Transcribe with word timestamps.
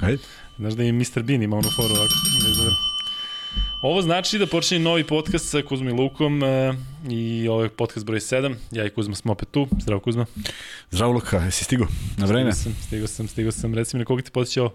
Ajde. 0.00 0.22
Znaš 0.58 0.74
da 0.74 0.82
je 0.82 0.92
Mr. 0.92 1.22
Bean 1.22 1.42
ima 1.42 1.56
onu 1.56 1.68
foru 1.76 1.94
ovako. 1.94 2.14
Ovo 3.82 4.02
znači 4.02 4.38
da 4.38 4.46
počinje 4.46 4.80
novi 4.80 5.04
podcast 5.04 5.48
sa 5.48 5.62
Kuzma 5.62 5.90
i 5.90 5.92
Lukom 5.92 6.42
e, 6.42 6.74
i 7.10 7.48
ovo 7.48 7.62
je 7.62 7.68
podcast 7.68 8.06
broj 8.06 8.20
7. 8.20 8.54
Ja 8.70 8.86
i 8.86 8.90
Kuzma 8.90 9.14
smo 9.14 9.32
opet 9.32 9.48
tu. 9.50 9.68
Zdravo 9.82 10.00
Kuzma. 10.00 10.26
Zdravo 10.90 11.12
Luka, 11.12 11.38
jesi 11.38 11.64
stigo 11.64 11.86
na 12.16 12.26
vreme? 12.26 12.52
Stigao 12.52 12.74
sam, 12.74 12.82
stigao 12.86 13.06
sam, 13.06 13.28
stigao 13.28 13.52
sam. 13.52 13.74
Reci 13.74 13.96
mi 13.96 13.98
na 13.98 14.04
koga 14.04 14.22
ti 14.22 14.30
podsjeća 14.30 14.62
ovo? 14.62 14.72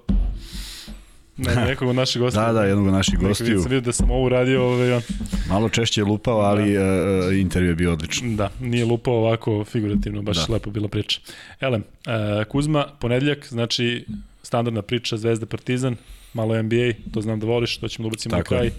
Ne, 1.37 1.55
nekog 1.55 1.89
od 1.89 1.95
naših 1.95 2.21
gostija. 2.21 2.45
Da, 2.45 2.53
da, 2.53 2.63
jednog 2.63 2.87
od 2.87 2.93
naših 2.93 3.19
gostiju. 3.19 3.61
Sam 3.61 3.71
vidio 3.71 3.81
da 3.81 3.91
sam 3.91 4.11
ovo 4.11 4.25
uradio. 4.25 4.63
Ovaj, 4.63 5.01
Malo 5.49 5.69
češće 5.69 6.01
je 6.01 6.05
lupao, 6.05 6.39
ali 6.39 6.73
da. 6.73 6.81
uh, 7.27 7.35
intervju 7.35 7.69
je 7.69 7.75
bio 7.75 7.93
odličan. 7.93 8.35
Da, 8.35 8.49
nije 8.59 8.85
lupao 8.85 9.13
ovako 9.13 9.63
figurativno, 9.63 10.21
baš 10.21 10.47
da. 10.47 10.53
lepo 10.53 10.69
bila 10.69 10.87
priča. 10.87 11.19
Elem, 11.59 11.83
uh, 12.07 12.45
Kuzma, 12.47 12.87
ponedljak, 12.99 13.47
znači 13.49 14.05
standardna 14.45 14.81
priča 14.81 15.17
Zvezda 15.17 15.45
Partizan, 15.45 15.95
malo 16.33 16.63
NBA, 16.63 16.93
to 17.13 17.21
znam 17.21 17.39
da 17.39 17.45
voliš, 17.47 17.77
to 17.77 17.87
ćemo 17.87 18.03
da 18.03 18.07
ubacimo 18.07 18.37
na 18.37 18.43
kraj. 18.43 18.71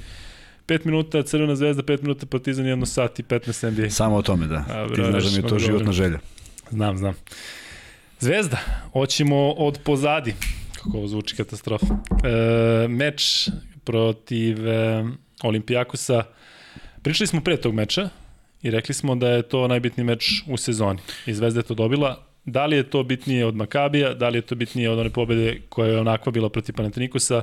5 0.66 0.86
minuta 0.86 1.22
Crvena 1.22 1.56
zvezda, 1.56 1.82
5 1.82 2.02
minuta 2.02 2.26
Partizan, 2.26 2.64
1 2.64 2.84
sat 2.86 3.18
i 3.18 3.22
15 3.22 3.70
NBA. 3.70 3.90
Samo 3.90 4.16
o 4.16 4.22
tome, 4.22 4.46
da. 4.46 4.64
A, 4.68 4.88
Ti 4.94 5.02
znaš 5.10 5.24
da 5.24 5.30
mi 5.30 5.36
je 5.36 5.48
to 5.48 5.58
životna 5.58 5.92
želja. 5.92 6.18
Znam, 6.70 6.98
znam. 6.98 7.14
Zvezda, 8.20 8.58
hoćemo 8.92 9.50
od 9.50 9.78
pozadi, 9.84 10.34
kako 10.74 10.98
ovo 10.98 11.08
zvuči 11.08 11.36
katastrofa. 11.36 11.86
E, 12.24 12.88
meč 12.88 13.48
protiv 13.84 14.68
e, 14.68 15.04
Olimpijakosa, 15.42 16.24
pričali 17.02 17.26
smo 17.26 17.40
pre 17.40 17.56
tog 17.56 17.74
meča 17.74 18.08
i 18.62 18.70
rekli 18.70 18.94
smo 18.94 19.14
da 19.14 19.28
je 19.28 19.42
to 19.42 19.68
najbitniji 19.68 20.04
meč 20.04 20.42
u 20.48 20.56
sezoni. 20.56 20.98
I 21.26 21.34
Zvezda 21.34 21.60
je 21.60 21.64
to 21.64 21.74
dobila, 21.74 22.26
Da 22.46 22.66
li 22.66 22.76
je 22.76 22.90
to 22.90 23.02
bitnije 23.02 23.46
od 23.46 23.56
Makabija, 23.56 24.14
da 24.14 24.28
li 24.28 24.38
je 24.38 24.42
to 24.42 24.54
bitnije 24.54 24.90
od 24.90 24.98
one 24.98 25.10
pobede 25.10 25.60
koja 25.68 25.90
je 25.90 26.00
onakva 26.00 26.32
bila 26.32 26.48
protiv 26.48 26.74
Panatinikusa, 26.74 27.42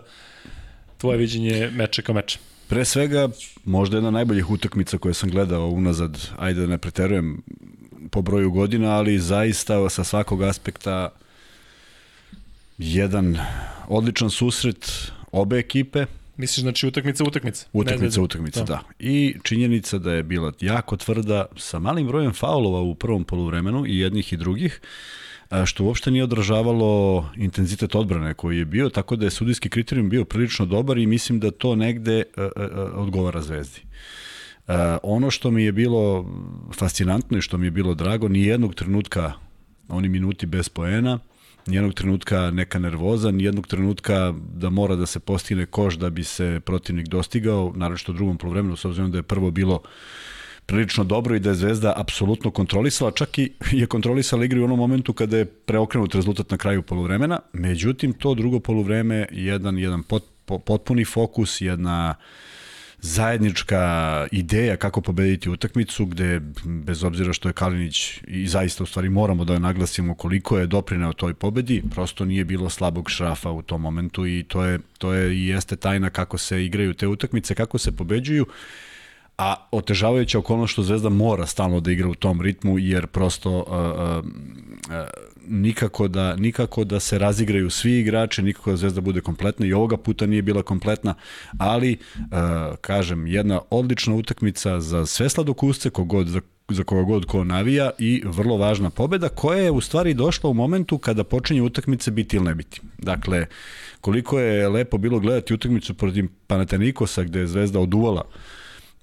tvoje 0.97 1.17
viđenje 1.17 1.69
meča 1.73 2.01
kao 2.01 2.15
meča? 2.15 2.39
Pre 2.67 2.85
svega, 2.85 3.29
možda 3.65 3.97
jedna 3.97 4.11
najboljih 4.11 4.49
utakmica 4.49 4.97
koje 4.97 5.13
sam 5.13 5.29
gledao 5.29 5.67
unazad, 5.67 6.29
ajde 6.37 6.61
da 6.61 6.67
ne 6.67 6.77
preterujem 6.77 7.41
po 8.11 8.21
broju 8.21 8.51
godina, 8.51 8.91
ali 8.91 9.19
zaista 9.19 9.89
sa 9.89 10.03
svakog 10.03 10.43
aspekta 10.43 11.09
jedan 12.77 13.38
odličan 13.88 14.29
susret 14.29 15.11
obe 15.31 15.59
ekipe, 15.59 16.05
Misliš 16.37 16.61
znači 16.61 16.87
utakmica 16.87 17.23
utakmica? 17.23 17.65
Utakmica 17.73 18.21
utakmica, 18.21 18.59
da. 18.59 18.65
da. 18.65 18.81
I 18.99 19.35
činjenica 19.43 19.97
da 19.97 20.13
je 20.13 20.23
bila 20.23 20.51
jako 20.59 20.97
tvrda 20.97 21.45
sa 21.57 21.79
malim 21.79 22.07
brojem 22.07 22.33
faulova 22.33 22.81
u 22.81 22.95
prvom 22.95 23.23
poluvremenu 23.23 23.85
i 23.87 23.99
jednih 23.99 24.33
i 24.33 24.37
drugih 24.37 24.81
što 25.65 25.83
uopšte 25.83 26.11
nije 26.11 26.23
odražavalo 26.23 27.25
intenzitet 27.35 27.95
odbrane 27.95 28.33
koji 28.33 28.57
je 28.57 28.65
bio, 28.65 28.89
tako 28.89 29.15
da 29.15 29.25
je 29.25 29.31
sudijski 29.31 29.69
kriterijum 29.69 30.09
bio 30.09 30.25
prilično 30.25 30.65
dobar 30.65 30.97
i 30.97 31.07
mislim 31.07 31.39
da 31.39 31.51
to 31.51 31.75
negde 31.75 32.23
uh, 32.37 32.43
uh, 32.43 32.51
odgovara 32.93 33.41
Zvezdi. 33.41 33.81
Ono 35.03 35.31
što 35.31 35.51
mi 35.51 35.63
je 35.63 35.71
bilo 35.71 36.25
fascinantno 36.73 37.37
i 37.37 37.41
što 37.41 37.57
mi 37.57 37.67
je 37.67 37.71
bilo 37.71 37.93
drago, 37.93 38.27
ni 38.27 38.43
jednog 38.43 38.75
trenutka 38.75 39.33
oni 39.87 40.09
minuti 40.09 40.45
bez 40.45 40.69
poena, 40.69 41.19
nijednog 41.67 41.94
trenutka 41.94 42.52
neka 42.52 42.80
nervoza, 42.80 43.31
nijednog 43.31 43.67
trenutka 43.67 44.33
da 44.53 44.69
mora 44.69 44.95
da 44.95 45.06
se 45.06 45.19
postigne 45.19 45.66
koš 45.66 45.95
da 45.95 46.09
bi 46.09 46.23
se 46.23 46.59
protivnik 46.66 47.08
dostigao, 47.08 47.73
naravno 47.75 48.00
u 48.08 48.14
drugom 48.14 48.38
polovremenu, 48.38 48.75
s 48.75 48.86
obzirom 48.86 49.11
da 49.11 49.17
je 49.17 49.23
prvo 49.23 49.52
bilo 49.52 49.81
prilično 50.66 51.03
dobro 51.03 51.36
i 51.36 51.39
da 51.39 51.50
je 51.50 51.56
Zvezda 51.56 51.94
apsolutno 51.97 52.52
kontrolisala, 52.52 53.11
čak 53.11 53.39
i 53.39 53.52
je 53.72 53.85
kontrolisala 53.85 54.46
igru 54.46 54.62
u 54.62 54.66
onom 54.66 54.79
momentu 54.79 55.13
kada 55.13 55.38
je 55.38 55.46
preokrenut 55.46 56.16
rezultat 56.16 56.52
na 56.52 56.57
kraju 56.57 56.81
poluvremena, 56.81 57.40
međutim 57.53 58.13
to 58.13 58.34
drugo 58.34 58.59
poluvreme 58.59 59.28
jedan, 59.31 59.78
jedan 59.78 60.03
pot, 60.03 60.23
potpuni 60.46 61.06
fokus, 61.06 61.62
jedna 61.62 62.16
uh, 62.18 62.53
zajednička 63.03 64.28
ideja 64.31 64.78
kako 64.78 65.02
pobediti 65.02 65.50
utakmicu 65.50 66.06
gde 66.06 66.41
bez 66.66 67.03
obzira 67.03 67.34
što 67.34 67.50
je 67.50 67.53
Kalinić 67.53 68.19
i 68.28 68.47
zaista 68.47 68.84
u 68.84 68.86
stvari 68.86 69.09
moramo 69.09 69.46
da 69.46 69.59
naglasimo 69.59 70.16
koliko 70.16 70.58
je 70.58 70.68
doprineo 70.68 71.14
toj 71.14 71.34
pobedi, 71.34 71.84
prosto 71.91 72.25
nije 72.25 72.46
bilo 72.46 72.69
slabog 72.69 73.09
šrafa 73.09 73.52
u 73.52 73.62
tom 73.62 73.81
momentu 73.81 74.28
i 74.28 74.46
to 74.47 74.64
je 74.64 74.80
to 74.97 75.14
je 75.14 75.36
i 75.36 75.47
jeste 75.47 75.75
tajna 75.75 76.09
kako 76.09 76.38
se 76.38 76.66
igraju 76.66 76.94
te 76.94 77.08
utakmice, 77.08 77.56
kako 77.56 77.78
se 77.78 77.91
pobeđuju 77.91 78.46
a 79.38 79.56
otežavajuća 79.72 80.40
okolnost 80.40 80.74
što 80.74 80.84
Zvezda 80.84 81.09
mora 81.09 81.46
stalno 81.46 81.80
da 81.80 81.91
igra 81.91 82.08
u 82.08 82.16
tom 82.16 82.41
ritmu 82.41 82.80
jer 82.80 83.08
prosto 83.08 83.58
uh, 83.58 83.66
uh, 83.68 84.25
uh, 84.25 85.08
nikako 85.47 86.07
da 86.07 86.35
nikako 86.35 86.83
da 86.83 86.99
se 86.99 87.19
razigraju 87.19 87.69
svi 87.69 87.99
igrači, 87.99 88.41
nikako 88.41 88.71
da 88.71 88.77
Zvezda 88.77 89.01
bude 89.01 89.21
kompletna 89.21 89.65
i 89.65 89.73
ovoga 89.73 89.97
puta 89.97 90.25
nije 90.25 90.41
bila 90.41 90.63
kompletna, 90.63 91.13
ali 91.57 91.97
uh, 92.17 92.27
kažem 92.81 93.27
jedna 93.27 93.61
odlična 93.69 94.15
utakmica 94.15 94.79
za 94.81 95.05
sve 95.05 95.29
sladokusce 95.29 95.89
kogod 95.89 96.27
za 96.27 96.41
za 96.69 96.83
koga 96.83 97.03
god 97.03 97.25
ko 97.25 97.43
navija 97.43 97.91
i 97.99 98.21
vrlo 98.25 98.57
važna 98.57 98.89
pobeda 98.89 99.29
koja 99.29 99.59
je 99.59 99.71
u 99.71 99.81
stvari 99.81 100.13
došla 100.13 100.49
u 100.49 100.53
momentu 100.53 100.97
kada 100.97 101.23
počinje 101.23 101.61
utakmice 101.61 102.11
biti 102.11 102.35
ili 102.35 102.45
ne 102.45 102.55
biti. 102.55 102.81
Dakle, 102.97 103.45
koliko 104.01 104.39
je 104.39 104.69
lepo 104.69 104.97
bilo 104.97 105.19
gledati 105.19 105.53
utakmicu 105.53 105.93
protiv 105.93 106.27
Panatenikosa 106.47 107.23
gde 107.23 107.39
je 107.39 107.47
Zvezda 107.47 107.79
oduvala 107.79 108.21
uh, 108.21 108.33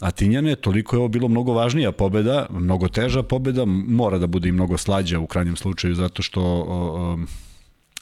Atinjane, 0.00 0.56
toliko 0.56 0.96
je 0.96 0.98
ovo 0.98 1.08
bilo 1.08 1.28
mnogo 1.28 1.52
važnija 1.52 1.92
pobeda, 1.92 2.46
mnogo 2.50 2.88
teža 2.88 3.22
pobeda, 3.22 3.64
mora 3.66 4.18
da 4.18 4.26
bude 4.26 4.48
i 4.48 4.52
mnogo 4.52 4.78
slađa 4.78 5.18
u 5.18 5.26
krajnjem 5.26 5.56
slučaju 5.56 5.94
zato 5.94 6.22
što 6.22 6.42
o, 6.42 6.64
o, 6.68 7.18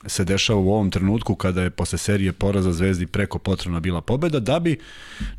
se 0.07 0.25
dešava 0.25 0.61
u 0.61 0.73
ovom 0.73 0.91
trenutku 0.91 1.35
kada 1.35 1.63
je 1.63 1.71
posle 1.71 1.99
serije 1.99 2.33
poraza 2.33 2.73
Zvezdi 2.73 3.07
preko 3.07 3.39
potrebna 3.39 3.81
bila 3.81 4.01
pobeda, 4.01 4.41
da 4.41 4.61
bi 4.61 4.79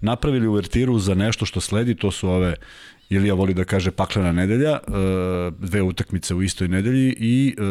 napravili 0.02 0.48
uvertiru 0.48 1.00
za 1.00 1.16
nešto 1.16 1.46
što 1.46 1.62
sledi, 1.62 1.96
to 1.96 2.12
su 2.12 2.30
ove 2.30 2.56
Ilija 3.10 3.34
voli 3.34 3.54
da 3.54 3.64
kaže 3.64 3.92
paklena 3.92 4.32
nedelja, 4.32 4.72
e, 4.72 4.80
dve 5.60 5.82
utakmice 5.82 6.36
u 6.36 6.44
istoj 6.44 6.68
nedelji 6.68 7.16
i 7.20 7.56
e, 7.58 7.62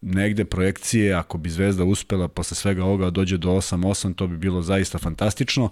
negde 0.00 0.44
projekcije, 0.44 1.14
ako 1.14 1.38
bi 1.38 1.50
Zvezda 1.50 1.84
uspela 1.84 2.28
posle 2.28 2.54
svega 2.54 2.84
ovoga 2.84 3.04
da 3.04 3.10
dođe 3.10 3.36
do 3.36 3.50
8-8, 3.50 4.14
to 4.14 4.26
bi 4.26 4.36
bilo 4.36 4.62
zaista 4.62 4.98
fantastično, 4.98 5.70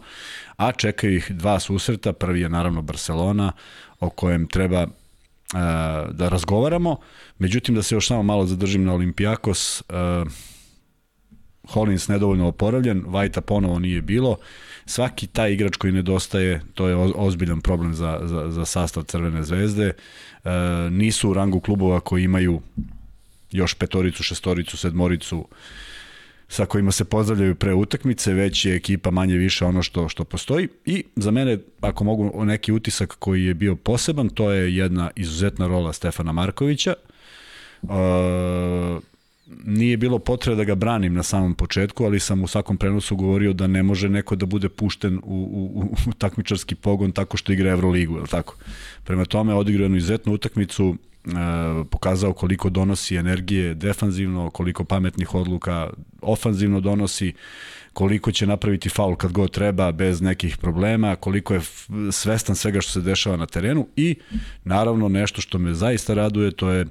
a 0.56 0.72
čekaju 0.72 1.16
ih 1.16 1.30
dva 1.30 1.60
susreta, 1.60 2.12
prvi 2.12 2.40
je 2.40 2.48
naravno 2.48 2.82
Barcelona, 2.82 3.52
o 4.00 4.10
kojem 4.10 4.46
treba 4.46 4.82
uh, 4.82 4.90
da 6.10 6.28
razgovaramo, 6.28 6.96
međutim 7.38 7.74
da 7.74 7.82
se 7.82 7.94
još 7.94 8.08
samo 8.08 8.22
malo 8.22 8.46
zadržim 8.46 8.84
na 8.84 8.94
Olimpijakos, 8.94 9.80
uh, 9.80 10.32
Hollins 11.68 12.08
nedovoljno 12.08 12.48
oporavljen, 12.48 13.04
Vajta 13.06 13.40
ponovo 13.40 13.78
nije 13.78 14.02
bilo, 14.02 14.36
svaki 14.86 15.26
taj 15.26 15.52
igrač 15.52 15.76
koji 15.76 15.92
nedostaje, 15.92 16.60
to 16.74 16.88
je 16.88 16.96
ozbiljan 16.96 17.60
problem 17.60 17.94
za, 17.94 18.20
za, 18.22 18.50
za 18.50 18.64
sastav 18.64 19.02
Crvene 19.02 19.42
zvezde, 19.42 19.92
uh, 20.44 20.50
nisu 20.90 21.30
u 21.30 21.34
rangu 21.34 21.60
klubova 21.60 22.00
koji 22.00 22.24
imaju 22.24 22.60
još 23.52 23.74
petoricu, 23.74 24.22
šestoricu, 24.22 24.76
sedmoricu 24.76 25.48
sa 26.48 26.66
kojima 26.66 26.92
se 26.92 27.04
pozdravljaju 27.04 27.54
pre 27.54 27.74
utakmice, 27.74 28.32
već 28.32 28.64
je 28.64 28.76
ekipa 28.76 29.10
manje 29.10 29.36
više 29.36 29.64
ono 29.64 29.82
što 29.82 30.08
što 30.08 30.24
postoji 30.24 30.68
i 30.84 31.04
za 31.16 31.30
mene, 31.30 31.58
ako 31.80 32.04
mogu 32.04 32.44
neki 32.44 32.72
utisak 32.72 33.16
koji 33.18 33.44
je 33.44 33.54
bio 33.54 33.76
poseban, 33.76 34.28
to 34.28 34.50
je 34.50 34.76
jedna 34.76 35.10
izuzetna 35.16 35.66
rola 35.66 35.92
Stefana 35.92 36.32
Markovića. 36.32 36.94
Uh, 37.82 37.90
nije 39.64 39.96
bilo 39.96 40.18
potrebe 40.18 40.56
da 40.56 40.64
ga 40.64 40.74
branim 40.74 41.14
na 41.14 41.22
samom 41.22 41.54
početku, 41.54 42.04
ali 42.04 42.20
sam 42.20 42.44
u 42.44 42.46
svakom 42.46 42.76
prenosu 42.76 43.16
govorio 43.16 43.52
da 43.52 43.66
ne 43.66 43.82
može 43.82 44.08
neko 44.08 44.36
da 44.36 44.46
bude 44.46 44.68
pušten 44.68 45.18
u, 45.18 45.20
u, 45.24 45.94
u 46.10 46.12
takmičarski 46.12 46.74
pogon 46.74 47.12
tako 47.12 47.36
što 47.36 47.52
igra 47.52 47.70
Euroligu, 47.70 48.18
je 48.18 48.26
tako? 48.30 48.56
Prema 49.04 49.24
tome, 49.24 49.54
odigrao 49.54 49.84
jednu 49.84 49.96
izuzetnu 49.96 50.32
utakmicu, 50.32 50.96
E, 51.15 51.15
pokazao 51.90 52.32
koliko 52.32 52.70
donosi 52.70 53.16
energije 53.16 53.74
defanzivno, 53.74 54.50
koliko 54.50 54.84
pametnih 54.84 55.34
odluka 55.34 55.90
ofanzivno 56.22 56.80
donosi, 56.80 57.32
koliko 57.92 58.32
će 58.32 58.46
napraviti 58.46 58.88
faul 58.88 59.16
kad 59.16 59.32
god 59.32 59.50
treba 59.50 59.92
bez 59.92 60.20
nekih 60.20 60.56
problema, 60.56 61.16
koliko 61.16 61.54
je 61.54 61.60
svestan 62.12 62.56
svega 62.56 62.80
što 62.80 62.92
se 62.92 63.00
dešava 63.00 63.36
na 63.36 63.46
terenu 63.46 63.88
i 63.96 64.14
naravno 64.64 65.08
nešto 65.08 65.40
što 65.40 65.58
me 65.58 65.74
zaista 65.74 66.14
raduje 66.14 66.50
to 66.50 66.70
je 66.70 66.86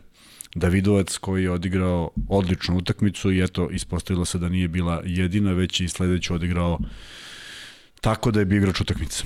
Davidovac 0.55 1.17
koji 1.17 1.43
je 1.43 1.51
odigrao 1.51 2.09
odličnu 2.29 2.77
utakmicu 2.77 3.31
i 3.31 3.43
eto 3.43 3.69
ispostavilo 3.71 4.25
se 4.25 4.37
da 4.37 4.49
nije 4.49 4.67
bila 4.67 5.01
jedina 5.05 5.51
već 5.51 5.79
i 5.79 5.87
sledeću 5.87 6.33
odigrao 6.33 6.79
tako 8.01 8.31
da 8.31 8.39
je 8.39 8.45
bio 8.45 8.57
igrač 8.57 8.81
utakmice. 8.81 9.23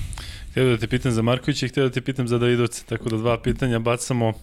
Htio 0.52 0.70
da 0.70 0.78
te 0.78 0.88
pitam 0.88 1.12
za 1.12 1.22
Markovića 1.22 1.66
i 1.66 1.70
htio 1.70 1.84
da 1.84 1.90
te 1.90 2.02
pitam 2.02 2.28
za 2.28 2.38
Davidovca, 2.38 2.84
tako 2.86 3.10
da 3.10 3.18
dva 3.18 3.42
pitanja 3.42 3.80
bacamo 3.80 4.34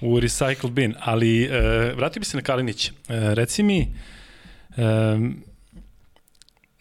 u 0.00 0.20
recycle 0.20 0.70
bin. 0.70 0.94
Ali 1.00 1.44
e, 1.44 1.48
vratio 1.96 2.20
bi 2.20 2.26
se 2.26 2.36
na 2.36 2.42
Kalinić. 2.42 2.88
E, 2.88 2.92
reci 3.08 3.62
mi, 3.62 3.80
e, 3.80 5.18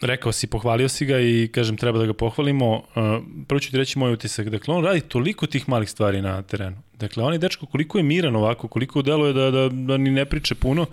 rekao 0.01 0.31
si, 0.31 0.47
pohvalio 0.47 0.89
si 0.89 1.05
ga 1.05 1.19
i 1.19 1.49
kažem 1.53 1.77
treba 1.77 1.99
da 1.99 2.05
ga 2.05 2.13
pohvalimo. 2.13 2.75
E, 2.75 2.99
prvo 3.47 3.59
ću 3.59 3.71
ti 3.71 3.77
reći 3.77 3.99
moj 3.99 4.13
utisak. 4.13 4.49
Dakle, 4.49 4.73
on 4.73 4.83
radi 4.85 5.01
toliko 5.01 5.47
tih 5.47 5.69
malih 5.69 5.89
stvari 5.89 6.21
na 6.21 6.41
terenu. 6.41 6.77
Dakle, 6.99 7.23
on 7.23 7.33
je 7.33 7.39
dečko 7.39 7.65
koliko 7.65 7.97
je 7.97 8.03
miran 8.03 8.35
ovako, 8.35 8.67
koliko 8.67 9.01
deluje 9.01 9.33
da, 9.33 9.51
da, 9.51 9.69
da 9.69 9.97
ni 9.97 10.11
ne 10.11 10.25
priče 10.25 10.55
puno. 10.55 10.85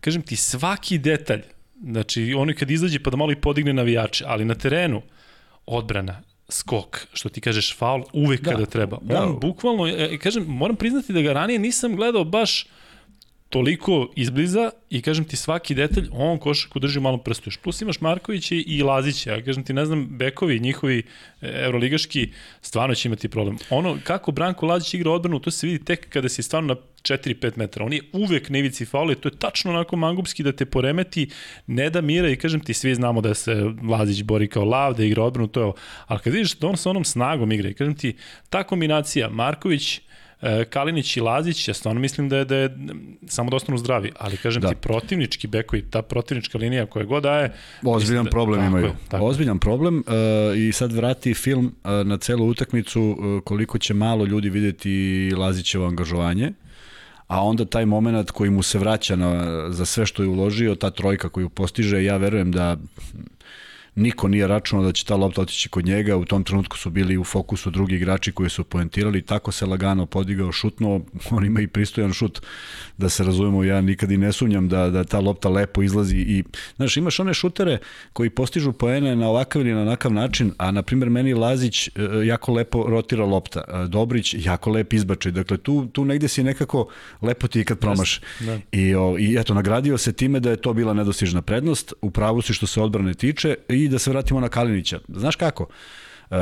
Kažem 0.00 0.22
ti, 0.22 0.36
svaki 0.36 0.98
detalj 0.98 1.42
Znači, 1.82 2.34
oni 2.36 2.54
kad 2.54 2.70
izađe 2.70 2.98
pa 2.98 3.10
da 3.10 3.16
malo 3.16 3.32
i 3.32 3.36
podigne 3.36 3.72
navijače, 3.72 4.24
ali 4.28 4.44
na 4.44 4.54
terenu 4.54 5.02
odbrana, 5.66 6.22
skok, 6.48 7.06
što 7.12 7.28
ti 7.28 7.40
kažeš 7.40 7.76
faul, 7.76 8.02
uvek 8.12 8.40
da. 8.40 8.50
kada 8.50 8.66
treba. 8.66 8.96
On 8.96 9.32
da. 9.32 9.38
bukvalno, 9.40 9.88
e, 9.88 10.18
kažem, 10.18 10.44
moram 10.44 10.76
priznati 10.76 11.12
da 11.12 11.20
ga 11.20 11.32
ranije 11.32 11.58
nisam 11.58 11.96
gledao 11.96 12.24
baš 12.24 12.66
toliko 13.48 14.12
izbliza 14.16 14.70
i 14.90 15.02
kažem 15.02 15.24
ti 15.24 15.36
svaki 15.36 15.74
detalj, 15.74 16.08
on 16.12 16.38
košaku 16.38 16.78
drži 16.78 17.00
malo 17.00 17.18
prstu. 17.18 17.50
Plus 17.62 17.80
imaš 17.80 18.00
Markovića 18.00 18.54
i 18.66 18.82
Lazića, 18.82 19.34
ja 19.34 19.44
kažem 19.44 19.64
ti 19.64 19.72
ne 19.72 19.84
znam, 19.86 20.06
bekovi 20.10 20.60
njihovi 20.60 21.02
e, 21.40 21.64
evroligaški 21.64 22.30
stvarno 22.60 22.94
će 22.94 23.08
imati 23.08 23.28
problem. 23.28 23.58
Ono, 23.70 23.98
kako 24.04 24.32
Branko 24.32 24.66
Lazić 24.66 24.94
igra 24.94 25.10
odbranu, 25.10 25.40
to 25.40 25.50
se 25.50 25.66
vidi 25.66 25.84
tek 25.84 26.08
kada 26.08 26.28
si 26.28 26.42
stvarno 26.42 26.74
na 26.74 26.80
4-5 27.02 27.52
metara. 27.56 27.84
On 27.84 27.92
je 27.92 28.02
uvek 28.12 28.48
na 28.50 28.58
ivici 28.58 28.84
faula 28.84 29.12
i 29.12 29.14
to 29.14 29.28
je 29.28 29.38
tačno 29.38 29.70
onako 29.70 29.96
mangupski 29.96 30.42
da 30.42 30.52
te 30.52 30.64
poremeti, 30.64 31.28
ne 31.66 31.90
da 31.90 32.00
mira 32.00 32.28
i 32.28 32.36
kažem 32.36 32.60
ti, 32.60 32.74
svi 32.74 32.94
znamo 32.94 33.20
da 33.20 33.34
se 33.34 33.70
Lazić 33.88 34.22
bori 34.22 34.48
kao 34.48 34.64
lav, 34.64 34.94
da 34.94 35.04
igra 35.04 35.22
odbranu, 35.22 35.48
to 35.48 35.60
je 35.60 35.64
ovo. 35.64 35.74
Ali 36.06 36.20
kad 36.20 36.32
vidiš 36.32 36.58
da 36.58 36.66
on 36.66 36.76
sa 36.76 36.90
onom 36.90 37.04
snagom 37.04 37.52
igra 37.52 37.68
i 37.68 37.74
kažem 37.74 37.94
ti, 37.94 38.16
ta 38.50 38.62
kombinacija 38.62 39.28
Marković, 39.28 40.00
Kalinić 40.70 41.16
i 41.16 41.20
Lazić, 41.20 41.68
ja 41.68 41.74
stvarno 41.74 42.00
mislim 42.00 42.28
da 42.28 42.36
je, 42.36 42.44
da 42.44 42.56
je 42.56 42.76
samo 43.26 43.50
da 43.50 43.56
ostanu 43.56 43.78
zdravi, 43.78 44.12
ali 44.18 44.36
kažem 44.36 44.62
da. 44.62 44.68
ti 44.68 44.74
protivnički 44.74 45.46
bekovi, 45.46 45.82
ta 45.90 46.02
protivnička 46.02 46.58
linija 46.58 46.86
koja 46.86 47.04
god 47.04 47.22
daje... 47.22 47.52
Ozbiljan 47.84 48.24
da, 48.24 48.30
problem 48.30 48.60
tako 48.60 48.68
imaju. 48.68 48.86
Je, 48.86 48.92
tako. 49.08 49.24
Ozbiljan 49.24 49.58
problem 49.58 49.98
uh, 49.98 50.58
i 50.58 50.72
sad 50.72 50.92
vrati 50.92 51.34
film 51.34 51.66
uh, 51.66 51.90
na 52.06 52.18
celu 52.18 52.46
utakmicu 52.46 53.02
uh, 53.02 53.42
koliko 53.44 53.78
će 53.78 53.94
malo 53.94 54.24
ljudi 54.24 54.50
videti 54.50 55.32
Lazićevo 55.36 55.86
angažovanje 55.86 56.52
a 57.26 57.42
onda 57.42 57.64
taj 57.64 57.86
moment 57.86 58.30
koji 58.30 58.50
mu 58.50 58.62
se 58.62 58.78
vraća 58.78 59.16
na, 59.16 59.64
za 59.70 59.84
sve 59.84 60.06
što 60.06 60.22
je 60.22 60.28
uložio, 60.28 60.74
ta 60.74 60.90
trojka 60.90 61.28
koju 61.28 61.48
postiže, 61.48 62.04
ja 62.04 62.16
verujem 62.16 62.52
da 62.52 62.76
niko 63.96 64.28
nije 64.28 64.46
računao 64.46 64.84
da 64.84 64.92
će 64.92 65.04
ta 65.04 65.16
lopta 65.16 65.40
otići 65.40 65.68
kod 65.68 65.86
njega, 65.86 66.16
u 66.16 66.24
tom 66.24 66.44
trenutku 66.44 66.78
su 66.78 66.90
bili 66.90 67.16
u 67.16 67.24
fokusu 67.24 67.70
drugi 67.70 67.94
igrači 67.94 68.32
koji 68.32 68.50
su 68.50 68.64
poentirali, 68.64 69.22
tako 69.22 69.52
se 69.52 69.66
lagano 69.66 70.06
podigao, 70.06 70.52
šutno, 70.52 71.00
on 71.30 71.44
ima 71.44 71.60
i 71.60 71.66
pristojan 71.66 72.12
šut, 72.12 72.42
da 72.98 73.08
se 73.08 73.24
razumemo, 73.24 73.64
ja 73.64 73.80
nikad 73.80 74.10
i 74.10 74.16
ne 74.16 74.32
sumnjam 74.32 74.68
da, 74.68 74.90
da 74.90 75.04
ta 75.04 75.20
lopta 75.20 75.48
lepo 75.48 75.82
izlazi 75.82 76.16
i, 76.16 76.44
znaš, 76.76 76.96
imaš 76.96 77.20
one 77.20 77.34
šutere 77.34 77.78
koji 78.12 78.30
postižu 78.30 78.72
poene 78.72 79.16
na 79.16 79.28
ovakav 79.28 79.62
ili 79.62 79.74
na 79.74 79.82
onakav 79.82 80.12
način, 80.12 80.52
a 80.58 80.70
na 80.70 80.82
primjer 80.82 81.10
meni 81.10 81.34
Lazić 81.34 81.88
e, 81.88 81.90
jako 82.24 82.52
lepo 82.52 82.84
rotira 82.88 83.24
lopta, 83.24 83.86
Dobrić 83.88 84.34
jako 84.38 84.70
lep 84.70 84.92
izbačaj, 84.92 85.32
dakle 85.32 85.56
tu, 85.56 85.86
tu 85.86 86.04
negde 86.04 86.28
si 86.28 86.42
nekako 86.42 86.88
lepo 87.22 87.48
ti 87.48 87.64
kad 87.64 87.78
promaš. 87.78 88.20
Da. 88.40 88.58
I, 88.72 88.94
o, 88.94 89.16
I 89.18 89.36
eto, 89.38 89.54
nagradio 89.54 89.98
se 89.98 90.12
time 90.12 90.40
da 90.40 90.50
je 90.50 90.56
to 90.56 90.72
bila 90.72 90.94
nedostižna 90.94 91.42
prednost, 91.42 91.92
u 92.02 92.10
pravu 92.10 92.42
si 92.42 92.52
što 92.52 92.66
se 92.66 92.80
odbrane 92.80 93.14
tiče 93.14 93.54
i 93.68 93.85
da 93.88 93.98
se 93.98 94.10
vratimo 94.10 94.40
na 94.40 94.48
Kalinića. 94.48 95.00
Znaš 95.08 95.36
kako? 95.36 95.66
E, 96.30 96.36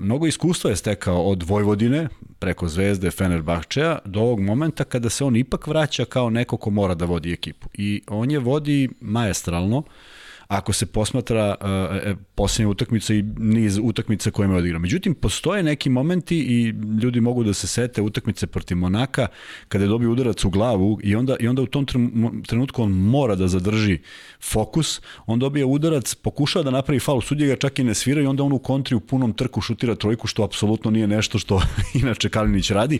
mnogo 0.00 0.26
iskustva 0.26 0.70
je 0.70 0.76
stekao 0.76 1.22
od 1.22 1.42
Vojvodine 1.42 2.08
preko 2.38 2.68
Zvezde, 2.68 3.10
Fenerbahčeja 3.10 3.98
do 4.04 4.20
ovog 4.20 4.40
momenta 4.40 4.84
kada 4.84 5.10
se 5.10 5.24
on 5.24 5.36
ipak 5.36 5.66
vraća 5.66 6.04
kao 6.04 6.30
neko 6.30 6.56
ko 6.56 6.70
mora 6.70 6.94
da 6.94 7.04
vodi 7.04 7.32
ekipu. 7.32 7.68
I 7.74 8.02
on 8.08 8.30
je 8.30 8.38
vodi 8.38 8.88
majestralno. 9.00 9.82
Ako 10.48 10.72
se 10.72 10.86
posmatra 10.86 11.54
uh, 11.60 12.18
posljednja 12.34 12.68
utakmica 12.68 13.14
i 13.14 13.22
niz 13.38 13.78
utakmica 13.82 14.30
koje 14.30 14.48
je 14.48 14.54
odigrao. 14.54 14.80
Međutim, 14.80 15.14
postoje 15.14 15.62
neki 15.62 15.90
momenti 15.90 16.36
i 16.38 16.74
ljudi 17.02 17.20
mogu 17.20 17.44
da 17.44 17.54
se 17.54 17.66
sete 17.66 18.02
utakmice 18.02 18.46
protiv 18.46 18.76
Monaka 18.76 19.26
kada 19.68 19.84
je 19.84 19.88
dobio 19.88 20.12
udarac 20.12 20.44
u 20.44 20.50
glavu 20.50 21.00
i 21.02 21.16
onda, 21.16 21.36
i 21.40 21.48
onda 21.48 21.62
u 21.62 21.66
tom 21.66 21.86
trenutku 22.46 22.82
on 22.82 22.90
mora 22.90 23.34
da 23.34 23.48
zadrži 23.48 23.98
fokus, 24.42 25.00
on 25.26 25.38
dobije 25.38 25.64
udarac, 25.64 26.14
pokušava 26.14 26.62
da 26.62 26.70
napravi 26.70 27.00
faul, 27.00 27.20
sudje 27.20 27.46
ga 27.46 27.56
čak 27.56 27.78
i 27.78 27.84
ne 27.84 27.94
svira 27.94 28.22
i 28.22 28.26
onda 28.26 28.42
on 28.42 28.52
u 28.52 28.58
kontri 28.58 28.94
u 28.96 29.00
punom 29.00 29.32
trku 29.32 29.60
šutira 29.60 29.94
trojku, 29.94 30.26
što 30.26 30.44
apsolutno 30.44 30.90
nije 30.90 31.06
nešto 31.06 31.38
što 31.38 31.62
inače 32.02 32.28
Kalinić 32.28 32.70
radi. 32.70 32.98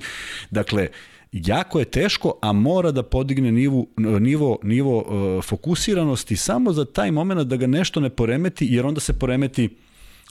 Dakle, 0.51 0.89
jako 1.33 1.79
je 1.79 1.85
teško, 1.85 2.39
a 2.43 2.53
mora 2.53 2.91
da 2.91 3.03
podigne 3.03 3.53
nivo, 3.53 3.87
nivo, 3.97 4.59
nivo 4.63 4.99
uh, 4.99 5.45
fokusiranosti 5.45 6.37
samo 6.37 6.73
za 6.73 6.85
taj 6.85 7.11
moment 7.11 7.41
da 7.41 7.57
ga 7.57 7.67
nešto 7.67 8.01
ne 8.01 8.11
poremeti, 8.11 8.67
jer 8.71 8.87
onda 8.87 9.01
se 9.01 9.19
poremeti 9.19 9.69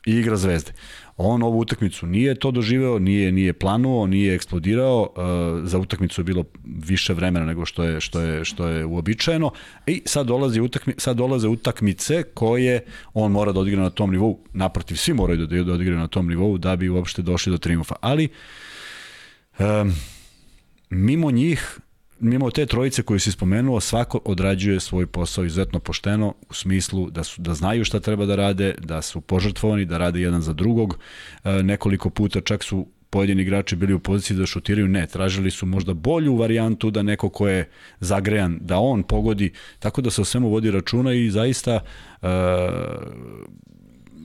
i 0.06 0.12
igra 0.12 0.38
zvezde. 0.38 0.72
On 1.18 1.44
ovu 1.44 1.60
utakmicu 1.60 2.08
nije 2.08 2.36
to 2.36 2.52
doživeo, 2.52 3.00
nije 3.00 3.32
nije 3.32 3.54
planuo, 3.54 4.08
nije 4.08 4.36
eksplodirao, 4.36 5.02
uh, 5.02 5.68
za 5.68 5.80
utakmicu 5.80 6.22
je 6.22 6.26
bilo 6.26 6.44
više 6.64 7.14
vremena 7.14 7.46
nego 7.46 7.66
što 7.66 7.84
je 7.84 8.02
što 8.02 8.20
je 8.22 8.46
što 8.46 8.68
je 8.68 8.86
uobičajeno 8.86 9.52
i 9.88 10.02
sad 10.06 10.28
dolazi 10.28 10.62
utakmi, 10.62 10.94
sad 10.98 11.18
dolaze 11.18 11.48
utakmice 11.48 12.24
koje 12.24 12.86
on 13.14 13.32
mora 13.32 13.52
da 13.52 13.60
odigra 13.60 13.82
na 13.82 13.90
tom 13.90 14.12
nivou. 14.12 14.40
Naprotiv, 14.54 14.96
svi 14.96 15.14
moraju 15.14 15.46
da, 15.46 15.64
da 15.64 15.74
odigraju 15.74 16.00
na 16.00 16.08
tom 16.08 16.28
nivou 16.28 16.58
da 16.58 16.76
bi 16.76 16.90
uopšte 16.90 17.22
došli 17.22 17.52
do 17.52 17.58
triumfa. 17.58 17.96
Ali 18.02 18.30
um, 19.60 19.94
mimo 20.90 21.32
njih, 21.32 21.80
mimo 22.20 22.52
te 22.52 22.66
trojice 22.66 23.04
koje 23.04 23.20
si 23.20 23.32
spomenuo, 23.32 23.80
svako 23.80 24.20
odrađuje 24.26 24.80
svoj 24.80 25.08
posao 25.08 25.46
izuzetno 25.46 25.80
pošteno 25.80 26.34
u 26.50 26.54
smislu 26.54 27.10
da, 27.10 27.24
su, 27.24 27.42
da 27.42 27.54
znaju 27.54 27.86
šta 27.86 28.00
treba 28.00 28.26
da 28.26 28.36
rade, 28.36 28.76
da 28.82 29.02
su 29.02 29.22
požrtvovani, 29.22 29.86
da 29.86 29.98
rade 29.98 30.22
jedan 30.22 30.42
za 30.42 30.54
drugog. 30.54 31.00
E, 31.44 31.64
nekoliko 31.64 32.10
puta 32.10 32.42
čak 32.42 32.64
su 32.64 32.88
pojedini 33.10 33.42
igrači 33.42 33.76
bili 33.76 33.94
u 33.94 34.00
poziciji 34.00 34.38
da 34.38 34.46
šutiraju, 34.46 34.88
ne, 34.88 35.08
tražili 35.08 35.52
su 35.52 35.66
možda 35.66 35.94
bolju 35.94 36.36
varijantu 36.36 36.92
da 36.92 37.04
neko 37.04 37.30
ko 37.30 37.48
je 37.48 37.70
zagrejan, 38.00 38.58
da 38.62 38.78
on 38.78 39.04
pogodi, 39.04 39.52
tako 39.80 40.02
da 40.02 40.12
se 40.12 40.22
o 40.22 40.26
svemu 40.26 40.50
vodi 40.50 40.72
računa 40.72 41.14
i 41.14 41.30
zaista 41.30 41.80
e, 42.22 42.28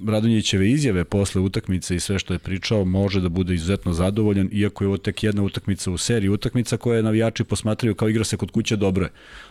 Radonjićeve 0.07 0.71
izjave 0.71 1.05
posle 1.05 1.41
utakmice 1.41 1.97
i 1.97 2.01
sve 2.01 2.19
što 2.19 2.33
je 2.33 2.39
pričao 2.39 2.85
može 2.85 3.21
da 3.21 3.29
bude 3.29 3.55
izuzetno 3.55 3.93
zadovoljan, 3.93 4.49
iako 4.53 4.85
je 4.85 4.89
ovo 4.89 4.97
tek 4.97 5.23
jedna 5.23 5.43
utakmica 5.43 5.91
u 5.91 5.99
seriji 5.99 6.29
utakmica 6.29 6.77
koje 6.77 7.03
navijači 7.03 7.45
posmatraju 7.45 7.95
kao 7.95 8.09
igra 8.09 8.25
se 8.25 8.37
kod 8.37 8.51
kuće 8.51 8.77
dobro. 8.77 9.09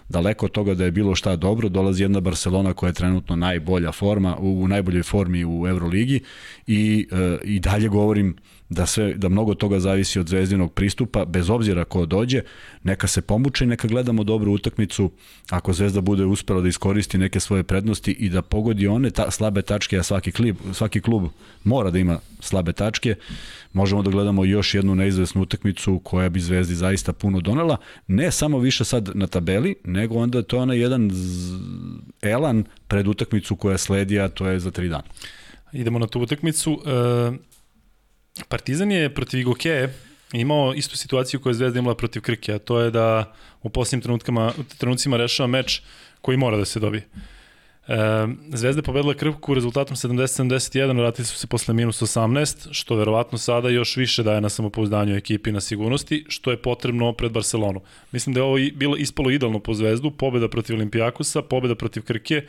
Daleko 0.10 0.46
od 0.46 0.52
toga 0.52 0.74
da 0.74 0.86
je 0.86 0.92
bilo 0.92 1.16
šta 1.16 1.36
dobro, 1.36 1.70
dolazi 1.70 2.04
jedna 2.04 2.20
Barcelona 2.20 2.74
koja 2.74 2.88
je 2.88 2.94
trenutno 2.94 3.36
najbolja 3.36 3.92
forma, 3.92 4.38
u, 4.38 4.64
u 4.64 4.68
najboljoj 4.68 5.04
formi 5.04 5.46
u 5.46 5.68
Euroligi 5.68 6.20
i, 6.68 7.08
e, 7.12 7.38
i 7.44 7.60
dalje 7.60 7.88
govorim 7.88 8.36
da 8.70 8.86
sve 8.86 9.14
da 9.14 9.30
mnogo 9.30 9.54
toga 9.54 9.80
zavisi 9.80 10.20
od 10.20 10.28
zvezdinog 10.28 10.74
pristupa 10.74 11.26
bez 11.26 11.50
obzira 11.50 11.86
ko 11.86 12.06
dođe 12.06 12.42
neka 12.84 13.08
se 13.08 13.22
pomuče 13.22 13.64
i 13.64 13.68
neka 13.68 13.88
gledamo 13.88 14.24
dobru 14.24 14.52
utakmicu 14.52 15.12
ako 15.50 15.74
Zvezda 15.74 16.02
bude 16.02 16.26
uspela 16.26 16.62
da 16.62 16.68
iskoristi 16.68 17.18
neke 17.18 17.40
svoje 17.40 17.64
prednosti 17.64 18.12
i 18.12 18.30
da 18.30 18.42
pogodi 18.42 18.88
one 18.88 19.10
ta, 19.12 19.32
slabe 19.32 19.62
tačke 19.62 19.98
a 19.98 20.04
svaki 20.04 20.32
klub 20.32 20.56
svaki 20.74 21.02
klub 21.02 21.24
mora 21.64 21.92
da 21.92 22.00
ima 22.00 22.20
slabe 22.40 22.74
tačke 22.74 23.16
možemo 23.74 24.02
da 24.02 24.12
gledamo 24.12 24.46
još 24.46 24.74
jednu 24.74 24.96
neizvesnu 24.96 25.42
utakmicu 25.42 26.02
koja 26.04 26.30
bi 26.30 26.40
Zvezdi 26.40 26.76
zaista 26.76 27.14
puno 27.14 27.42
donela 27.42 27.78
ne 28.08 28.32
samo 28.32 28.60
više 28.60 28.86
sad 28.86 29.10
na 29.14 29.28
tabeli 29.28 29.76
nego 29.84 30.16
onda 30.16 30.42
to 30.42 30.56
je 30.56 30.62
onaj 30.62 30.80
jedan 30.80 31.12
elan 32.22 32.64
pred 32.88 33.08
utakmicu 33.08 33.56
koja 33.56 33.78
sledi 33.78 34.20
a 34.20 34.30
to 34.30 34.48
je 34.48 34.60
za 34.60 34.72
tri 34.72 34.90
dana 34.90 35.04
Idemo 35.74 36.00
na 36.00 36.08
tu 36.08 36.22
utakmicu. 36.22 36.82
E, 36.86 37.49
Partizan 38.50 38.92
je 38.92 39.14
protiv 39.14 39.40
Igokeje 39.40 39.94
imao 40.34 40.74
istu 40.74 40.98
situaciju 40.98 41.40
koju 41.40 41.52
je 41.52 41.56
Zvezda 41.56 41.80
imala 41.80 41.96
protiv 41.96 42.22
Krke, 42.22 42.54
a 42.54 42.60
to 42.60 42.80
je 42.80 42.92
da 42.92 43.34
u 43.62 43.70
posljednjim 43.70 44.02
trenutkama, 44.02 44.54
trenucima 44.78 45.18
rešava 45.18 45.48
meč 45.48 45.82
koji 46.22 46.38
mora 46.38 46.58
da 46.58 46.66
se 46.66 46.80
dobije. 46.80 47.08
E, 47.88 48.28
Zvezda 48.54 48.80
je 48.80 48.84
pobedila 48.84 49.14
Krku 49.14 49.54
rezultatom 49.54 49.96
70-71, 49.96 50.98
vratili 50.98 51.26
su 51.26 51.38
se 51.38 51.48
posle 51.48 51.74
minus 51.74 52.02
18, 52.02 52.68
što 52.72 52.96
verovatno 52.96 53.38
sada 53.38 53.70
još 53.70 53.98
više 53.98 54.24
daje 54.24 54.42
na 54.42 54.50
samopouzdanju 54.50 55.16
ekipi 55.16 55.52
na 55.52 55.62
sigurnosti, 55.62 56.26
što 56.28 56.52
je 56.52 56.62
potrebno 56.62 57.14
pred 57.14 57.32
Barcelonu. 57.32 57.82
Mislim 58.12 58.34
da 58.34 58.40
je 58.40 58.44
ovo 58.44 58.58
bilo 58.74 58.96
ispalo 58.96 59.32
idealno 59.32 59.60
po 59.60 59.74
Zvezdu, 59.74 60.12
pobeda 60.12 60.48
protiv 60.48 60.76
Olimpijakusa, 60.76 61.42
pobeda 61.42 61.76
protiv 61.76 62.04
Krke, 62.04 62.46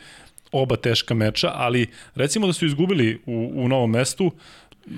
oba 0.51 0.75
teška 0.75 1.13
meča, 1.13 1.51
ali 1.55 1.87
recimo 2.15 2.47
da 2.47 2.53
su 2.53 2.65
izgubili 2.65 3.21
u, 3.25 3.51
u 3.55 3.67
novom 3.67 3.91
mestu, 3.91 4.31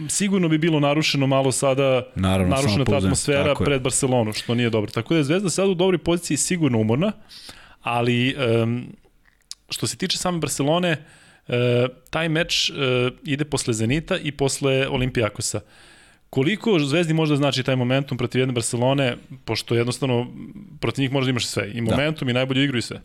sigurno 0.09 0.49
bi 0.49 0.57
bilo 0.57 0.79
narušeno 0.79 1.27
malo 1.27 1.51
sada 1.51 2.03
Naravno, 2.15 2.55
narušena 2.55 2.85
ta 2.85 2.97
atmosfera 2.97 3.55
pred 3.55 3.81
Barcelonu, 3.81 4.33
što 4.33 4.55
nije 4.55 4.69
dobro. 4.69 4.91
Tako 4.91 5.13
da 5.13 5.17
je 5.17 5.23
Zvezda 5.23 5.49
sada 5.49 5.69
u 5.69 5.75
dobroj 5.75 5.97
poziciji 5.97 6.37
sigurno 6.37 6.79
umorna, 6.79 7.11
ali 7.81 8.35
um, 8.63 8.85
što 9.69 9.87
se 9.87 9.97
tiče 9.97 10.17
same 10.17 10.39
Barcelone, 10.39 11.05
uh, 11.47 11.53
taj 12.09 12.29
meč 12.29 12.69
uh, 12.69 12.75
ide 13.23 13.45
posle 13.45 13.73
Zenita 13.73 14.17
i 14.17 14.31
posle 14.31 14.87
Olimpijakosa. 14.87 15.61
Koliko 16.29 16.79
Zvezdi 16.79 17.13
možda 17.13 17.35
znači 17.35 17.63
taj 17.63 17.75
momentum 17.75 18.17
protiv 18.17 18.39
jedne 18.39 18.53
Barcelone, 18.53 19.17
pošto 19.45 19.75
jednostavno 19.75 20.27
protiv 20.79 21.01
njih 21.01 21.11
možda 21.11 21.29
imaš 21.29 21.47
sve, 21.47 21.71
i 21.71 21.81
da. 21.81 21.91
momentum 21.91 22.27
da. 22.27 22.31
i 22.31 22.33
najbolju 22.33 22.63
igru 22.63 22.77
i 22.77 22.81
sve. 22.81 23.01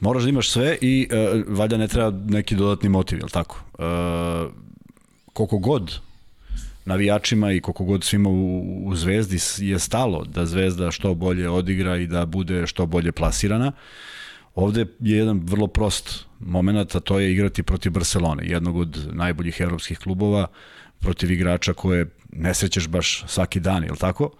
Moraš 0.00 0.22
da 0.22 0.28
imaš 0.28 0.50
sve 0.50 0.78
i 0.80 1.08
uh, 1.10 1.42
valjda 1.48 1.76
ne 1.76 1.88
treba 1.88 2.18
neki 2.26 2.54
dodatni 2.54 2.88
motiv, 2.88 3.18
je 3.18 3.24
li 3.24 3.30
tako? 3.30 3.64
Uh, 3.78 4.65
koliko 5.36 5.58
god 5.58 5.98
navijačima 6.84 7.52
i 7.52 7.60
koliko 7.60 7.84
god 7.84 8.04
svima 8.04 8.28
u, 8.28 8.62
u 8.86 8.94
Zvezdi 8.94 9.38
je 9.58 9.78
stalo 9.78 10.24
da 10.24 10.46
Zvezda 10.46 10.90
što 10.90 11.14
bolje 11.14 11.48
odigra 11.48 11.96
i 11.96 12.06
da 12.06 12.26
bude 12.26 12.66
što 12.66 12.86
bolje 12.86 13.12
plasirana. 13.12 13.72
Ovde 14.54 14.86
je 15.00 15.18
jedan 15.18 15.40
vrlo 15.44 15.66
prost 15.66 16.24
moment, 16.40 16.94
a 16.94 17.00
to 17.00 17.18
je 17.20 17.32
igrati 17.32 17.62
protiv 17.62 17.92
Barcelone, 17.92 18.46
jednog 18.46 18.76
od 18.76 19.08
najboljih 19.12 19.60
evropskih 19.60 19.98
klubova, 19.98 20.46
protiv 20.98 21.30
igrača 21.30 21.72
koje 21.72 22.06
ne 22.32 22.54
srećeš 22.54 22.88
baš 22.88 23.24
svaki 23.26 23.60
dan, 23.60 23.84
je 23.84 23.90
li 23.92 23.98
tako? 23.98 24.30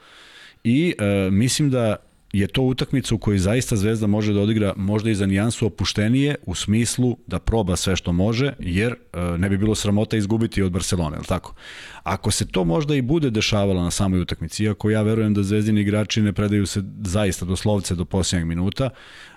I 0.64 0.94
e, 0.98 1.30
mislim 1.30 1.70
da 1.70 1.96
je 2.32 2.46
to 2.46 2.62
utakmica 2.62 3.14
u 3.14 3.18
kojoj 3.18 3.38
zaista 3.38 3.76
Zvezda 3.76 4.06
može 4.06 4.32
da 4.32 4.40
odigra 4.40 4.72
možda 4.76 5.10
i 5.10 5.14
za 5.14 5.26
nijansu 5.26 5.66
opuštenije 5.66 6.34
u 6.46 6.54
smislu 6.54 7.16
da 7.26 7.38
proba 7.38 7.76
sve 7.76 7.96
što 7.96 8.12
može, 8.12 8.52
jer 8.58 8.92
e, 8.92 9.20
ne 9.38 9.48
bi 9.48 9.58
bilo 9.58 9.74
sramota 9.74 10.16
izgubiti 10.16 10.62
od 10.62 10.72
Barcelone, 10.72 11.16
je 11.16 11.20
li 11.20 11.26
tako? 11.26 11.54
Ako 12.02 12.30
se 12.30 12.46
to 12.46 12.64
možda 12.64 12.94
i 12.94 13.02
bude 13.02 13.30
dešavalo 13.30 13.82
na 13.82 13.90
samoj 13.90 14.20
utakmici, 14.20 14.64
iako 14.64 14.90
ja 14.90 15.02
verujem 15.02 15.34
da 15.34 15.42
zvezdini 15.42 15.80
igrači 15.80 16.22
ne 16.22 16.32
predaju 16.32 16.66
se 16.66 16.82
zaista 17.04 17.44
do 17.44 17.56
slovce 17.56 17.94
do 17.94 18.04
posljednjeg 18.04 18.46
minuta, 18.46 18.90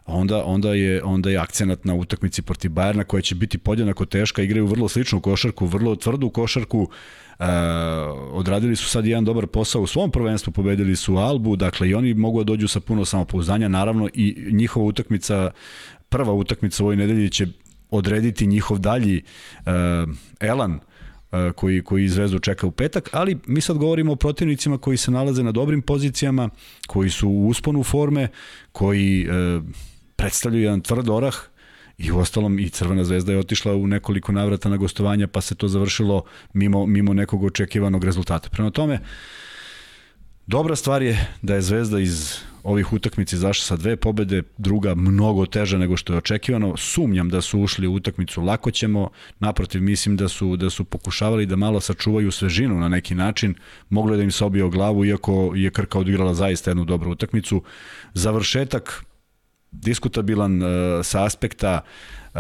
onda, 0.10 0.44
onda, 0.46 0.74
je, 0.74 1.04
onda 1.04 1.30
je 1.30 1.38
akcenat 1.38 1.86
na 1.86 1.94
utakmici 1.94 2.42
protiv 2.42 2.72
Bajerna 2.72 3.04
koja 3.04 3.22
će 3.22 3.36
biti 3.36 3.58
podjednako 3.58 4.06
teška, 4.06 4.42
igraju 4.42 4.66
vrlo 4.66 4.88
sličnu 4.88 5.22
košarku, 5.22 5.66
vrlo 5.66 5.96
tvrdu 5.96 6.30
košarku, 6.30 6.90
Uh, 7.40 7.46
odradili 8.32 8.76
su 8.76 8.90
sad 8.90 9.06
jedan 9.06 9.26
dobar 9.26 9.48
posao 9.48 9.82
u 9.82 9.88
svom 9.88 10.12
prvenstvu, 10.12 10.54
pobedili 10.54 10.96
su 10.96 11.16
Albu, 11.16 11.56
dakle 11.56 11.90
i 11.90 11.96
oni 11.96 12.14
mogu 12.14 12.44
da 12.44 12.44
dođu 12.44 12.68
sa 12.68 12.80
puno 12.80 13.06
samopouzdanja, 13.06 13.68
naravno 13.68 14.10
i 14.14 14.48
njihova 14.52 14.86
utakmica, 14.86 15.52
prva 16.10 16.34
utakmica 16.34 16.84
u 16.84 16.86
ovoj 16.86 16.96
nedelji 16.96 17.30
će 17.30 17.48
odrediti 17.90 18.48
njihov 18.48 18.80
dalji 18.80 19.24
uh, 19.66 19.72
elan 20.40 20.80
koji, 21.56 21.84
koji 21.84 22.08
Zvezdu 22.08 22.40
čeka 22.40 22.68
u 22.68 22.72
petak, 22.72 23.10
ali 23.14 23.38
mi 23.46 23.62
sad 23.62 23.78
govorimo 23.78 24.12
o 24.12 24.16
protivnicima 24.16 24.78
koji 24.78 24.98
se 24.98 25.12
nalaze 25.12 25.44
na 25.44 25.52
dobrim 25.52 25.82
pozicijama, 25.82 26.50
koji 26.88 27.10
su 27.10 27.30
u 27.30 27.48
usponu 27.48 27.84
forme, 27.84 28.28
koji 28.72 29.28
uh, 29.28 29.64
predstavljaju 30.20 30.64
jedan 30.64 30.82
tvrd 30.82 31.10
orah, 31.10 31.36
I 32.00 32.12
u 32.12 32.18
ostalom 32.18 32.60
i 32.60 32.70
Crvena 32.70 33.04
zvezda 33.04 33.32
je 33.32 33.40
otišla 33.40 33.74
u 33.76 33.88
nekoliko 33.88 34.32
navrata 34.32 34.70
na 34.70 34.78
gostovanja 34.78 35.28
pa 35.28 35.42
se 35.42 35.56
to 35.56 35.68
završilo 35.68 36.24
mimo, 36.54 36.86
mimo 36.86 37.14
nekog 37.14 37.44
očekivanog 37.44 38.04
rezultata. 38.04 38.50
Prema 38.50 38.72
tome, 38.72 39.00
dobra 40.48 40.76
stvar 40.76 41.04
je 41.04 41.28
da 41.42 41.56
je 41.56 41.62
Zvezda 41.62 42.00
iz 42.00 42.40
ovih 42.64 42.94
utakmica 42.94 43.36
izašla 43.36 43.66
sa 43.66 43.76
dve 43.76 43.96
pobede, 43.96 44.44
druga 44.58 44.96
mnogo 44.96 45.46
teža 45.46 45.78
nego 45.78 45.98
što 45.98 46.14
je 46.14 46.18
očekivano. 46.18 46.78
Sumnjam 46.78 47.30
da 47.30 47.42
su 47.42 47.60
ušli 47.60 47.88
u 47.88 47.94
utakmicu 47.94 48.42
lako 48.42 48.72
ćemo, 48.72 49.10
naprotiv 49.40 49.82
mislim 49.82 50.18
da 50.18 50.28
su 50.28 50.56
da 50.56 50.70
su 50.70 50.84
pokušavali 50.84 51.46
da 51.46 51.56
malo 51.56 51.80
sačuvaju 51.80 52.32
svežinu 52.32 52.80
na 52.80 52.90
neki 52.90 53.16
način. 53.16 53.56
Moglo 53.90 54.14
je 54.14 54.18
da 54.18 54.24
im 54.24 54.32
se 54.32 54.46
obije 54.46 54.64
o 54.64 54.70
glavu 54.70 55.06
iako 55.06 55.52
je 55.56 55.70
Krka 55.72 56.00
odigrala 56.00 56.34
zaista 56.34 56.72
jednu 56.72 56.86
dobru 56.86 57.12
utakmicu. 57.12 57.64
Završetak 58.14 59.09
diskutabilan 59.72 60.62
uh, 60.62 60.70
sa 61.04 61.26
aspekta 61.26 61.82
uh, 62.34 62.40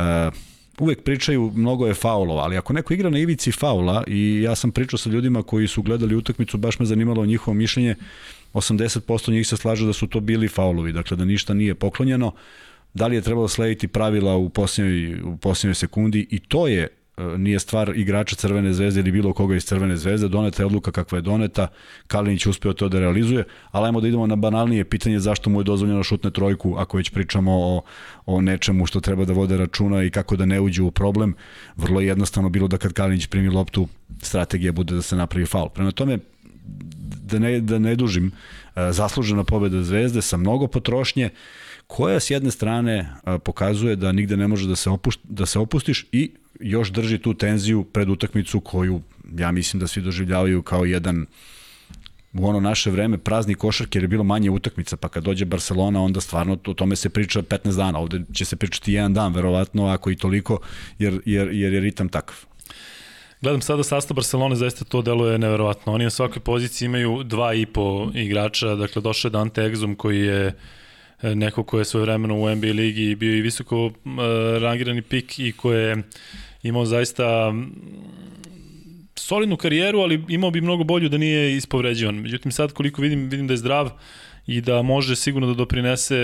uvek 0.79 1.03
pričaju 1.03 1.51
mnogo 1.55 1.87
je 1.87 1.93
faulova, 1.93 2.43
ali 2.43 2.57
ako 2.57 2.73
neko 2.73 2.93
igra 2.93 3.09
na 3.09 3.19
ivici 3.19 3.51
faula 3.51 4.03
i 4.07 4.41
ja 4.41 4.55
sam 4.55 4.71
pričao 4.71 4.97
sa 4.97 5.09
ljudima 5.09 5.43
koji 5.43 5.67
su 5.67 5.81
gledali 5.81 6.15
utakmicu, 6.15 6.57
baš 6.57 6.79
me 6.79 6.85
zanimalo 6.85 7.25
njihovo 7.25 7.55
mišljenje, 7.55 7.95
80% 8.53 9.31
njih 9.31 9.47
se 9.47 9.57
slaže 9.57 9.85
da 9.85 9.93
su 9.93 10.07
to 10.07 10.19
bili 10.19 10.47
faulovi, 10.47 10.93
dakle 10.93 11.17
da 11.17 11.25
ništa 11.25 11.53
nije 11.53 11.75
poklonjeno. 11.75 12.31
Da 12.93 13.07
li 13.07 13.15
je 13.15 13.21
trebalo 13.21 13.47
slediti 13.47 13.87
pravila 13.87 14.35
u 14.35 14.49
posljednjoj, 14.49 15.21
u 15.23 15.37
posljednjoj 15.37 15.75
sekundi 15.75 16.27
i 16.29 16.39
to 16.39 16.67
je 16.67 16.87
nije 17.37 17.59
stvar 17.59 17.91
igrača 17.95 18.35
Crvene 18.35 18.73
zvezde 18.73 18.99
ili 18.99 19.11
bilo 19.11 19.33
koga 19.33 19.55
iz 19.55 19.65
Crvene 19.65 19.97
zvezde, 19.97 20.27
doneta 20.27 20.61
je 20.63 20.65
odluka 20.65 20.91
kakva 20.91 21.17
je 21.17 21.21
doneta, 21.21 21.67
Kalinić 22.07 22.45
uspeo 22.45 22.73
to 22.73 22.89
da 22.89 22.99
realizuje, 22.99 23.43
ali 23.71 23.85
ajmo 23.85 24.01
da 24.01 24.07
idemo 24.07 24.27
na 24.27 24.35
banalnije 24.35 24.85
pitanje 24.85 25.19
zašto 25.19 25.49
mu 25.49 25.59
je 25.59 25.63
dozvoljeno 25.63 26.03
šutne 26.03 26.31
trojku, 26.31 26.75
ako 26.77 26.97
već 26.97 27.09
pričamo 27.09 27.51
o, 27.51 27.81
o 28.25 28.41
nečemu 28.41 28.85
što 28.85 28.99
treba 28.99 29.25
da 29.25 29.33
vode 29.33 29.57
računa 29.57 30.03
i 30.03 30.09
kako 30.09 30.35
da 30.35 30.45
ne 30.45 30.61
uđe 30.61 30.83
u 30.83 30.91
problem, 30.91 31.35
vrlo 31.75 32.01
jednostavno 32.01 32.49
bilo 32.49 32.67
da 32.67 32.77
kad 32.77 32.93
Kalinić 32.93 33.27
primi 33.27 33.49
loptu, 33.49 33.87
strategija 34.21 34.71
bude 34.71 34.95
da 34.95 35.01
se 35.01 35.15
napravi 35.15 35.45
faul. 35.45 35.69
Prema 35.69 35.91
tome, 35.91 36.19
da 37.29 37.39
ne, 37.39 37.59
da 37.59 37.79
ne 37.79 37.95
dužim, 37.95 38.31
e, 38.75 38.91
zaslužena 38.91 39.43
pobeda 39.43 39.83
Zvezde 39.83 40.21
sa 40.21 40.37
mnogo 40.37 40.67
potrošnje, 40.67 41.29
koja 41.89 42.19
s 42.19 42.29
jedne 42.29 42.51
strane 42.51 43.13
pokazuje 43.43 43.95
da 43.95 44.11
nigde 44.11 44.37
ne 44.37 44.47
može 44.47 44.67
da 44.67 44.75
se, 44.75 44.89
opušt, 44.89 45.19
da 45.23 45.45
se 45.45 45.59
opustiš 45.59 46.05
i 46.11 46.31
još 46.59 46.91
drži 46.91 47.17
tu 47.17 47.33
tenziju 47.33 47.83
pred 47.83 48.09
utakmicu 48.09 48.59
koju 48.59 49.01
ja 49.37 49.51
mislim 49.51 49.79
da 49.79 49.87
svi 49.87 50.01
doživljavaju 50.01 50.61
kao 50.61 50.85
jedan 50.85 51.25
u 52.33 52.47
ono 52.47 52.59
naše 52.59 52.91
vreme 52.91 53.17
prazni 53.17 53.55
košarke 53.55 53.97
jer 53.97 54.03
je 54.03 54.07
bilo 54.07 54.23
manje 54.23 54.49
utakmica, 54.49 54.97
pa 54.97 55.09
kad 55.09 55.23
dođe 55.23 55.45
Barcelona 55.45 56.01
onda 56.01 56.21
stvarno 56.21 56.57
o 56.67 56.73
tome 56.73 56.95
se 56.95 57.09
priča 57.09 57.41
15 57.41 57.75
dana, 57.75 57.99
ovde 57.99 58.21
će 58.33 58.45
se 58.45 58.55
pričati 58.55 58.93
jedan 58.93 59.13
dan 59.13 59.33
verovatno, 59.33 59.87
ako 59.87 60.11
i 60.11 60.15
toliko, 60.15 60.59
jer, 60.99 61.21
jer, 61.25 61.49
jer 61.51 61.73
je 61.73 61.79
ritam 61.79 62.09
takav. 62.09 62.35
Gledam 63.41 63.61
sada 63.61 63.83
sastav 63.83 64.15
Barcelone, 64.15 64.55
zaista 64.55 64.85
to 64.85 65.01
deluje 65.01 65.37
neverovatno. 65.37 65.93
Oni 65.93 66.03
na 66.03 66.09
svakoj 66.09 66.39
poziciji 66.39 66.85
imaju 66.85 67.23
dva 67.23 67.53
i 67.53 67.65
po 67.65 68.11
igrača, 68.13 68.75
dakle 68.75 69.01
došao 69.01 69.29
je 69.29 69.31
Dante 69.31 69.61
Exum 69.61 69.95
koji 69.95 70.19
je 70.19 70.47
e, 70.47 70.53
neko 71.21 71.63
ko 71.63 71.79
je 71.79 71.85
svoje 71.85 72.01
vremeno 72.01 72.35
u 72.35 72.55
NBA 72.55 72.67
ligi 72.67 73.15
bio 73.15 73.37
i 73.37 73.41
visoko 73.41 73.85
uh, 73.85 73.93
rangirani 74.61 75.01
pik 75.01 75.39
i 75.39 75.51
ko 75.51 75.73
je 75.73 76.03
imao 76.63 76.85
zaista 76.85 77.53
solidnu 79.15 79.57
karijeru, 79.57 79.99
ali 79.99 80.23
imao 80.27 80.51
bi 80.51 80.61
mnogo 80.61 80.83
bolju 80.83 81.09
da 81.09 81.17
nije 81.17 81.55
ispovređivan. 81.57 82.15
Međutim, 82.15 82.51
sad 82.51 82.73
koliko 82.73 83.01
vidim, 83.01 83.29
vidim 83.29 83.47
da 83.47 83.53
je 83.53 83.57
zdrav 83.57 83.89
i 84.47 84.61
da 84.61 84.81
može 84.81 85.15
sigurno 85.15 85.47
da 85.47 85.53
doprinese 85.53 86.17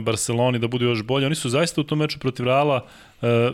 Barceloni 0.00 0.58
da 0.58 0.68
bude 0.68 0.84
još 0.84 1.02
bolje. 1.02 1.26
Oni 1.26 1.34
su 1.34 1.48
zaista 1.48 1.80
u 1.80 1.84
tom 1.84 1.98
meču 1.98 2.18
protiv 2.18 2.46
Reala 2.46 2.86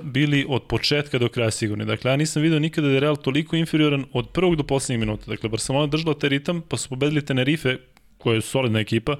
bili 0.02 0.46
od 0.48 0.62
početka 0.62 1.18
do 1.18 1.28
kraja 1.28 1.50
sigurni. 1.50 1.84
Dakle, 1.84 2.10
ja 2.10 2.16
nisam 2.16 2.42
video 2.42 2.58
nikada 2.58 2.88
da 2.88 2.94
je 2.94 3.00
Real 3.00 3.16
toliko 3.16 3.56
inferioran 3.56 4.04
od 4.12 4.28
prvog 4.28 4.56
do 4.56 4.62
poslednjeg 4.62 5.00
minuta. 5.00 5.24
Dakle, 5.26 5.48
Barcelona 5.48 5.86
držala 5.86 6.14
taj 6.14 6.28
ritam, 6.28 6.60
pa 6.68 6.76
su 6.76 6.88
pobedili 6.88 7.24
Tenerife, 7.24 7.76
koja 8.18 8.34
je 8.34 8.40
solidna 8.40 8.80
ekipa, 8.80 9.16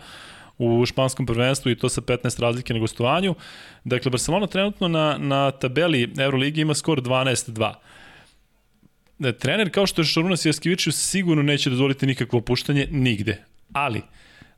u 0.61 0.87
španskom 0.87 1.27
prvenstvu 1.27 1.71
i 1.71 1.77
to 1.77 1.89
sa 1.89 2.01
15 2.01 2.41
razlike 2.41 2.75
na 2.75 2.81
gostovanju. 2.81 3.35
Dakle, 3.85 4.11
Barcelona 4.11 4.47
trenutno 4.47 4.89
na, 4.89 5.19
na 5.19 5.51
tabeli 5.51 6.13
Euroligi 6.19 6.61
ima 6.61 6.75
skor 6.75 7.03
12-2 7.03 7.73
e, 9.25 9.33
trener 9.33 9.71
kao 9.71 9.87
što 9.87 10.01
je 10.01 10.07
Šaruna 10.07 10.37
Sjaskiviću 10.37 10.93
sigurno 10.93 11.43
neće 11.43 11.71
dozvoliti 11.71 12.07
nikakvo 12.07 12.39
opuštanje 12.39 12.89
nigde. 12.91 13.45
Ali, 13.73 14.03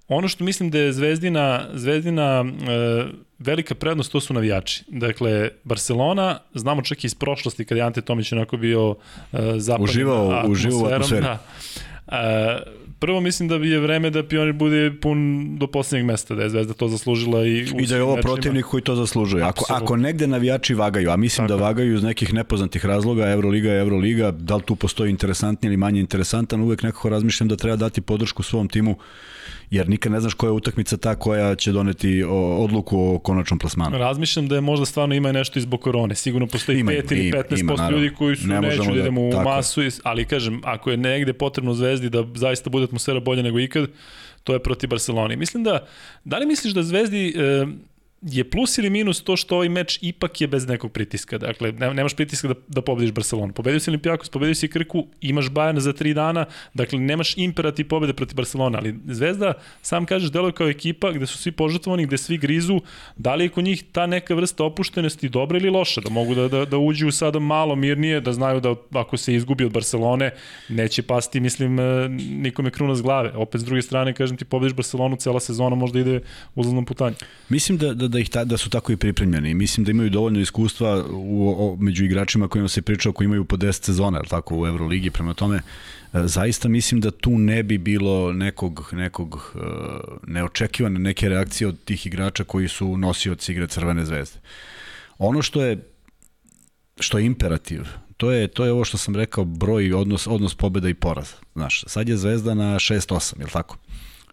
ono 0.08 0.28
što 0.28 0.44
mislim 0.44 0.70
da 0.70 0.78
je 0.78 0.92
Zvezdina, 0.92 1.66
Zvezdina 1.74 2.44
e, 2.44 3.04
velika 3.38 3.74
prednost, 3.74 4.12
to 4.12 4.20
su 4.20 4.34
navijači. 4.34 4.84
Dakle, 4.88 5.50
Barcelona, 5.64 6.38
znamo 6.54 6.82
čak 6.82 7.04
i 7.04 7.06
iz 7.06 7.14
prošlosti 7.14 7.64
kada 7.64 7.80
je 7.80 7.86
Ante 7.86 8.00
Tomić 8.00 8.32
onako 8.32 8.56
bio 8.56 8.96
e, 9.32 9.38
zapadnim 9.56 9.84
uživao, 9.84 10.44
uživao 10.46 10.80
u 10.80 10.86
atmosferi. 10.86 11.22
Da. 11.22 11.38
E, 12.08 12.81
prvo 13.02 13.20
mislim 13.20 13.48
da 13.48 13.54
je 13.54 13.80
vreme 13.80 14.10
da 14.10 14.22
Pionir 14.22 14.52
bude 14.52 14.92
pun 15.00 15.48
do 15.58 15.66
poslednjeg 15.66 16.06
mesta, 16.06 16.34
da 16.34 16.42
je 16.42 16.50
Zvezda 16.50 16.74
to 16.74 16.88
zaslužila 16.88 17.46
i 17.46 17.66
I 17.78 17.86
da 17.86 17.96
je 17.96 18.02
ovo 18.02 18.16
protivnik 18.16 18.64
koji 18.64 18.82
to 18.82 18.94
zaslužuje. 18.94 19.44
Ako, 19.44 19.64
ako 19.68 19.96
negde 19.96 20.26
navijači 20.26 20.74
vagaju, 20.74 21.10
a 21.10 21.16
mislim 21.16 21.46
da 21.46 21.54
Tako. 21.54 21.58
da 21.58 21.66
vagaju 21.66 21.94
iz 21.94 22.02
nekih 22.02 22.34
nepoznatih 22.34 22.86
razloga, 22.86 23.30
Euroliga 23.30 23.72
je 23.72 23.80
Euroliga, 23.80 24.30
da 24.30 24.56
li 24.56 24.62
tu 24.62 24.76
postoji 24.76 25.10
interesantni 25.10 25.66
ili 25.66 25.76
manje 25.76 26.00
interesantan, 26.00 26.60
uvek 26.60 26.82
nekako 26.82 27.08
razmišljam 27.08 27.48
da 27.48 27.56
treba 27.56 27.76
dati 27.76 28.00
podršku 28.00 28.42
svom 28.42 28.68
timu 28.68 28.96
jer 29.72 29.88
nikad 29.88 30.12
ne 30.12 30.20
znaš 30.20 30.34
koja 30.34 30.48
je 30.48 30.52
utakmica 30.52 30.96
ta 30.96 31.14
koja 31.14 31.54
će 31.54 31.72
doneti 31.72 32.24
odluku 32.58 33.14
o 33.14 33.18
konačnom 33.18 33.58
plasmanu. 33.58 33.98
Razmišljam 33.98 34.48
da 34.48 34.54
je 34.54 34.60
možda 34.60 34.86
stvarno 34.86 35.14
ima 35.14 35.32
nešto 35.32 35.58
izbog 35.58 35.80
korone. 35.80 36.14
Sigurno 36.14 36.46
postoji 36.46 36.80
ima, 36.80 36.92
5 36.92 37.12
ili 37.12 37.32
15% 37.32 37.60
ima, 37.60 37.90
ljudi 37.90 38.14
koji 38.14 38.36
su 38.36 38.48
ne 38.48 38.60
neću 38.60 38.82
da 38.82 39.00
idemo 39.00 39.28
u 39.28 39.30
tako. 39.30 39.48
masu, 39.48 39.80
ali 40.02 40.24
kažem, 40.24 40.60
ako 40.64 40.90
je 40.90 40.96
negde 40.96 41.32
potrebno 41.32 41.74
Zvezdi 41.74 42.10
da 42.10 42.24
zaista 42.34 42.70
bude 42.70 42.86
atmosfera 42.92 43.20
bolja 43.20 43.42
nego 43.42 43.60
ikad, 43.60 43.88
to 44.44 44.52
je 44.52 44.62
protiv 44.62 44.90
Barcelone. 44.90 45.36
Mislim 45.36 45.64
da, 45.64 45.86
da 46.24 46.38
li 46.38 46.46
misliš 46.46 46.74
da 46.74 46.82
Zvezdi 46.82 47.28
e, 47.28 47.66
je 48.22 48.50
plus 48.50 48.78
ili 48.78 48.90
minus 48.90 49.22
to 49.22 49.36
što 49.36 49.54
ovaj 49.54 49.68
meč 49.68 49.98
ipak 50.02 50.40
je 50.40 50.46
bez 50.46 50.66
nekog 50.68 50.92
pritiska. 50.92 51.38
Dakle, 51.38 51.72
nemaš 51.72 52.14
pritiska 52.14 52.48
da, 52.48 52.54
da 52.68 52.82
pobediš 52.82 53.12
Barcelonu. 53.12 53.52
Pobedio 53.52 53.80
si 53.80 53.90
Olimpijakos, 53.90 54.28
pobedio 54.28 54.54
si 54.54 54.68
Krku, 54.68 55.06
imaš 55.20 55.46
Bayern 55.46 55.78
za 55.78 55.92
tri 55.92 56.14
dana, 56.14 56.44
dakle 56.74 56.98
nemaš 56.98 57.34
imperativ 57.36 57.88
pobede 57.88 58.12
protiv 58.12 58.36
Barcelona, 58.36 58.78
ali 58.78 58.94
Zvezda, 59.06 59.54
sam 59.82 60.06
kažeš, 60.06 60.32
deluje 60.32 60.52
kao 60.52 60.68
ekipa 60.68 61.12
gde 61.12 61.26
su 61.26 61.38
svi 61.38 61.52
požrtvovani, 61.52 62.06
gde 62.06 62.18
svi 62.18 62.38
grizu, 62.38 62.80
da 63.16 63.34
li 63.34 63.44
je 63.44 63.48
kod 63.48 63.64
njih 63.64 63.84
ta 63.92 64.06
neka 64.06 64.34
vrsta 64.34 64.64
opuštenosti 64.64 65.28
dobra 65.28 65.58
ili 65.58 65.70
loša, 65.70 66.00
da 66.00 66.10
mogu 66.10 66.34
da, 66.34 66.48
da, 66.48 66.64
da 66.64 66.78
uđu 66.78 67.10
sada 67.10 67.38
malo 67.38 67.76
mirnije, 67.76 68.20
da 68.20 68.32
znaju 68.32 68.60
da 68.60 68.74
ako 68.94 69.16
se 69.16 69.34
izgubi 69.34 69.64
od 69.64 69.72
Barcelone, 69.72 70.30
neće 70.68 71.02
pasti, 71.02 71.40
mislim, 71.40 71.78
e, 71.78 72.08
nikome 72.30 72.70
kruna 72.70 72.94
s 72.94 73.02
glave. 73.02 73.32
Opet 73.34 73.60
s 73.60 73.64
druge 73.64 73.82
strane, 73.82 74.14
kažem 74.14 74.36
ti, 74.36 74.44
pobediš 74.44 74.76
Barcelonu, 74.76 75.16
cela 75.16 75.40
sezona 75.40 75.76
možda 75.76 76.00
ide 76.00 76.20
uzlaznom 76.54 76.84
putanju. 76.84 77.16
Mislim 77.48 77.78
da, 77.78 77.94
da 77.94 78.11
da, 78.12 78.18
ih 78.18 78.30
ta, 78.30 78.44
da 78.44 78.56
su 78.56 78.70
tako 78.70 78.92
i 78.92 78.96
pripremljeni. 78.96 79.54
Mislim 79.54 79.84
da 79.84 79.90
imaju 79.90 80.10
dovoljno 80.10 80.40
iskustva 80.40 81.04
u, 81.10 81.48
o, 81.58 81.76
među 81.80 82.04
igračima 82.04 82.48
kojima 82.48 82.68
se 82.68 82.82
pričao 82.82 83.12
koji 83.12 83.26
imaju 83.26 83.44
po 83.44 83.56
10 83.56 83.84
sezona, 83.84 84.18
ali 84.18 84.28
tako, 84.28 84.58
u 84.58 84.66
Euroligi. 84.66 85.10
Prema 85.10 85.34
tome, 85.34 85.56
e, 85.56 85.60
zaista 86.12 86.68
mislim 86.68 87.00
da 87.00 87.10
tu 87.10 87.38
ne 87.38 87.62
bi 87.62 87.78
bilo 87.78 88.32
nekog, 88.32 88.88
nekog 88.92 89.52
uh, 89.54 89.62
neočekivane 90.26 90.98
neke 90.98 91.28
reakcije 91.28 91.68
od 91.68 91.84
tih 91.84 92.06
igrača 92.06 92.44
koji 92.44 92.68
su 92.68 92.96
nosioci 92.96 93.52
igre 93.52 93.66
Crvene 93.66 94.04
zvezde. 94.04 94.38
Ono 95.18 95.42
što 95.42 95.62
je 95.62 95.78
što 97.00 97.18
je 97.18 97.26
imperativ, 97.26 97.82
to 98.16 98.30
je 98.30 98.48
to 98.48 98.64
je 98.64 98.72
ovo 98.72 98.84
što 98.84 98.98
sam 98.98 99.16
rekao 99.16 99.44
broj 99.44 99.92
odnos 99.92 100.26
odnos 100.26 100.54
pobeda 100.54 100.88
i 100.88 100.94
poraza. 100.94 101.34
Znaš, 101.54 101.84
sad 101.86 102.08
je 102.08 102.16
Zvezda 102.16 102.54
na 102.54 102.74
6-8, 102.74 103.38
je 103.38 103.46
l' 103.46 103.52
tako? 103.52 103.76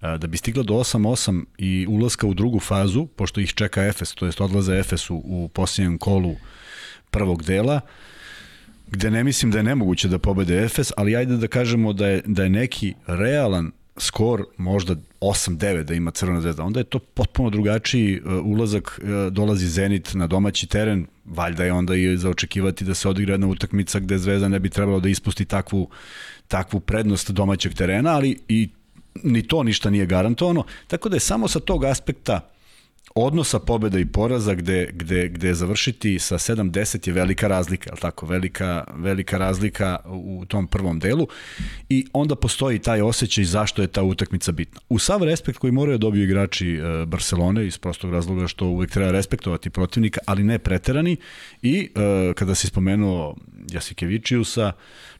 Da 0.02 0.28
bi 0.28 0.38
stigla 0.38 0.64
do 0.64 0.74
8-8 0.74 1.46
i 1.58 1.86
ulaska 1.90 2.28
u 2.28 2.34
drugu 2.34 2.60
fazu, 2.60 3.06
pošto 3.06 3.42
ih 3.42 3.54
čeka 3.54 3.86
Efes, 3.86 4.16
to 4.16 4.26
jest 4.26 4.42
odlaze 4.42 4.78
Efesu 4.80 5.22
u 5.26 5.50
posljednjem 5.54 5.98
kolu 5.98 6.36
prvog 7.12 7.44
dela, 7.44 7.82
gde 8.88 9.12
ne 9.12 9.24
mislim 9.24 9.52
da 9.52 9.58
je 9.58 9.64
nemoguće 9.64 10.08
da 10.08 10.20
pobede 10.20 10.64
Efes, 10.64 10.92
ali 10.98 11.16
ajde 11.16 11.38
da 11.38 11.48
kažemo 11.48 11.94
da 11.94 12.08
je, 12.08 12.22
da 12.26 12.44
je 12.44 12.50
neki 12.50 12.94
realan 13.08 13.72
skor 13.98 14.46
možda 14.58 14.96
8-9 15.22 15.84
da 15.84 15.94
ima 15.94 16.12
Crvena 16.12 16.42
zvezda, 16.42 16.64
onda 16.64 16.80
je 16.80 16.84
to 16.84 17.00
potpuno 17.00 17.50
drugačiji 17.50 18.22
uh, 18.22 18.46
ulazak, 18.46 19.00
uh, 19.04 19.34
dolazi 19.34 19.68
Zenit 19.68 20.14
na 20.14 20.28
domaći 20.28 20.68
teren, 20.68 21.08
valjda 21.26 21.64
je 21.66 21.74
onda 21.74 21.96
i 21.96 22.18
za 22.18 22.30
očekivati 22.30 22.86
da 22.86 22.94
se 22.94 23.10
odigra 23.10 23.34
jedna 23.34 23.48
utakmica 23.48 24.00
gde 24.00 24.18
Zvezda 24.18 24.48
ne 24.48 24.60
bi 24.60 24.70
trebalo 24.70 25.00
da 25.00 25.10
ispusti 25.10 25.46
takvu, 25.46 25.90
takvu 26.48 26.80
prednost 26.80 27.32
domaćeg 27.32 27.74
terena, 27.74 28.16
ali 28.16 28.38
i 28.48 28.70
ni 29.24 29.48
to 29.48 29.64
ništa 29.64 29.90
nije 29.90 30.06
garantovano, 30.06 30.64
tako 30.88 31.10
da 31.10 31.16
je 31.16 31.20
samo 31.20 31.48
sa 31.48 31.60
tog 31.60 31.84
aspekta 31.84 32.50
odnosa 33.16 33.60
pobeda 33.60 34.00
i 34.00 34.06
poraza 34.06 34.54
gde, 34.54 34.90
gde, 34.94 35.30
gde 35.30 35.54
završiti 35.54 36.20
sa 36.20 36.38
7-10 36.38 37.08
je 37.08 37.14
velika 37.14 37.48
razlika, 37.48 37.90
je 37.94 38.00
tako? 38.00 38.26
Velika, 38.26 38.84
velika 38.96 39.38
razlika 39.38 39.98
u 40.06 40.46
tom 40.48 40.68
prvom 40.68 41.00
delu 41.00 41.28
i 41.90 42.06
onda 42.14 42.36
postoji 42.36 42.80
taj 42.80 43.02
osjećaj 43.02 43.44
zašto 43.44 43.82
je 43.82 43.88
ta 43.88 44.04
utakmica 44.04 44.52
bitna. 44.52 44.82
U 44.90 45.00
sav 45.00 45.24
respekt 45.24 45.58
koji 45.58 45.72
moraju 45.72 45.98
da 45.98 46.02
dobiju 46.02 46.24
igrači 46.24 46.70
e, 46.70 47.06
Barcelone 47.06 47.68
iz 47.68 47.78
prostog 47.78 48.12
razloga 48.12 48.48
što 48.48 48.66
uvek 48.66 48.92
treba 48.92 49.12
respektovati 49.12 49.70
protivnika, 49.70 50.20
ali 50.26 50.44
ne 50.44 50.60
preterani 50.60 51.18
i 51.62 51.90
e, 51.96 52.34
kada 52.34 52.56
si 52.56 52.68
spomenuo 52.68 53.36
Jasikevičiusa, 53.72 54.72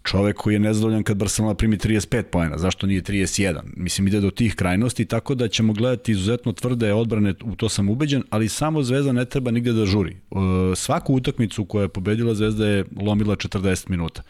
čovek 0.10 0.38
koji 0.38 0.54
je 0.54 0.60
nezadovoljan 0.60 1.04
kad 1.04 1.18
Barcelona 1.18 1.54
primi 1.56 1.78
35 1.78 2.24
poena, 2.24 2.58
zašto 2.58 2.88
nije 2.88 3.02
31? 3.02 3.60
Mislim, 3.76 4.08
ide 4.08 4.20
do 4.20 4.32
tih 4.32 4.56
krajnosti, 4.56 5.06
tako 5.06 5.36
da 5.36 5.48
ćemo 5.48 5.74
gledati 5.74 6.12
izuzetno 6.12 6.54
tvrde 6.54 6.94
odbrane, 6.94 7.34
u 7.44 7.56
to 7.56 7.70
sam 7.70 7.90
ubeđen, 7.90 8.24
ali 8.30 8.50
samo 8.50 8.84
Zvezda 8.84 9.12
ne 9.12 9.26
treba 9.26 9.52
nigde 9.52 9.74
da 9.74 9.86
žuri. 9.86 10.12
E, 10.12 10.36
svaku 10.76 11.14
utakmicu 11.14 11.66
koja 11.66 11.82
je 11.82 11.90
pobedila 11.90 12.34
Zvezda 12.34 12.68
je 12.68 12.86
lomila 13.02 13.36
40 13.36 13.90
minuta. 13.90 14.22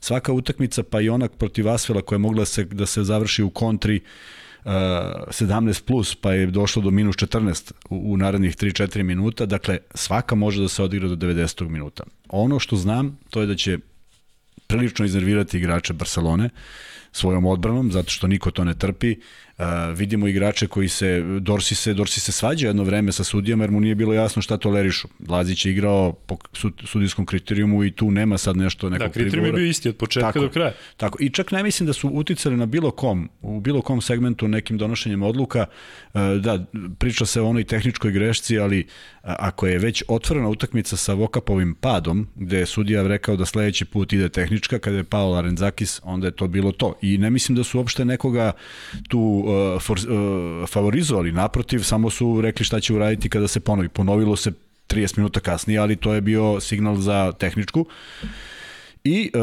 Svaka 0.00 0.32
utakmica, 0.32 0.82
pa 0.82 1.00
i 1.00 1.08
onak 1.08 1.32
protiv 1.32 1.68
Asvela 1.68 2.02
koja 2.02 2.16
je 2.16 2.20
mogla 2.20 2.44
se, 2.44 2.64
da 2.64 2.86
se 2.86 3.04
završi 3.04 3.42
u 3.42 3.50
kontri, 3.50 4.00
17 4.64 5.70
e, 5.70 5.84
plus, 5.86 6.14
pa 6.14 6.32
je 6.32 6.46
došlo 6.46 6.82
do 6.82 6.90
minus 6.90 7.16
14 7.16 7.72
u, 7.90 8.12
u 8.12 8.16
narednih 8.16 8.56
3-4 8.56 9.02
minuta, 9.02 9.46
dakle 9.46 9.78
svaka 9.94 10.34
može 10.34 10.62
da 10.62 10.68
se 10.68 10.82
odigra 10.82 11.08
do 11.08 11.16
90. 11.16 11.68
minuta. 11.68 12.04
Ono 12.28 12.58
što 12.58 12.76
znam, 12.76 13.18
to 13.30 13.40
je 13.40 13.46
da 13.46 13.54
će 13.54 13.78
prilično 14.66 15.04
iznervirati 15.04 15.56
igrače 15.56 15.92
Barcelone 15.92 16.50
svojom 17.12 17.46
odbranom, 17.46 17.92
zato 17.92 18.10
što 18.10 18.26
niko 18.26 18.50
to 18.50 18.64
ne 18.64 18.74
trpi. 18.74 19.16
Uh, 19.58 19.64
vidimo 19.94 20.28
igrače 20.28 20.66
koji 20.66 20.88
se, 20.88 21.22
Dorsi 21.40 21.74
se, 21.74 21.94
Dorsi 21.94 22.20
se 22.20 22.32
svađa 22.32 22.66
jedno 22.66 22.84
vreme 22.84 23.12
sa 23.12 23.24
sudijama 23.24 23.64
jer 23.64 23.70
mu 23.70 23.80
nije 23.80 23.94
bilo 23.94 24.14
jasno 24.14 24.42
šta 24.42 24.56
tolerišu. 24.56 25.08
Lazić 25.28 25.66
je 25.66 25.72
igrao 25.72 26.12
po 26.12 26.36
sudijskom 26.84 27.26
kriterijumu 27.26 27.84
i 27.84 27.90
tu 27.90 28.10
nema 28.10 28.38
sad 28.38 28.56
nešto 28.56 28.90
nekog 28.90 29.06
Da, 29.06 29.12
kriterijum 29.12 29.46
je 29.46 29.52
bio 29.52 29.66
isti 29.66 29.88
od 29.88 29.96
početka 29.96 30.28
tako, 30.28 30.40
do 30.40 30.48
kraja. 30.48 30.72
Tako, 30.96 31.18
i 31.20 31.30
čak 31.30 31.50
ne 31.50 31.62
mislim 31.62 31.86
da 31.86 31.92
su 31.92 32.08
uticali 32.08 32.56
na 32.56 32.66
bilo 32.66 32.90
kom, 32.90 33.28
u 33.42 33.60
bilo 33.60 33.82
kom 33.82 34.00
segmentu 34.00 34.48
nekim 34.48 34.78
donošenjem 34.78 35.22
odluka. 35.22 35.66
Uh, 36.14 36.20
da, 36.40 36.64
priča 36.98 37.26
se 37.26 37.40
o 37.40 37.48
onoj 37.48 37.64
tehničkoj 37.64 38.12
grešci, 38.12 38.58
ali 38.58 38.86
ako 39.22 39.66
je 39.66 39.78
već 39.78 40.02
otvorena 40.08 40.48
utakmica 40.48 40.96
sa 40.96 41.14
Vokapovim 41.14 41.74
padom, 41.74 42.28
gde 42.34 42.58
je 42.58 42.66
sudija 42.66 43.06
rekao 43.06 43.36
da 43.36 43.46
sledeći 43.46 43.84
put 43.84 44.12
ide 44.12 44.28
tehnička, 44.28 44.78
kada 44.78 44.96
je 44.96 45.04
pao 45.04 45.30
Larenzakis, 45.30 46.00
onda 46.02 46.26
je 46.26 46.30
to 46.30 46.48
bilo 46.48 46.72
to. 46.72 46.98
I 47.02 47.18
ne 47.18 47.30
mislim 47.30 47.56
da 47.56 47.64
su 47.64 47.78
uopšte 47.78 48.04
nekoga 48.04 48.52
tu 49.08 49.45
uh, 49.46 49.82
for, 49.82 49.98
uh, 49.98 50.68
favorizovali, 50.68 51.32
naprotiv, 51.32 51.82
samo 51.82 52.10
su 52.10 52.40
rekli 52.40 52.64
šta 52.64 52.80
će 52.80 52.94
uraditi 52.94 53.28
kada 53.28 53.48
se 53.48 53.60
ponovi. 53.60 53.88
Ponovilo 53.88 54.36
se 54.36 54.52
30 54.88 55.18
minuta 55.18 55.40
kasnije, 55.40 55.78
ali 55.78 55.96
to 55.96 56.14
je 56.14 56.20
bio 56.20 56.60
signal 56.60 56.96
za 56.96 57.32
tehničku. 57.32 57.86
I 59.04 59.30
uh, 59.34 59.40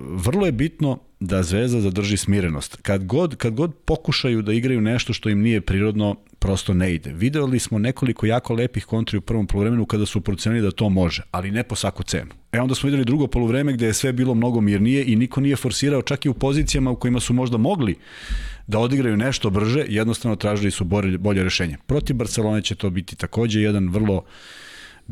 vrlo 0.00 0.46
je 0.46 0.52
bitno 0.52 0.98
da 1.26 1.42
Zvezda 1.42 1.80
zadrži 1.80 2.16
smirenost. 2.16 2.76
Kad 2.82 3.04
god, 3.04 3.36
kad 3.36 3.54
god 3.54 3.74
pokušaju 3.74 4.42
da 4.42 4.52
igraju 4.52 4.80
nešto 4.80 5.12
što 5.12 5.28
im 5.28 5.40
nije 5.40 5.60
prirodno, 5.60 6.16
prosto 6.38 6.74
ne 6.74 6.94
ide. 6.94 7.12
Videli 7.12 7.58
smo 7.58 7.78
nekoliko 7.78 8.26
jako 8.26 8.54
lepih 8.54 8.84
kontri 8.84 9.18
u 9.18 9.20
prvom 9.20 9.46
polovremenu 9.46 9.86
kada 9.86 10.06
su 10.06 10.20
procenili 10.20 10.62
da 10.62 10.70
to 10.70 10.88
može, 10.88 11.22
ali 11.30 11.50
ne 11.50 11.62
po 11.62 11.74
svaku 11.74 12.02
cenu. 12.02 12.30
E 12.52 12.60
onda 12.60 12.74
smo 12.74 12.86
videli 12.86 13.04
drugo 13.04 13.26
polovreme 13.26 13.72
gde 13.72 13.86
je 13.86 13.94
sve 13.94 14.12
bilo 14.12 14.34
mnogo 14.34 14.60
mirnije 14.60 15.04
i 15.06 15.16
niko 15.16 15.40
nije 15.40 15.56
forsirao 15.56 16.02
čak 16.02 16.26
i 16.26 16.28
u 16.28 16.34
pozicijama 16.34 16.90
u 16.90 16.96
kojima 16.96 17.20
su 17.20 17.34
možda 17.34 17.56
mogli 17.56 17.96
da 18.66 18.78
odigraju 18.78 19.16
nešto 19.16 19.50
brže, 19.50 19.84
jednostavno 19.88 20.36
tražili 20.36 20.70
su 20.70 20.84
bolje, 20.84 21.18
bolje 21.18 21.44
rešenje. 21.44 21.76
Protiv 21.86 22.16
Barcelone 22.16 22.62
će 22.62 22.74
to 22.74 22.90
biti 22.90 23.16
takođe 23.16 23.60
jedan 23.60 23.88
vrlo 23.88 24.24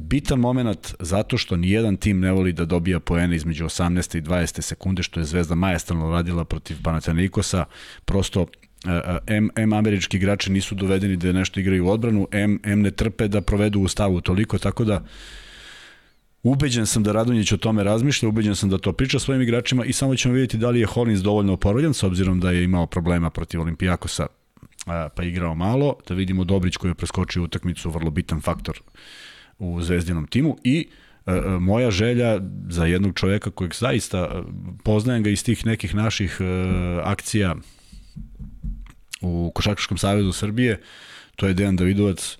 bitan 0.01 0.39
moment 0.39 0.95
zato 1.01 1.39
što 1.39 1.57
ni 1.57 1.71
jedan 1.71 1.97
tim 1.97 2.21
ne 2.21 2.33
voli 2.33 2.53
da 2.53 2.65
dobija 2.65 3.01
poene 3.01 3.37
između 3.37 3.65
18. 3.65 4.19
i 4.19 4.23
20. 4.23 4.61
sekunde 4.61 5.03
što 5.03 5.21
je 5.21 5.25
Zvezda 5.25 5.55
majestralno 5.55 6.11
radila 6.11 6.45
protiv 6.45 6.77
Panathinaikosa 6.83 7.65
prosto 8.05 8.47
M, 9.27 9.51
M 9.57 9.73
američki 9.73 10.17
igrači 10.17 10.53
nisu 10.53 10.75
dovedeni 10.75 11.17
da 11.17 11.33
nešto 11.33 11.61
igraju 11.61 11.87
u 11.87 11.91
odbranu, 11.91 12.29
M, 12.33 12.61
M 12.65 12.81
ne 12.81 12.91
trpe 12.91 13.29
da 13.29 13.41
provedu 13.41 13.81
u 13.81 13.89
stavu 13.89 14.21
toliko, 14.21 14.59
tako 14.59 14.85
da 14.85 15.05
Ubeđen 16.43 16.87
sam 16.87 17.03
da 17.03 17.13
Radonjić 17.13 17.53
o 17.53 17.57
tome 17.57 17.85
razmišlja, 17.85 18.29
ubeđen 18.29 18.57
sam 18.57 18.71
da 18.71 18.79
to 18.79 18.93
priča 18.93 19.19
svojim 19.19 19.43
igračima 19.43 19.85
i 19.85 19.93
samo 19.93 20.17
ćemo 20.17 20.35
vidjeti 20.35 20.57
da 20.57 20.71
li 20.71 20.81
je 20.81 20.87
Hollins 20.87 21.21
dovoljno 21.21 21.53
oporavljen, 21.53 21.95
s 21.95 22.03
obzirom 22.03 22.41
da 22.41 22.51
je 22.51 22.65
imao 22.65 22.87
problema 22.87 23.31
protiv 23.31 23.61
Olimpijakosa 23.61 24.27
pa 25.17 25.23
igrao 25.23 25.55
malo, 25.55 25.97
da 26.09 26.15
vidimo 26.15 26.45
Dobrić 26.45 26.77
koji 26.77 26.91
je 26.91 26.95
preskočio 26.95 27.43
utakmicu, 27.43 27.91
vrlo 27.91 28.11
bitan 28.11 28.41
faktor 28.41 28.81
u 29.61 29.83
zvezdinom 29.83 30.27
timu 30.27 30.57
i 30.65 30.89
moja 31.61 31.91
želja 31.91 32.41
za 32.69 32.87
jednog 32.87 33.15
čoveka 33.15 33.51
kojeg 33.51 33.75
zaista 33.75 34.45
poznajem 34.85 35.23
ga 35.23 35.31
iz 35.31 35.45
tih 35.45 35.67
nekih 35.67 35.95
naših 35.95 36.39
akcija 37.05 37.57
u 39.21 39.53
Košarkaškom 39.55 39.99
savezu 39.99 40.33
Srbije, 40.33 40.81
to 41.37 41.47
je 41.47 41.55
Dejan 41.55 41.77
Davidovac, 41.77 42.39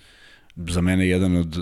za 0.57 0.81
mene 0.81 1.09
jedan 1.09 1.37
od 1.37 1.57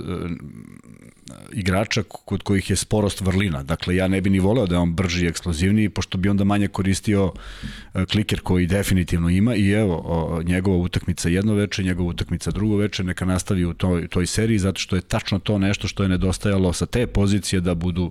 igrača 1.52 2.02
kod 2.02 2.42
kojih 2.42 2.70
je 2.70 2.76
sporost 2.76 3.20
vrlina. 3.20 3.62
Dakle, 3.62 3.96
ja 3.96 4.08
ne 4.08 4.20
bi 4.20 4.30
ni 4.30 4.40
voleo 4.40 4.66
da 4.66 4.74
je 4.74 4.78
on 4.78 4.94
brži 4.94 5.24
i 5.24 5.28
eksplozivniji, 5.28 5.88
pošto 5.88 6.18
bi 6.18 6.28
onda 6.28 6.44
manje 6.44 6.68
koristio 6.68 7.24
uh, 7.24 8.04
kliker 8.04 8.40
koji 8.40 8.66
definitivno 8.66 9.28
ima 9.28 9.54
i 9.54 9.70
evo, 9.70 10.42
njegova 10.44 10.76
utakmica 10.76 11.28
jedno 11.28 11.54
veče, 11.54 11.82
njegova 11.82 12.10
utakmica 12.10 12.50
drugo 12.50 12.76
veče, 12.76 13.04
neka 13.04 13.24
nastavi 13.24 13.64
u 13.64 13.74
toj, 13.74 14.08
toj 14.08 14.26
seriji, 14.26 14.58
zato 14.58 14.80
što 14.80 14.96
je 14.96 15.02
tačno 15.02 15.38
to 15.38 15.58
nešto 15.58 15.88
što 15.88 16.02
je 16.02 16.08
nedostajalo 16.08 16.72
sa 16.72 16.86
te 16.86 17.06
pozicije 17.06 17.60
da 17.60 17.74
budu 17.74 18.10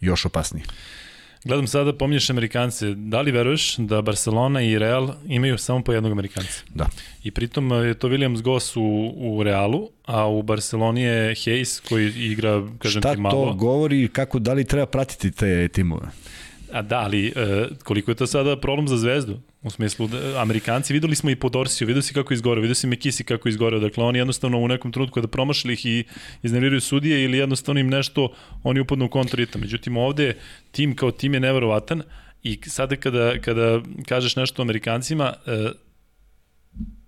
još 0.00 0.24
opasniji. 0.24 0.64
Gledam 1.48 1.66
sada, 1.66 1.92
pominješ 1.92 2.30
Amerikance. 2.30 2.94
Da 2.94 3.20
li 3.20 3.32
veruješ 3.32 3.76
da 3.76 4.02
Barcelona 4.02 4.62
i 4.62 4.78
Real 4.78 5.14
imaju 5.28 5.58
samo 5.58 5.82
po 5.82 5.92
jednog 5.92 6.12
Amerikanca? 6.12 6.62
Da. 6.74 6.86
I 7.24 7.30
pritom 7.30 7.70
je 7.70 7.94
to 7.94 8.08
Williams 8.08 8.42
Goss 8.42 8.76
u, 8.76 9.12
u 9.16 9.42
Realu, 9.42 9.90
a 10.04 10.26
u 10.26 10.42
Barceloni 10.42 11.02
je 11.02 11.34
Hayes 11.34 11.88
koji 11.88 12.12
igra, 12.16 12.62
kažem 12.78 13.02
Šta 13.02 13.14
ti, 13.14 13.20
malo. 13.20 13.44
Šta 13.44 13.52
to 13.52 13.56
govori, 13.56 14.08
kako, 14.08 14.38
da 14.38 14.52
li 14.52 14.64
treba 14.64 14.86
pratiti 14.86 15.30
te 15.30 15.68
timove? 15.68 16.06
A 16.72 16.82
da, 16.82 16.98
ali 16.98 17.26
e, 17.26 17.32
koliko 17.84 18.10
je 18.10 18.14
to 18.14 18.26
sada 18.26 18.56
problem 18.60 18.88
za 18.88 18.96
zvezdu? 18.96 19.40
U 19.62 19.70
smislu, 19.70 20.08
da, 20.08 20.40
Amerikanci, 20.42 20.92
videli 20.92 21.16
smo 21.16 21.30
i 21.30 21.36
po 21.36 21.48
Dorsiju, 21.48 21.86
vidio 21.86 22.02
si 22.02 22.14
kako 22.14 22.34
izgore, 22.34 22.60
vidio 22.60 22.74
si 22.74 22.86
Mekisi 22.86 23.24
kako 23.24 23.48
izgore, 23.48 23.80
dakle 23.80 24.04
oni 24.04 24.18
jednostavno 24.18 24.58
u 24.58 24.68
nekom 24.68 24.92
trenutku 24.92 25.14
kada 25.14 25.28
promašili 25.28 25.72
ih 25.72 25.86
i 25.86 26.04
iznerviraju 26.42 26.80
sudije 26.80 27.24
ili 27.24 27.38
jednostavno 27.38 27.80
im 27.80 27.88
nešto, 27.88 28.32
oni 28.62 28.80
upadnu 28.80 29.04
u 29.06 29.08
kontrita. 29.08 29.58
Međutim, 29.58 29.96
ovde 29.96 30.36
tim 30.70 30.96
kao 30.96 31.10
tim 31.10 31.34
je 31.34 31.40
neverovatan 31.40 32.02
i 32.42 32.58
sada 32.66 32.96
kada, 32.96 33.40
kada 33.40 33.80
kažeš 34.08 34.36
nešto 34.36 34.62
Amerikancima, 34.62 35.34
e, 35.46 35.70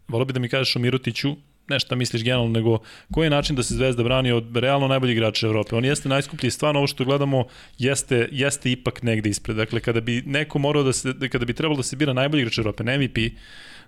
volio 0.08 0.24
bi 0.24 0.32
da 0.32 0.40
mi 0.40 0.48
kažeš 0.48 0.76
o 0.76 0.78
Mirotiću, 0.78 1.36
ne 1.70 1.80
šta 1.80 1.94
misliš 1.94 2.24
generalno, 2.24 2.52
nego 2.52 2.78
koji 3.12 3.26
je 3.26 3.30
način 3.30 3.56
da 3.56 3.62
se 3.62 3.74
Zvezda 3.74 4.02
brani 4.02 4.32
od 4.32 4.56
realno 4.56 4.88
najboljih 4.88 5.16
igrača 5.16 5.46
Evrope. 5.46 5.76
On 5.76 5.84
jeste 5.84 6.08
najskuplji, 6.08 6.50
stvarno 6.50 6.80
ovo 6.80 6.86
što 6.86 7.04
gledamo 7.04 7.44
jeste, 7.78 8.28
jeste 8.32 8.72
ipak 8.72 9.02
negde 9.02 9.30
ispred. 9.30 9.56
Dakle, 9.56 9.80
kada 9.80 10.00
bi 10.00 10.22
neko 10.26 10.58
morao 10.58 10.82
da 10.82 10.92
se, 10.92 11.14
kada 11.32 11.44
bi 11.44 11.54
trebalo 11.54 11.76
da 11.76 11.82
se 11.82 11.96
bira 11.96 12.12
najbolji 12.12 12.40
igrač 12.40 12.58
Evrope, 12.58 12.84
ne 12.84 12.98
MVP, 12.98 13.18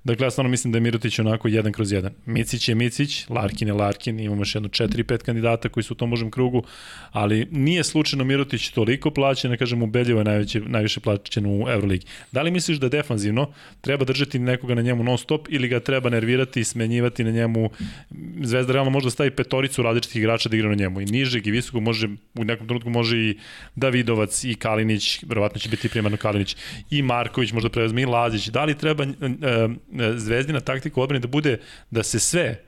Dakle, 0.05 0.27
ja 0.27 0.31
stvarno 0.31 0.51
mislim 0.51 0.73
da 0.73 0.77
je 0.77 0.81
Mirotić 0.81 1.19
onako 1.19 1.49
jedan 1.49 1.73
kroz 1.73 1.93
jedan. 1.93 2.13
Micić 2.27 2.69
je 2.69 2.75
Micić, 2.75 3.29
Larkin 3.29 3.69
je 3.69 3.75
Larkin, 3.75 4.21
imamo 4.21 4.41
još 4.41 4.55
jedno 4.55 4.69
4-5 4.69 5.19
kandidata 5.19 5.69
koji 5.69 5.85
su 5.85 5.95
u 5.95 5.97
tom 5.97 6.11
možem 6.11 6.31
krugu, 6.31 6.63
ali 7.11 7.49
nije 7.51 7.85
slučajno 7.85 8.25
Mirotić 8.25 8.69
toliko 8.69 9.11
plaćen, 9.11 9.51
ne 9.51 9.57
kažem 9.57 9.83
ubedljivo 9.83 10.21
je 10.21 10.25
najveće, 10.25 10.61
najviše 10.61 11.01
plaćen 11.01 11.47
u 11.47 11.69
Euroligi. 11.69 12.07
Da 12.33 12.43
li 12.43 12.51
misliš 12.51 12.79
da 12.79 12.89
defanzivno 12.89 13.53
treba 13.81 14.05
držati 14.05 14.39
nekoga 14.39 14.75
na 14.75 14.83
njemu 14.83 15.03
non 15.03 15.19
stop 15.19 15.49
ili 15.51 15.69
ga 15.69 15.81
treba 15.81 16.11
nervirati 16.11 16.61
i 16.61 16.65
smenjivati 16.65 17.25
na 17.25 17.31
njemu 17.31 17.71
Zvezda 18.43 18.73
realno 18.73 18.91
može 18.91 19.07
da 19.07 19.11
stavi 19.11 19.31
petoricu 19.31 19.83
različitih 19.83 20.17
igrača 20.17 20.49
da 20.49 20.57
igra 20.57 20.69
na 20.69 20.75
njemu 20.75 21.01
i 21.01 21.05
nižeg 21.05 21.47
i 21.47 21.51
visokog 21.51 21.83
može 21.83 22.09
u 22.35 22.45
nekom 22.45 22.67
trenutku 22.67 22.91
može 22.91 23.17
i 23.19 23.39
Davidovac 23.77 24.45
i 24.45 24.55
Kalinić, 24.55 25.23
verovatno 25.27 25.61
će 25.61 25.69
biti 25.69 25.89
primarno 25.89 26.17
Kalinić 26.17 26.57
i 26.91 27.03
Marković 27.03 27.53
možda 27.53 27.69
preuzme 27.69 28.03
i 28.03 28.07
Lazić. 28.07 28.49
Da 28.49 28.65
li 28.65 28.79
treba 28.79 29.05
uh, 29.05 29.11
Zvezdina 30.17 30.61
taktika 30.61 31.01
odbrane 31.01 31.21
da 31.21 31.29
bude 31.29 31.59
da 31.91 32.03
se 32.03 32.21
sve 32.21 32.65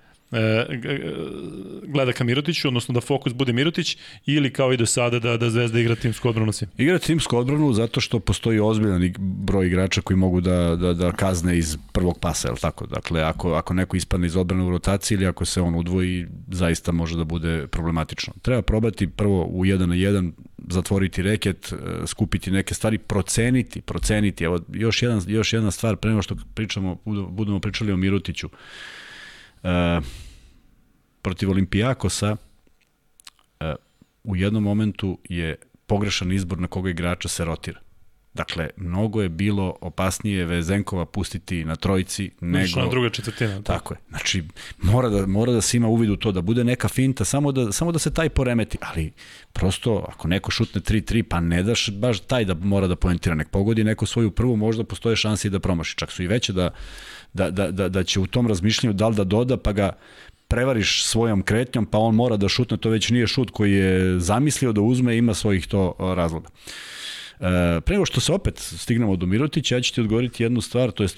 gleda 1.87 2.13
ka 2.13 2.25
Mirotiću, 2.25 2.69
odnosno 2.69 2.95
da 2.95 3.01
fokus 3.01 3.33
bude 3.33 3.53
Mirotić 3.53 3.97
ili 4.27 4.53
kao 4.53 4.73
i 4.73 4.77
do 4.77 4.87
sada 4.87 5.19
da, 5.19 5.37
da 5.37 5.51
Zvezda 5.51 5.81
igra 5.81 5.95
timsku 5.95 6.29
odbranu 6.29 6.53
svim? 6.53 6.71
Igra 6.79 6.99
timsku 6.99 7.37
odbranu 7.37 7.73
zato 7.73 8.01
što 8.01 8.21
postoji 8.21 8.61
ozbiljan 8.61 9.13
broj 9.19 9.67
igrača 9.67 10.01
koji 10.01 10.17
mogu 10.17 10.41
da, 10.41 10.77
da, 10.77 10.95
da 10.95 11.13
kazne 11.13 11.59
iz 11.59 11.77
prvog 11.93 12.19
pasa, 12.19 12.49
je 12.49 12.55
tako? 12.61 12.87
Dakle, 12.87 13.23
ako, 13.23 13.53
ako 13.53 13.75
neko 13.75 13.97
ispadne 13.97 14.27
iz 14.27 14.37
odbrane 14.37 14.65
u 14.65 14.71
rotaciji 14.71 15.17
ili 15.17 15.27
ako 15.27 15.45
se 15.45 15.61
on 15.61 15.75
udvoji, 15.75 16.27
zaista 16.51 16.93
može 16.93 17.17
da 17.17 17.25
bude 17.25 17.67
problematično. 17.67 18.33
Treba 18.43 18.63
probati 18.63 19.07
prvo 19.07 19.45
u 19.45 19.65
1 19.65 19.87
na 19.87 19.95
1 19.95 20.33
zatvoriti 20.69 21.23
reket, 21.23 21.73
e, 21.73 22.07
skupiti 22.07 22.51
neke 22.51 22.75
stvari, 22.75 22.99
proceniti, 22.99 23.81
proceniti. 23.81 24.45
Evo, 24.45 24.61
još, 24.73 25.03
jedan, 25.03 25.23
još 25.27 25.53
jedna 25.53 25.71
stvar, 25.71 25.97
pre 25.97 26.11
nego 26.11 26.23
što 26.23 26.37
pričamo, 26.55 26.99
budemo 27.31 27.61
pričali 27.61 27.93
o 27.93 27.97
Mirutiću. 27.97 28.49
E, 29.65 30.01
protiv 31.23 31.51
Olimpijakosa 31.51 32.37
e, 33.61 33.75
u 34.25 34.37
jednom 34.37 34.63
momentu 34.63 35.19
je 35.29 35.57
pogrešan 35.87 36.33
izbor 36.33 36.59
na 36.59 36.67
koga 36.67 36.91
igrača 36.91 37.29
se 37.29 37.45
rotira. 37.45 37.81
Dakle, 38.35 38.71
mnogo 38.77 39.23
je 39.23 39.29
bilo 39.29 39.77
opasnije 39.81 40.45
Vezenkova 40.45 41.07
pustiti 41.07 41.65
na 41.65 41.77
trojici 41.77 42.31
nego... 42.41 42.81
na 42.81 42.89
druga 42.89 43.11
četvrtina. 43.11 43.63
Tako 43.63 43.95
je. 43.95 43.99
Znači, 44.09 44.45
mora 44.83 45.09
da, 45.09 45.27
mora 45.27 45.53
da 45.53 45.61
se 45.61 45.77
ima 45.77 45.89
uvid 45.89 46.11
u 46.11 46.17
to, 46.17 46.33
da 46.33 46.41
bude 46.41 46.65
neka 46.65 46.89
finta, 46.89 47.25
samo 47.25 47.53
da, 47.53 47.73
samo 47.73 47.93
da 47.93 47.99
se 47.99 48.15
taj 48.15 48.29
poremeti. 48.29 48.79
Ali, 48.81 49.13
prosto, 49.53 50.05
ako 50.09 50.29
neko 50.29 50.51
šutne 50.51 50.81
3-3, 50.81 51.23
pa 51.23 51.41
ne 51.41 51.63
daš 51.63 51.91
baš 51.91 52.21
taj 52.21 52.45
da 52.45 52.55
mora 52.55 52.87
da 52.87 52.97
poentira. 52.97 53.35
Nek 53.35 53.49
pogodi 53.49 53.85
neko 53.85 54.07
svoju 54.07 54.31
prvu, 54.31 54.57
možda 54.57 54.85
postoje 54.85 55.17
šanse 55.17 55.49
i 55.49 55.51
da 55.51 55.61
promaši. 55.61 55.97
Čak 55.97 56.11
su 56.13 56.23
i 56.23 56.27
veće 56.27 56.53
da, 56.53 56.71
da, 57.35 57.51
da, 57.51 57.71
da, 57.71 57.89
da 57.89 58.05
će 58.05 58.21
u 58.21 58.27
tom 58.27 58.47
razmišljanju 58.47 58.93
da 58.93 59.09
li 59.09 59.17
da 59.17 59.25
doda, 59.25 59.57
pa 59.57 59.73
ga 59.73 59.91
prevariš 60.49 61.05
svojom 61.05 61.43
kretnjom, 61.43 61.87
pa 61.87 61.99
on 61.99 62.15
mora 62.15 62.37
da 62.37 62.49
šutne, 62.49 62.77
to 62.77 62.91
već 62.91 63.11
nije 63.11 63.27
šut 63.27 63.51
koji 63.51 63.73
je 63.73 64.21
zamislio 64.21 64.73
da 64.73 64.81
uzme, 64.81 65.17
ima 65.17 65.35
svojih 65.35 65.67
to 65.67 65.97
razloga. 65.99 66.49
E, 67.41 67.81
pre 67.81 67.95
nego 67.97 68.07
što 68.07 68.21
se 68.21 68.33
opet 68.33 68.59
stignemo 68.59 69.17
do 69.17 69.27
Mirotića, 69.27 69.77
ja 69.77 69.81
ću 69.81 69.95
ti 69.95 70.01
odgovoriti 70.01 70.43
jednu 70.43 70.61
stvar, 70.61 70.91
to 70.91 71.03
je 71.03 71.09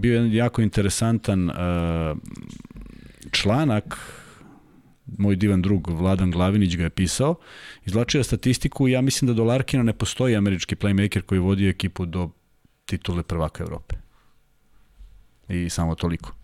bio 0.00 0.14
jedan 0.14 0.32
jako 0.32 0.62
interesantan 0.62 1.50
e, 1.50 1.54
članak, 3.30 3.98
moj 5.18 5.36
divan 5.36 5.62
drug 5.62 5.90
Vladan 5.90 6.30
Glavinić 6.30 6.76
ga 6.76 6.82
je 6.82 6.90
pisao, 6.90 7.34
izlačio 7.86 8.24
statistiku 8.24 8.88
i 8.88 8.92
ja 8.92 9.00
mislim 9.00 9.26
da 9.26 9.34
do 9.34 9.44
Larkina 9.44 9.82
ne 9.82 9.92
postoji 9.92 10.36
američki 10.36 10.76
playmaker 10.76 11.20
koji 11.20 11.38
vodi 11.38 11.68
ekipu 11.68 12.06
do 12.06 12.30
titule 12.86 13.22
prvaka 13.22 13.62
Evrope. 13.64 14.07
I 15.48 15.70
samo 15.70 15.94
toliko. 15.94 16.37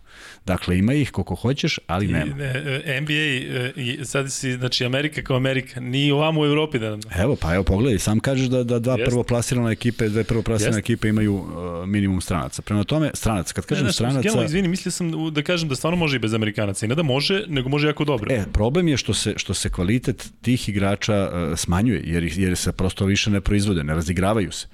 Dakle, 0.47 0.79
ima 0.79 0.95
ih 0.95 1.11
koliko 1.11 1.35
hoćeš, 1.35 1.79
ali 1.87 2.07
nema. 2.07 2.45
I, 2.45 3.01
NBA, 3.01 3.83
i 3.83 4.05
sad 4.05 4.33
si, 4.33 4.53
znači 4.53 4.85
Amerika 4.85 5.23
kao 5.23 5.37
Amerika, 5.37 5.81
ni 5.81 6.11
ovamo 6.11 6.41
u 6.41 6.45
Evropi 6.45 6.79
da... 6.79 6.99
Evo, 7.17 7.37
pa 7.37 7.55
evo 7.55 7.65
pogledaj, 7.65 7.99
sam 7.99 8.21
kažeš 8.21 8.47
da, 8.47 8.65
da 8.65 8.79
dva 8.79 8.97
prvo 9.07 9.23
plasirane 9.23 9.73
ekipe, 9.73 10.09
dve 10.09 10.25
prvo 10.25 10.43
plasirane 10.43 10.79
ekipe 10.79 11.09
imaju 11.09 11.35
uh, 11.35 11.45
minimum 11.89 12.21
stranaca. 12.21 12.63
Prema 12.63 12.85
tome, 12.85 13.11
stranac, 13.15 13.53
kad 13.53 13.67
kažem 13.67 13.85
ne, 13.85 13.91
znači, 13.91 13.97
stranaca... 13.97 14.29
Skjeno, 14.29 14.45
izvini, 14.45 14.69
mislio 14.69 14.93
sam 14.93 15.33
da 15.33 15.43
kažem 15.43 15.69
da 15.69 15.77
stvarno 15.77 15.97
može 15.97 16.17
i 16.17 16.19
bez 16.19 16.35
Amerikanaca. 16.35 16.87
I 16.87 16.89
ne 16.89 16.95
da 16.95 17.03
može, 17.03 17.45
nego 17.49 17.69
može 17.69 17.87
jako 17.87 18.05
dobro. 18.05 18.35
E, 18.35 18.45
problem 18.53 18.89
je 18.89 18.97
što 18.97 19.15
se, 19.15 19.35
što 19.37 19.55
se 19.55 19.71
kvalitet 19.71 20.33
tih 20.43 20.69
igrača 20.69 21.31
uh, 21.33 21.59
smanjuje, 21.59 22.03
jer, 22.05 22.39
jer 22.39 22.57
se 22.57 22.73
prosto 22.73 23.05
više 23.05 23.31
ne 23.31 23.41
proizvode, 23.41 23.85
ne 23.85 23.95
razigravaju 23.95 24.53
se. 24.53 24.67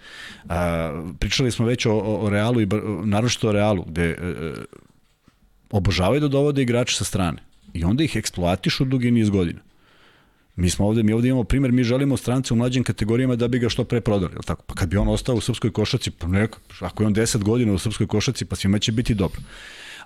Uh, 0.44 0.50
pričali 1.18 1.50
smo 1.50 1.66
već 1.66 1.86
o, 1.86 1.92
o 1.92 2.30
Realu 2.30 2.60
i 2.60 2.68
naročito 3.04 3.48
o 3.48 3.52
Realu, 3.52 3.84
gde 3.84 4.10
uh, 4.10 4.80
obožavaju 5.70 6.20
da 6.20 6.28
dovode 6.28 6.62
igrače 6.62 6.94
sa 6.94 7.04
strane 7.04 7.42
i 7.74 7.84
onda 7.84 8.04
ih 8.04 8.16
eksploatišu 8.16 8.84
dugi 8.84 9.10
niz 9.10 9.30
godina. 9.30 9.60
Mi 10.56 10.70
smo 10.70 10.86
ovde, 10.86 11.02
mi 11.02 11.12
ovde 11.12 11.28
imamo 11.28 11.44
primer, 11.44 11.72
mi 11.72 11.84
želimo 11.84 12.16
strance 12.16 12.54
u 12.54 12.56
mlađim 12.56 12.84
kategorijama 12.84 13.36
da 13.36 13.48
bi 13.48 13.58
ga 13.58 13.68
što 13.68 13.84
pre 13.84 14.00
prodali, 14.00 14.32
je 14.32 14.46
tako? 14.46 14.62
Pa 14.66 14.74
kad 14.74 14.88
bi 14.88 14.96
on 14.96 15.08
ostao 15.08 15.34
u 15.34 15.40
srpskoj 15.40 15.72
košaci, 15.72 16.10
pa 16.10 16.26
neka, 16.26 16.58
ako 16.80 17.02
je 17.02 17.06
on 17.06 17.14
10 17.14 17.42
godina 17.42 17.72
u 17.72 17.78
srpskoj 17.78 18.06
košaci, 18.06 18.44
pa 18.44 18.56
svima 18.56 18.78
će 18.78 18.92
biti 18.92 19.14
dobro. 19.14 19.40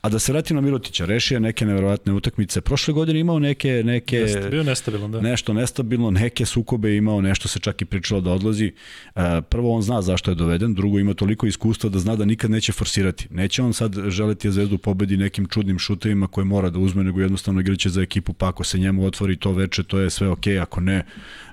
A 0.04 0.08
da 0.08 0.18
se 0.18 0.32
vratim 0.32 0.54
na 0.54 0.60
Mirotića, 0.60 1.04
rešio 1.04 1.40
neke 1.40 1.66
neverovatne 1.66 2.12
utakmice. 2.12 2.60
Prošle 2.60 2.94
godine 2.94 3.20
imao 3.20 3.38
neke... 3.38 3.82
neke 3.84 4.16
Jeste, 4.16 4.48
bio 4.50 4.62
nestabilan, 4.62 5.12
da. 5.12 5.20
Nešto 5.20 5.52
nestabilno, 5.52 6.10
neke 6.10 6.46
sukobe 6.46 6.96
imao, 6.96 7.20
nešto 7.20 7.48
se 7.48 7.58
čak 7.58 7.82
i 7.82 7.84
pričalo 7.84 8.20
da 8.20 8.30
odlazi. 8.30 8.72
E, 9.16 9.40
prvo, 9.48 9.72
on 9.76 9.82
zna 9.82 10.02
zašto 10.02 10.30
je 10.30 10.34
doveden, 10.34 10.74
drugo, 10.74 10.98
ima 10.98 11.14
toliko 11.14 11.46
iskustva 11.46 11.90
da 11.90 11.98
zna 11.98 12.16
da 12.16 12.24
nikad 12.24 12.50
neće 12.50 12.72
forsirati. 12.72 13.26
Neće 13.30 13.62
on 13.62 13.72
sad 13.72 13.96
želeti 14.08 14.50
Zvezdu 14.50 14.78
pobedi 14.78 15.16
nekim 15.16 15.46
čudnim 15.46 15.78
šutevima 15.78 16.26
koje 16.26 16.44
mora 16.44 16.70
da 16.70 16.78
uzme, 16.78 17.04
nego 17.04 17.20
jednostavno 17.20 17.60
igraće 17.60 17.90
za 17.90 18.02
ekipu, 18.02 18.32
pa 18.32 18.48
ako 18.48 18.64
se 18.64 18.78
njemu 18.78 19.06
otvori 19.06 19.36
to 19.36 19.52
veče, 19.52 19.82
to 19.82 19.98
je 19.98 20.10
sve 20.10 20.28
okej, 20.28 20.54
okay. 20.54 20.62
ako 20.62 20.80
ne, 20.80 21.06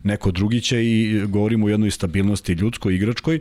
neko 0.04 0.32
drugi 0.32 0.62
će 0.62 0.86
i 0.86 1.22
govorimo 1.28 1.66
o 1.66 1.70
jednoj 1.70 1.92
stabilnosti 1.92 2.54
ljudskoj, 2.54 2.96
igračkoj. 2.96 3.40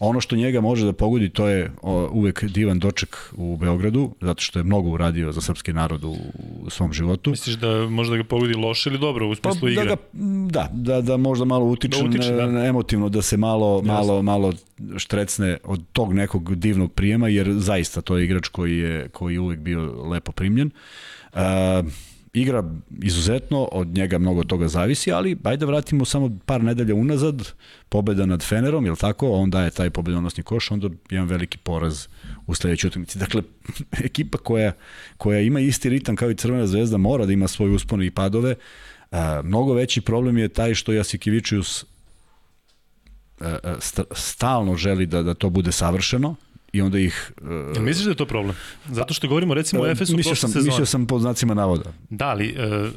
Ono 0.00 0.20
što 0.20 0.36
njega 0.36 0.60
može 0.60 0.86
da 0.86 0.92
pogodi, 0.92 1.28
to 1.28 1.48
je 1.48 1.72
uvek 2.12 2.44
divan 2.44 2.78
doček 2.78 3.16
u 3.36 3.56
Beogradu, 3.56 4.10
zato 4.20 4.42
što 4.42 4.58
je 4.58 4.62
mnogo 4.62 4.88
uradio 4.90 5.32
za 5.32 5.40
srpski 5.40 5.72
narod 5.72 6.04
u 6.04 6.16
svom 6.70 6.92
životu. 6.92 7.30
Misliš 7.30 7.56
da 7.56 7.88
može 7.88 8.10
da 8.10 8.16
ga 8.16 8.24
pogodi 8.24 8.54
loše 8.54 8.90
ili 8.90 8.98
dobro 8.98 9.28
u 9.28 9.34
smislu 9.34 9.60
pa, 9.60 9.70
igre? 9.70 9.84
Da, 9.84 9.94
ga, 9.94 9.96
da, 10.12 10.68
da, 10.72 11.00
da 11.00 11.16
možda 11.16 11.44
malo 11.44 11.64
utiče, 11.64 12.02
da 12.02 12.08
utiče 12.08 12.32
da. 12.32 12.64
emotivno, 12.64 13.08
da 13.08 13.22
se 13.22 13.36
malo, 13.36 13.76
Jasne. 13.76 13.92
malo, 13.92 14.22
malo 14.22 14.52
štrecne 14.96 15.58
od 15.64 15.82
tog 15.92 16.12
nekog 16.12 16.54
divnog 16.54 16.92
prijema, 16.92 17.28
jer 17.28 17.52
zaista 17.52 18.00
to 18.00 18.16
je 18.16 18.24
igrač 18.24 18.48
koji 18.48 18.78
je, 18.78 19.08
koji 19.08 19.34
je 19.34 19.40
uvek 19.40 19.58
bio 19.58 20.08
lepo 20.08 20.32
primljen. 20.32 20.70
Uh, 21.32 21.40
igra 22.32 22.64
izuzetno, 23.02 23.68
od 23.72 23.88
njega 23.88 24.18
mnogo 24.18 24.44
toga 24.44 24.68
zavisi, 24.68 25.12
ali 25.12 25.36
ajde 25.44 25.66
vratimo 25.66 26.04
samo 26.04 26.38
par 26.46 26.64
nedelja 26.64 26.94
unazad, 26.94 27.52
pobeda 27.88 28.26
nad 28.26 28.42
Fenerom, 28.42 28.86
je 28.86 28.96
tako? 28.96 29.30
On 29.30 29.50
daje 29.50 29.70
taj 29.70 29.90
pobedonosni 29.90 30.42
koš, 30.42 30.70
onda 30.70 30.88
jedan 31.10 31.28
veliki 31.28 31.58
poraz 31.58 32.06
u 32.46 32.54
sledećoj 32.54 32.88
utakmici. 32.88 33.18
Dakle, 33.18 33.42
ekipa 34.04 34.38
koja, 34.38 34.72
koja 35.16 35.40
ima 35.40 35.60
isti 35.60 35.88
ritam 35.88 36.16
kao 36.16 36.30
i 36.30 36.36
Crvena 36.36 36.66
zvezda 36.66 36.96
mora 36.96 37.26
da 37.26 37.32
ima 37.32 37.48
svoje 37.48 37.72
uspone 37.72 38.06
i 38.06 38.10
padove. 38.10 38.54
A, 39.10 39.42
mnogo 39.44 39.74
veći 39.74 40.00
problem 40.00 40.38
je 40.38 40.48
taj 40.48 40.74
što 40.74 40.92
Jasikivičius 40.92 41.84
stalno 44.12 44.76
želi 44.76 45.06
da, 45.06 45.22
da 45.22 45.34
to 45.34 45.50
bude 45.50 45.72
savršeno, 45.72 46.34
i 46.72 46.82
onda 46.82 46.98
ih... 46.98 47.32
Uh, 47.76 47.82
misliš 47.82 48.04
da 48.04 48.10
je 48.10 48.16
to 48.16 48.26
problem? 48.26 48.56
Zato 48.88 49.14
što 49.14 49.28
govorimo 49.28 49.54
recimo 49.54 49.82
o 49.82 49.86
e, 49.86 49.90
Efesu 49.90 50.14
prošle 50.14 50.36
sam, 50.36 50.50
sezone. 50.50 50.66
Mislio 50.66 50.86
sam 50.86 51.06
pod 51.06 51.20
znacima 51.20 51.54
navoda. 51.54 51.92
Da, 52.10 52.26
ali 52.26 52.54
uh, 52.58 52.90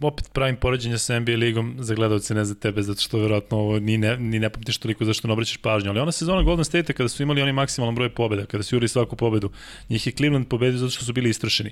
opet 0.00 0.30
pravim 0.32 0.56
poređenje 0.56 0.98
sa 0.98 1.20
NBA 1.20 1.32
ligom 1.32 1.76
za 1.78 1.94
gledalce, 1.94 2.34
ne 2.34 2.44
za 2.44 2.54
tebe, 2.54 2.82
zato 2.82 3.00
što 3.00 3.18
verovatno 3.18 3.58
ovo 3.58 3.78
ni 3.78 3.98
ne, 3.98 4.16
ni 4.16 4.38
ne 4.38 4.50
pamtiš 4.50 4.78
toliko 4.78 5.04
zašto 5.04 5.28
ne 5.28 5.32
obraćaš 5.32 5.56
pažnju. 5.56 5.90
Ali 5.90 6.00
ona 6.00 6.12
sezona 6.12 6.42
Golden 6.42 6.64
State 6.64 6.92
kada 6.92 7.08
su 7.08 7.22
imali 7.22 7.42
oni 7.42 7.52
maksimalan 7.52 7.94
broj 7.94 8.08
pobjeda, 8.08 8.46
kada 8.46 8.62
su 8.62 8.74
jurili 8.74 8.88
svaku 8.88 9.16
pobedu, 9.16 9.50
njih 9.88 10.06
je 10.06 10.12
Cleveland 10.12 10.48
pobedio 10.48 10.78
zato 10.78 10.90
što 10.90 11.04
su 11.04 11.12
bili 11.12 11.30
istrošeni. 11.30 11.70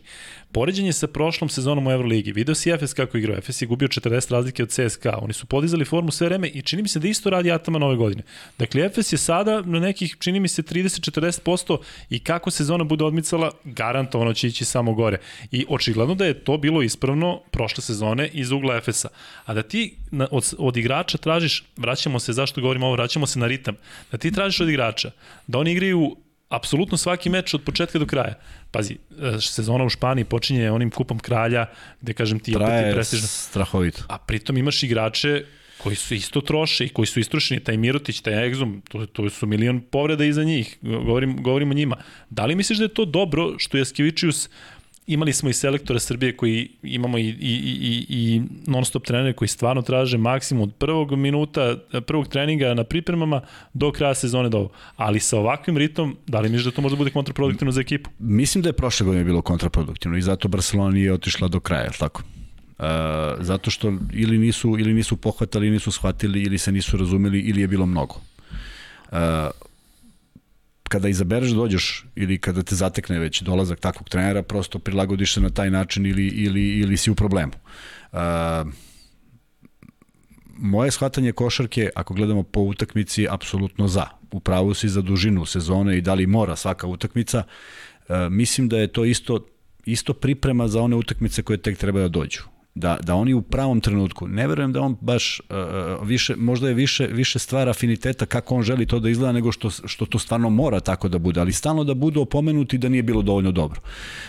Poređenje 0.53 0.92
sa 0.92 1.07
prošlom 1.07 1.48
sezonom 1.48 1.87
u 1.87 1.90
Euroligi. 1.90 2.33
Video 2.33 2.55
si 2.55 2.70
Efes 2.70 2.94
kako 2.94 3.18
igrao. 3.18 3.37
Efes 3.37 3.62
je 3.62 3.66
gubio 3.66 3.88
40 3.88 4.33
razlike 4.33 4.62
od 4.62 4.68
CSKA. 4.68 5.18
Oni 5.22 5.33
su 5.33 5.46
podizali 5.46 5.85
formu 5.85 6.11
sve 6.11 6.26
vreme 6.26 6.48
i 6.48 6.62
čini 6.62 6.83
mi 6.83 6.88
se 6.88 6.98
da 6.98 7.09
isto 7.09 7.31
radi 7.31 7.53
Atama 7.53 7.79
nove 7.79 7.96
godine. 7.96 8.22
Dakle, 8.59 8.83
Efes 8.83 9.12
je 9.12 9.18
sada 9.18 9.62
na 9.62 9.81
nekih, 9.81 10.16
čini 10.18 10.40
mi 10.40 10.48
se, 10.48 10.62
30-40% 10.83 11.79
i 12.11 12.19
kako 12.19 12.51
sezona 12.51 12.85
bude 12.85 13.05
odmicala, 13.05 13.51
garantovano 13.64 14.35
će 14.35 14.47
ići 14.49 14.64
samo 14.64 14.95
gore. 14.95 15.19
I 15.51 15.66
očigledno 15.69 16.14
da 16.14 16.25
je 16.25 16.45
to 16.45 16.59
bilo 16.59 16.83
ispravno 16.83 17.40
prošle 17.51 17.83
sezone 17.83 18.29
iz 18.33 18.51
ugla 18.51 18.77
Efesa. 18.77 19.09
A 19.45 19.55
da 19.55 19.62
ti 19.62 19.97
od, 20.31 20.55
od 20.59 20.77
igrača 20.77 21.19
tražiš, 21.19 21.64
vraćamo 21.77 22.19
se, 22.19 22.33
zašto 22.33 22.61
govorimo 22.61 22.87
ovo, 22.87 22.95
vraćamo 22.95 23.27
se 23.27 23.38
na 23.38 23.47
ritam, 23.47 23.77
da 24.12 24.19
ti 24.19 24.33
tražiš 24.33 24.61
od 24.61 24.69
igrača 24.69 25.11
da 25.47 25.59
oni 25.59 25.73
igraju 25.73 26.16
apsolutno 26.49 26.97
svaki 26.97 27.31
meč 27.31 27.55
od 27.55 27.62
početka 27.62 27.99
do 27.99 28.07
kraja. 28.07 28.35
Pazi, 28.71 28.97
e, 29.23 29.40
sezona 29.40 29.85
u 29.85 29.88
Španiji 29.88 30.25
počinje 30.25 30.71
onim 30.71 30.90
kupom 30.90 31.19
kralja, 31.19 31.66
gde 32.01 32.12
kažem 32.14 32.40
ti 32.40 32.53
Traje 32.53 32.79
opet 32.79 32.87
je 32.87 32.95
prestižno. 32.95 33.27
strahovito. 33.27 34.03
A 34.09 34.19
pritom 34.19 34.57
imaš 34.57 34.83
igrače 34.83 35.45
koji 35.83 35.97
su 35.97 36.14
isto 36.14 36.40
troše 36.40 36.85
i 36.85 36.88
koji 36.88 37.07
su 37.07 37.21
istrošeni, 37.21 37.61
taj 37.61 37.77
Mirotić, 37.77 38.21
taj 38.21 38.47
Egzum, 38.47 38.83
to, 38.88 39.07
to 39.07 39.31
su 39.31 39.47
milion 39.47 39.81
povreda 39.81 40.25
iza 40.25 40.45
njih, 40.45 40.79
govorim, 40.83 41.43
govorim 41.43 41.71
o 41.71 41.75
njima. 41.75 41.97
Da 42.31 42.47
li 42.47 42.55
misliš 42.55 42.79
da 42.79 42.85
je 42.85 42.95
to 42.95 43.05
dobro 43.05 43.55
što 43.59 43.79
je 43.79 43.85
Skivičius 43.85 44.49
imali 45.07 45.33
smo 45.33 45.51
i 45.51 45.53
selektora 45.53 45.99
Srbije 45.99 46.37
koji 46.37 46.69
imamo 46.83 47.19
i, 47.19 47.29
i, 47.29 47.35
i, 47.40 48.07
i 48.09 48.43
non-stop 48.66 49.07
trenere 49.07 49.33
koji 49.33 49.49
stvarno 49.49 49.83
traže 49.83 50.19
maksimum 50.19 50.62
od 50.62 50.75
prvog 50.79 51.12
minuta, 51.16 51.77
prvog 52.07 52.29
treninga 52.29 52.75
na 52.75 52.85
pripremama 52.85 53.40
do 53.75 53.93
kraja 53.93 54.14
sezone 54.14 54.49
do 54.49 54.59
ovo. 54.59 54.71
Ali 54.97 55.21
sa 55.21 55.38
ovakvim 55.38 55.77
ritmom, 55.77 56.16
da 56.27 56.40
li 56.40 56.49
misliš 56.49 56.64
da 56.64 56.71
to 56.71 56.83
može 56.83 56.95
da 56.95 56.99
bude 56.99 57.11
kontraproduktivno 57.11 57.73
za 57.73 57.81
ekipu? 57.81 58.11
Mislim 58.19 58.62
da 58.62 58.69
je 58.69 58.73
prošle 58.73 59.07
godine 59.07 59.25
bilo 59.25 59.43
kontraproduktivno 59.43 60.19
i 60.19 60.23
zato 60.23 60.49
Barcelona 60.49 60.90
nije 60.90 61.12
otišla 61.12 61.49
do 61.49 61.61
kraja, 61.61 61.90
tako? 61.99 62.23
Uh, 62.81 62.87
zato 63.40 63.71
što 63.71 63.93
ili 64.12 64.38
nisu 64.38 64.77
ili 64.79 64.95
nisu 64.95 65.16
pohvatali, 65.16 65.71
nisu 65.71 65.93
shvatili 65.93 66.43
ili 66.43 66.59
se 66.59 66.73
nisu 66.73 66.97
razumeli 66.97 67.40
ili 67.40 67.61
je 67.61 67.69
bilo 67.69 67.87
mnogo. 67.87 68.14
Uh, 69.12 69.19
kada 70.88 71.09
izabereš 71.09 71.51
da 71.51 71.57
dođeš 71.57 72.05
ili 72.16 72.38
kada 72.38 72.62
te 72.62 72.75
zatekne 72.75 73.19
već 73.19 73.43
dolazak 73.43 73.81
takvog 73.81 74.09
trenera, 74.09 74.43
prosto 74.43 74.79
prilagodiš 74.79 75.35
se 75.35 75.40
na 75.40 75.51
taj 75.51 75.71
način 75.71 76.07
ili, 76.07 76.27
ili, 76.27 76.69
ili 76.79 76.97
si 76.97 77.11
u 77.11 77.14
problemu. 77.14 77.53
Uh, 78.12 78.19
moje 80.57 80.90
shvatanje 80.90 81.33
košarke, 81.33 81.90
ako 81.95 82.14
gledamo 82.14 82.43
po 82.43 82.61
utakmici, 82.61 83.27
apsolutno 83.31 83.88
za. 83.88 84.07
Upravo 84.33 84.75
si 84.75 84.88
za 84.88 85.03
dužinu 85.03 85.47
sezone 85.47 85.99
i 85.99 86.01
da 86.01 86.14
li 86.14 86.27
mora 86.27 86.57
svaka 86.57 86.87
utakmica. 86.87 87.43
Uh, 88.09 88.16
mislim 88.31 88.69
da 88.69 88.79
je 88.79 88.87
to 88.87 89.05
isto, 89.05 89.47
isto 89.85 90.14
priprema 90.14 90.69
za 90.69 90.83
one 90.83 90.97
utakmice 90.97 91.43
koje 91.43 91.57
tek 91.57 91.79
treba 91.79 92.01
da 92.01 92.09
dođu 92.09 92.40
da, 92.75 92.99
da 93.03 93.15
oni 93.15 93.35
u 93.35 93.43
pravom 93.43 93.81
trenutku, 93.81 94.29
ne 94.29 94.47
verujem 94.47 94.73
da 94.73 94.81
on 94.81 94.97
baš 95.01 95.41
uh, 95.41 96.09
više, 96.09 96.37
možda 96.37 96.69
je 96.69 96.75
više, 96.75 97.07
više 97.07 97.39
stvar 97.39 97.69
afiniteta 97.69 98.27
kako 98.27 98.55
on 98.55 98.63
želi 98.63 98.87
to 98.87 98.99
da 98.99 99.11
izgleda 99.11 99.33
nego 99.33 99.53
što, 99.53 99.71
što 99.71 100.07
to 100.07 100.19
stvarno 100.19 100.51
mora 100.51 100.81
tako 100.81 101.09
da 101.09 101.19
bude, 101.19 101.41
ali 101.41 101.53
stalno 101.53 101.85
da 101.85 101.95
budu 101.95 102.21
opomenuti 102.21 102.79
da 102.79 102.89
nije 102.89 103.03
bilo 103.03 103.23
dovoljno 103.23 103.53
dobro. 103.53 103.81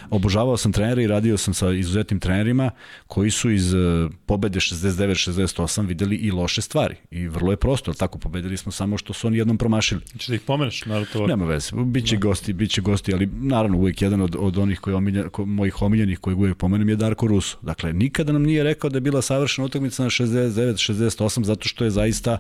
Obožavao 0.10 0.58
sam 0.58 0.72
trenera 0.72 1.02
i 1.02 1.08
radio 1.08 1.38
sam 1.38 1.54
sa 1.54 1.72
izuzetnim 1.72 2.20
trenerima 2.20 2.72
koji 3.08 3.32
su 3.32 3.52
iz 3.52 3.74
uh, 3.74 4.12
pobede 4.26 4.60
69-68 4.60 5.88
videli 5.88 6.16
i 6.16 6.32
loše 6.32 6.62
stvari 6.62 6.96
i 7.12 7.28
vrlo 7.28 7.52
je 7.52 7.58
prosto, 7.58 7.94
tako 7.94 8.20
pobedili 8.20 8.58
smo 8.58 8.72
samo 8.72 8.98
što 8.98 9.14
su 9.14 9.28
oni 9.28 9.38
jednom 9.38 9.58
promašili. 9.58 10.02
Če 10.18 10.32
da 10.32 10.36
ih 10.36 10.42
pomeneš? 10.42 10.86
Naravno, 10.86 11.08
to 11.14 11.28
Nema 11.28 11.46
veze, 11.46 11.72
biće 11.76 12.16
da. 12.16 12.20
gosti, 12.20 12.54
biće 12.54 12.82
gosti, 12.82 13.14
ali 13.14 13.30
naravno 13.34 13.78
uvijek 13.78 14.02
jedan 14.02 14.22
od, 14.22 14.36
od 14.40 14.58
onih 14.58 14.80
koji 14.80 14.94
omilja, 14.94 15.30
ko, 15.30 15.46
mojih 15.46 15.82
omiljenih 15.82 16.20
koji 16.20 16.36
uvijek 16.36 16.58
pomenem 16.58 16.90
je 16.90 16.96
Darko 16.96 17.28
Russo. 17.28 17.58
Dakle, 17.62 17.94
nikada 17.94 18.31
nam 18.32 18.44
nije 18.44 18.64
rekao 18.64 18.90
da 18.90 18.98
je 18.98 19.02
bila 19.02 19.22
savršena 19.22 19.66
utakmica 19.66 20.04
na 20.04 20.10
69-68 20.10 21.44
zato 21.44 21.68
što 21.68 21.84
je 21.84 21.90
zaista 21.90 22.38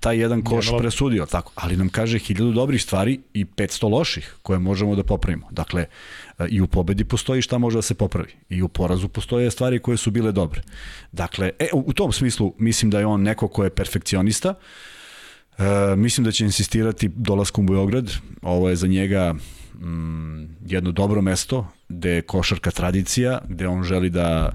taj 0.00 0.18
jedan 0.18 0.42
koš 0.42 0.66
Jedno... 0.66 0.78
presudio, 0.78 1.26
tako. 1.26 1.52
Ali 1.54 1.76
nam 1.76 1.88
kaže 1.88 2.18
hiljadu 2.18 2.52
dobrih 2.52 2.82
stvari 2.82 3.20
i 3.34 3.44
500 3.44 3.90
loših 3.90 4.34
koje 4.42 4.58
možemo 4.58 4.94
da 4.96 5.02
popravimo. 5.02 5.48
Dakle, 5.50 5.86
i 6.48 6.60
u 6.60 6.66
pobedi 6.66 7.04
postoji 7.04 7.42
šta 7.42 7.58
može 7.58 7.78
da 7.78 7.82
se 7.82 7.94
popravi. 7.94 8.32
I 8.48 8.62
u 8.62 8.68
porazu 8.68 9.08
postoje 9.08 9.50
stvari 9.50 9.78
koje 9.78 9.96
su 9.96 10.10
bile 10.10 10.32
dobre. 10.32 10.62
Dakle, 11.12 11.50
e, 11.58 11.68
u 11.72 11.92
tom 11.92 12.12
smislu 12.12 12.54
mislim 12.58 12.90
da 12.90 12.98
je 12.98 13.06
on 13.06 13.22
neko 13.22 13.48
ko 13.48 13.64
je 13.64 13.70
perfekcionista, 13.70 14.54
E, 15.58 15.96
mislim 15.96 16.24
da 16.24 16.32
će 16.32 16.44
insistirati 16.44 17.08
dolaskom 17.08 17.64
u 17.64 17.68
Beograd. 17.68 18.12
Ovo 18.42 18.68
je 18.68 18.76
za 18.76 18.86
njega 18.86 19.34
mm, 19.74 20.44
jedno 20.66 20.92
dobro 20.92 21.22
mesto 21.22 21.66
gde 21.88 22.10
je 22.10 22.22
košarka 22.22 22.70
tradicija, 22.70 23.38
gde 23.48 23.68
on 23.68 23.82
želi 23.84 24.10
da 24.10 24.52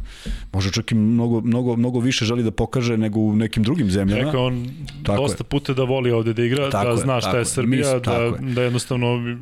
može 0.54 0.72
čak 0.72 0.92
i 0.92 0.96
mnogo, 0.96 1.42
mnogo, 1.42 1.76
mnogo 1.76 2.00
više 2.00 2.26
želi 2.26 2.44
da 2.44 2.52
pokaže 2.52 2.98
nego 2.98 3.20
u 3.20 3.36
nekim 3.36 3.64
drugim 3.64 3.92
zemljama. 3.92 4.24
Rekao 4.24 4.46
on 4.46 4.70
tako 5.04 5.22
dosta 5.22 5.44
je. 5.44 5.48
puta 5.48 5.74
da 5.74 5.84
voli 5.84 6.12
ovde 6.12 6.34
da 6.34 6.44
igra, 6.44 6.70
tako 6.70 6.90
da 6.90 6.98
zna 6.98 7.22
šta 7.22 7.32
je, 7.32 7.42
je 7.42 7.46
Srbija, 7.46 7.94
Mis, 7.94 8.04
da, 8.04 8.14
je. 8.14 8.32
da 8.54 8.62
jednostavno 8.62 9.38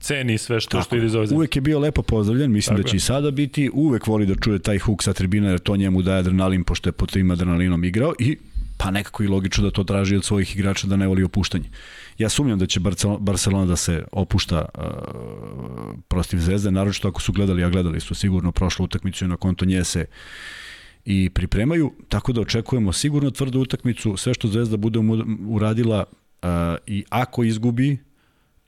ceni 0.00 0.38
sve 0.38 0.60
što, 0.60 0.70
tako 0.70 0.84
što 0.84 0.96
ide 0.96 1.06
iz 1.06 1.14
ove 1.14 1.26
zemlje. 1.26 1.38
Uvek 1.38 1.56
je 1.56 1.62
bio 1.62 1.78
lepo 1.78 2.02
pozdravljen, 2.02 2.52
mislim 2.52 2.76
tako 2.76 2.82
da 2.82 2.88
će 2.88 2.96
je. 2.96 2.98
i 2.98 3.00
sada 3.00 3.30
biti, 3.30 3.70
uvek 3.72 4.06
voli 4.06 4.26
da 4.26 4.34
čuje 4.34 4.58
taj 4.58 4.78
huk 4.78 5.02
sa 5.02 5.12
tribina 5.12 5.50
jer 5.50 5.58
to 5.58 5.76
njemu 5.76 6.02
daje 6.02 6.18
adrenalin 6.18 6.64
pošto 6.64 6.88
je 6.88 6.92
pod 6.92 7.12
tim 7.12 7.30
adrenalinom 7.30 7.84
igrao 7.84 8.12
i 8.18 8.36
pa 8.78 8.90
nekako 8.90 9.22
i 9.22 9.28
logično 9.28 9.64
da 9.64 9.70
to 9.70 9.84
traži 9.84 10.16
od 10.16 10.24
svojih 10.24 10.56
igrača 10.56 10.86
da 10.86 10.96
ne 10.96 11.06
voli 11.06 11.22
opuštanje. 11.22 11.68
Ja 12.18 12.28
sumnjam 12.28 12.58
da 12.58 12.66
će 12.66 12.80
Barcelona 13.18 13.66
da 13.66 13.76
se 13.76 14.04
opušta 14.12 14.64
uh, 14.74 14.84
protiv 16.08 16.38
Zvezde, 16.38 16.70
naročito 16.70 17.08
ako 17.08 17.20
su 17.20 17.32
gledali, 17.32 17.64
a 17.64 17.68
gledali 17.68 18.00
su 18.00 18.14
sigurno 18.14 18.52
prošlu 18.52 18.84
utakmicu 18.84 19.24
i 19.24 19.28
na 19.28 19.36
konto 19.36 19.64
nje 19.64 19.84
se 19.84 20.06
i 21.04 21.30
pripremaju, 21.30 21.92
tako 22.08 22.32
da 22.32 22.40
očekujemo 22.40 22.92
sigurno 22.92 23.30
tvrdu 23.30 23.60
utakmicu, 23.60 24.16
sve 24.16 24.34
što 24.34 24.48
Zvezda 24.48 24.76
bude 24.76 24.98
uradila 25.48 26.04
uh, 26.42 26.48
i 26.86 27.04
ako 27.10 27.44
izgubi, 27.44 27.98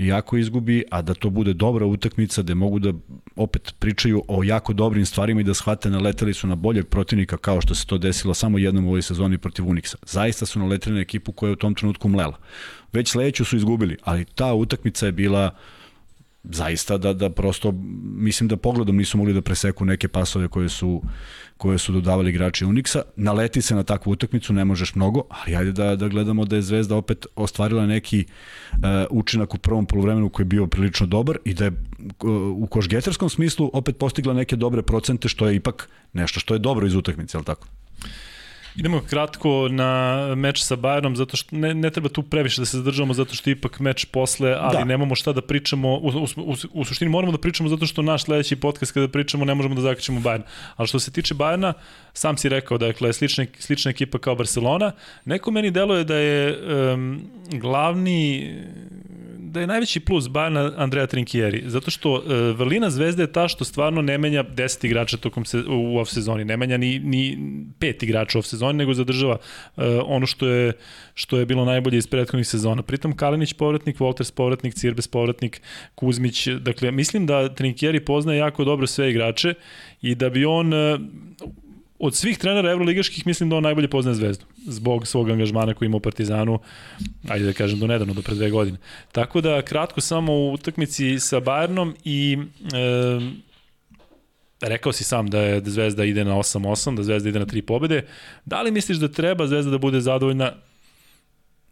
i 0.00 0.12
ako 0.12 0.36
izgubi, 0.36 0.84
a 0.90 1.02
da 1.02 1.14
to 1.14 1.30
bude 1.30 1.52
dobra 1.52 1.86
utakmica 1.86 2.42
gde 2.42 2.54
mogu 2.54 2.78
da 2.78 2.92
opet 3.36 3.74
pričaju 3.78 4.22
o 4.28 4.44
jako 4.44 4.72
dobrim 4.72 5.06
stvarima 5.06 5.40
i 5.40 5.44
da 5.44 5.54
shvate 5.54 5.90
naleteli 5.90 6.34
su 6.34 6.46
na 6.46 6.54
boljeg 6.54 6.88
protivnika 6.88 7.36
kao 7.36 7.60
što 7.60 7.74
se 7.74 7.86
to 7.86 7.98
desilo 7.98 8.34
samo 8.34 8.58
jednom 8.58 8.84
u 8.84 8.88
ovoj 8.88 9.02
sezoni 9.02 9.38
protiv 9.38 9.64
Unixa. 9.64 9.96
Zaista 10.06 10.46
su 10.46 10.58
naleteli 10.58 10.94
na 10.94 11.00
ekipu 11.00 11.32
koja 11.32 11.48
je 11.48 11.52
u 11.52 11.56
tom 11.56 11.74
trenutku 11.74 12.08
mlela. 12.08 12.38
Već 12.92 13.10
sledeću 13.10 13.44
su 13.44 13.56
izgubili, 13.56 13.96
ali 14.02 14.24
ta 14.24 14.54
utakmica 14.54 15.06
je 15.06 15.12
bila 15.12 15.50
uh, 15.52 15.79
zaista 16.44 16.98
da, 16.98 17.12
da 17.12 17.30
prosto, 17.30 17.72
mislim 18.02 18.48
da 18.48 18.56
pogledom 18.56 18.96
nisu 18.96 19.18
mogli 19.18 19.32
da 19.32 19.40
preseku 19.40 19.84
neke 19.84 20.08
pasove 20.08 20.48
koje 20.48 20.68
su, 20.68 21.02
koje 21.56 21.78
su 21.78 21.92
dodavali 21.92 22.30
igrači 22.30 22.64
Unixa. 22.64 23.02
Naleti 23.16 23.62
se 23.62 23.74
na 23.74 23.82
takvu 23.82 24.10
utakmicu, 24.10 24.52
ne 24.52 24.64
možeš 24.64 24.94
mnogo, 24.94 25.22
ali 25.28 25.56
ajde 25.56 25.72
da, 25.72 25.96
da 25.96 26.08
gledamo 26.08 26.44
da 26.44 26.56
je 26.56 26.62
Zvezda 26.62 26.96
opet 26.96 27.26
ostvarila 27.36 27.86
neki 27.86 28.24
uh, 28.72 28.78
učinak 29.10 29.54
u 29.54 29.58
prvom 29.58 29.86
polovremenu 29.86 30.28
koji 30.28 30.44
je 30.44 30.48
bio 30.48 30.66
prilično 30.66 31.06
dobar 31.06 31.38
i 31.44 31.54
da 31.54 31.64
je 31.64 31.70
uh, 31.70 32.30
u 32.56 32.66
košgetarskom 32.66 33.28
smislu 33.28 33.70
opet 33.72 33.98
postigla 33.98 34.34
neke 34.34 34.56
dobre 34.56 34.82
procente, 34.82 35.28
što 35.28 35.48
je 35.48 35.56
ipak 35.56 35.88
nešto 36.12 36.40
što 36.40 36.54
je 36.54 36.58
dobro 36.58 36.86
iz 36.86 36.94
utakmice, 36.94 37.36
je 37.36 37.38
li 37.38 37.44
tako? 37.44 37.68
Idemo 38.76 39.00
kratko 39.00 39.68
na 39.70 40.20
meč 40.34 40.62
sa 40.62 40.76
Bayernom, 40.76 41.14
zato 41.14 41.36
što 41.36 41.56
ne, 41.56 41.74
ne 41.74 41.90
treba 41.90 42.08
tu 42.08 42.22
previše 42.22 42.60
da 42.60 42.66
se 42.66 42.76
zadržavamo, 42.76 43.14
zato 43.14 43.34
što 43.34 43.50
ipak 43.50 43.80
meč 43.80 44.04
posle, 44.04 44.56
ali 44.60 44.76
da. 44.76 44.84
nemamo 44.84 45.14
šta 45.14 45.32
da 45.32 45.40
pričamo, 45.40 45.88
u, 45.88 46.08
u, 46.08 46.26
u, 46.36 46.54
u 46.72 46.84
suštini 46.84 47.10
moramo 47.10 47.32
da 47.32 47.38
pričamo 47.38 47.68
zato 47.68 47.86
što 47.86 48.02
naš 48.02 48.24
sledeći 48.24 48.56
podcast 48.56 48.92
kada 48.92 49.08
pričamo 49.08 49.44
ne 49.44 49.54
možemo 49.54 49.74
da 49.74 49.80
zakačemo 49.80 50.20
Bayern. 50.20 50.42
Ali 50.76 50.88
što 50.88 50.98
se 50.98 51.10
tiče 51.10 51.34
Bayerna, 51.34 51.72
sam 52.12 52.36
si 52.36 52.48
rekao, 52.48 52.78
dakle, 52.78 53.12
slična, 53.12 53.46
slična 53.58 53.90
ekipa 53.90 54.18
kao 54.18 54.34
Barcelona, 54.34 54.92
neko 55.24 55.50
meni 55.50 55.70
deluje 55.70 56.04
da 56.04 56.16
je 56.16 56.58
um, 56.92 57.20
glavni 57.50 58.50
da 59.50 59.60
je 59.60 59.66
najveći 59.66 60.00
plus 60.00 60.24
Bayerna 60.24 60.72
Andrea 60.76 61.06
Trinkieri, 61.06 61.62
zato 61.66 61.90
što 61.90 62.12
uh, 62.12 62.22
vrlina 62.58 62.90
Zvezde 62.90 63.22
je 63.22 63.32
ta 63.32 63.48
što 63.48 63.64
stvarno 63.64 64.02
ne 64.02 64.18
menja 64.18 64.44
10 64.44 64.86
igrača 64.86 65.16
tokom 65.16 65.44
se, 65.44 65.62
u 65.68 65.98
off 65.98 66.10
sezoni, 66.10 66.44
ne 66.44 66.56
menja 66.56 66.76
ni, 66.76 66.98
ni 66.98 67.38
pet 67.78 68.02
igrača 68.02 68.38
u 68.38 68.40
off 68.40 68.48
sezoni, 68.48 68.59
nego 68.72 68.94
zadržava 68.94 69.36
uh, 69.36 69.84
ono 70.04 70.26
što 70.26 70.46
je, 70.46 70.72
što 71.14 71.38
je 71.38 71.46
bilo 71.46 71.64
najbolje 71.64 71.98
iz 71.98 72.06
prethodnih 72.06 72.48
sezona. 72.48 72.82
Pritom 72.82 73.16
Kalinić 73.16 73.52
povratnik, 73.52 73.98
Wolters 73.98 74.34
povratnik, 74.34 74.74
Cirbes 74.74 75.08
povratnik, 75.08 75.62
Kuzmić, 75.94 76.46
dakle, 76.46 76.90
mislim 76.90 77.26
da 77.26 77.54
Trinkieri 77.54 78.04
poznaje 78.04 78.38
jako 78.38 78.64
dobro 78.64 78.86
sve 78.86 79.10
igrače 79.10 79.54
i 80.02 80.14
da 80.14 80.30
bi 80.30 80.44
on 80.44 80.72
uh, 80.72 81.00
od 82.00 82.14
svih 82.14 82.38
trenera 82.38 82.70
evroligaških 82.70 83.26
mislim 83.26 83.50
da 83.50 83.56
on 83.56 83.62
najbolje 83.62 83.88
poznaje 83.88 84.14
Zvezdu 84.14 84.44
zbog 84.66 85.06
svog 85.06 85.30
angažmana 85.30 85.74
koji 85.74 85.86
ima 85.86 85.96
u 85.96 86.00
Partizanu, 86.00 86.58
ajde 87.28 87.44
da 87.44 87.52
kažem 87.52 87.78
do 87.78 87.86
nedavno, 87.86 88.14
do 88.14 88.22
pre 88.22 88.34
dve 88.34 88.50
godine. 88.50 88.78
Tako 89.12 89.40
da 89.40 89.62
kratko 89.62 90.00
samo 90.00 90.32
u 90.32 90.52
utakmici 90.52 91.18
sa 91.20 91.40
Bayernom 91.40 91.92
i 92.04 92.38
e, 92.72 93.20
rekao 94.60 94.92
si 94.92 95.04
sam 95.04 95.30
da 95.30 95.40
je 95.40 95.62
Zvezda 95.64 96.04
ide 96.04 96.24
na 96.24 96.34
8-8, 96.34 96.96
da 96.96 97.02
Zvezda 97.02 97.28
ide 97.28 97.38
na 97.38 97.46
tri 97.46 97.62
pobede. 97.62 98.06
Da 98.44 98.62
li 98.62 98.70
misliš 98.70 98.98
da 98.98 99.08
treba 99.08 99.46
Zvezda 99.46 99.70
da 99.70 99.78
bude 99.78 100.00
zadovoljna 100.00 100.52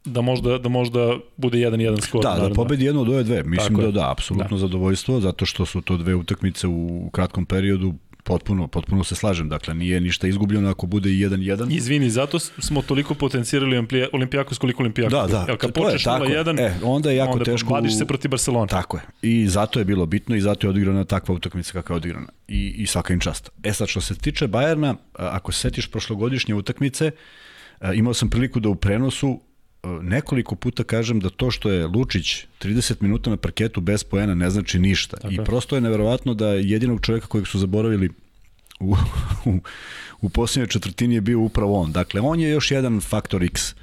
da 0.05 0.20
možda, 0.20 0.59
da 0.59 0.68
možda 0.68 1.16
bude 1.37 1.59
1-1 1.59 2.01
skor. 2.01 2.22
Da, 2.22 2.48
da 2.48 2.55
pobedi 2.55 2.85
jedno 2.85 3.03
od 3.03 3.09
ove 3.09 3.22
dve. 3.22 3.42
Mislim 3.42 3.77
Tako 3.77 3.83
da 3.83 3.90
da, 3.90 4.11
apsolutno 4.11 4.57
da. 4.57 4.61
zadovoljstvo, 4.61 5.20
zato 5.20 5.46
što 5.46 5.66
su 5.66 5.81
to 5.81 5.96
dve 5.96 6.14
utakmice 6.14 6.66
u 6.66 7.11
kratkom 7.12 7.46
periodu 7.46 7.94
Potpuno, 8.28 8.66
potpuno 8.66 9.04
se 9.04 9.14
slažem. 9.14 9.48
Dakle, 9.48 9.74
nije 9.74 10.00
ništa 10.00 10.26
izgubljeno 10.26 10.70
ako 10.70 10.86
bude 10.86 11.10
i 11.10 11.18
1-1. 11.18 11.76
Izvini, 11.76 12.10
zato 12.10 12.38
smo 12.38 12.82
toliko 12.82 13.14
potencirali 13.14 13.86
Olimpijakos 14.12 14.58
koliko 14.58 14.82
Olimpijakos. 14.82 15.12
Da, 15.12 15.26
da. 15.26 15.44
Evo, 15.48 15.58
kad 15.58 15.72
počneš 15.72 16.04
0-1, 16.04 16.60
e, 16.60 16.74
onda 16.82 17.10
je 17.10 17.16
jako 17.16 17.32
onda 17.32 17.44
teško. 17.44 17.74
Onda 17.74 17.90
se 17.90 18.06
protiv 18.06 18.30
Barcelona. 18.30 18.66
Tako 18.66 18.96
je. 18.96 19.02
I 19.22 19.48
zato 19.48 19.78
je 19.78 19.84
bilo 19.84 20.06
bitno 20.06 20.36
i 20.36 20.40
zato 20.40 20.66
je 20.66 20.70
odigrana 20.70 21.04
takva 21.04 21.34
utakmica 21.34 21.72
kakva 21.72 21.94
je 21.94 21.96
odigrana. 21.96 22.28
I, 22.48 22.74
i 22.78 22.86
svaka 22.86 23.12
im 23.12 23.20
čast. 23.20 23.50
E 23.62 23.72
sad, 23.72 23.88
što 23.88 24.00
se 24.00 24.14
tiče 24.14 24.46
Bajerna, 24.46 24.94
ako 25.12 25.52
se 25.52 25.60
setiš 25.60 25.90
prošlogodišnje 25.90 26.54
utakmice, 26.54 27.10
imao 27.94 28.14
sam 28.14 28.30
priliku 28.30 28.60
da 28.60 28.68
u 28.68 28.74
prenosu 28.74 29.40
nekoliko 30.02 30.54
puta 30.54 30.84
kažem 30.84 31.20
da 31.20 31.30
to 31.30 31.50
što 31.50 31.70
je 31.70 31.86
Lučić 31.86 32.46
30 32.60 32.94
minuta 33.00 33.30
na 33.30 33.36
parketu 33.36 33.80
bez 33.80 34.04
poena 34.04 34.34
ne 34.34 34.50
znači 34.50 34.78
ništa. 34.78 35.16
Tako. 35.16 35.34
I 35.34 35.38
prosto 35.44 35.74
je 35.74 35.80
neverovatno 35.80 36.34
da 36.34 36.48
jedinog 36.48 37.00
čovjeka 37.00 37.26
kojeg 37.26 37.46
su 37.46 37.58
zaboravili 37.58 38.10
u, 38.80 38.96
u, 39.44 39.58
u 40.20 40.28
posljednjoj 40.28 40.66
četvrtini 40.68 41.14
je 41.14 41.20
bio 41.20 41.40
upravo 41.40 41.80
on. 41.80 41.92
Dakle, 41.92 42.20
on 42.20 42.40
je 42.40 42.50
još 42.50 42.70
jedan 42.70 43.00
faktor 43.00 43.42
X. 43.42 43.74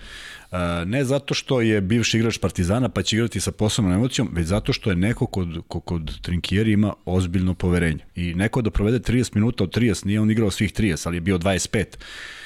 Ne 0.85 1.05
zato 1.05 1.33
što 1.33 1.61
je 1.61 1.81
bivši 1.81 2.17
igrač 2.17 2.37
Partizana 2.37 2.89
pa 2.89 3.01
će 3.01 3.15
igrati 3.15 3.39
sa 3.39 3.51
posebnom 3.51 3.93
emocijom, 3.93 4.29
već 4.33 4.47
zato 4.47 4.73
što 4.73 4.89
je 4.89 4.95
neko 4.95 5.25
kod, 5.25 5.61
kod, 5.67 5.81
kod 5.85 6.21
Trinkjeri 6.21 6.71
ima 6.71 6.93
ozbiljno 7.05 7.53
poverenje. 7.53 7.99
I 8.15 8.33
neko 8.33 8.61
da 8.61 8.69
provede 8.69 8.99
30 8.99 9.35
minuta 9.35 9.63
od 9.63 9.77
30, 9.77 10.05
nije 10.05 10.21
on 10.21 10.31
igrao 10.31 10.51
svih 10.51 10.73
30, 10.73 11.07
ali 11.07 11.17
je 11.17 11.21
bio 11.21 11.37
25 11.37 11.85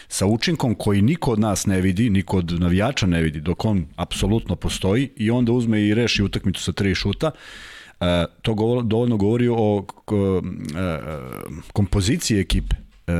sa 0.10 0.26
učinkom 0.26 0.76
koji 0.76 1.02
niko 1.02 1.32
od 1.32 1.40
nas 1.40 1.66
ne 1.66 1.82
vidi, 1.82 2.10
niko 2.10 2.38
od 2.38 2.60
navijača 2.60 3.08
ne 3.08 3.22
vidi, 3.22 3.42
dok 3.42 3.66
on 3.66 3.86
apsolutno 3.96 4.56
postoji 4.56 5.10
i 5.16 5.32
onda 5.32 5.52
uzme 5.52 5.82
i 5.82 5.94
reši 5.94 6.24
utakmicu 6.24 6.64
sa 6.64 6.72
tri 6.72 6.96
šuta, 6.96 7.32
Uh, 8.00 8.06
to 8.42 8.54
govor, 8.54 8.84
dovoljno 8.84 9.18
govori 9.18 9.48
o 9.48 9.76
uh, 9.76 9.86
kompoziciji 11.74 12.40
ekipe. 12.40 12.76
Uh, 13.08 13.14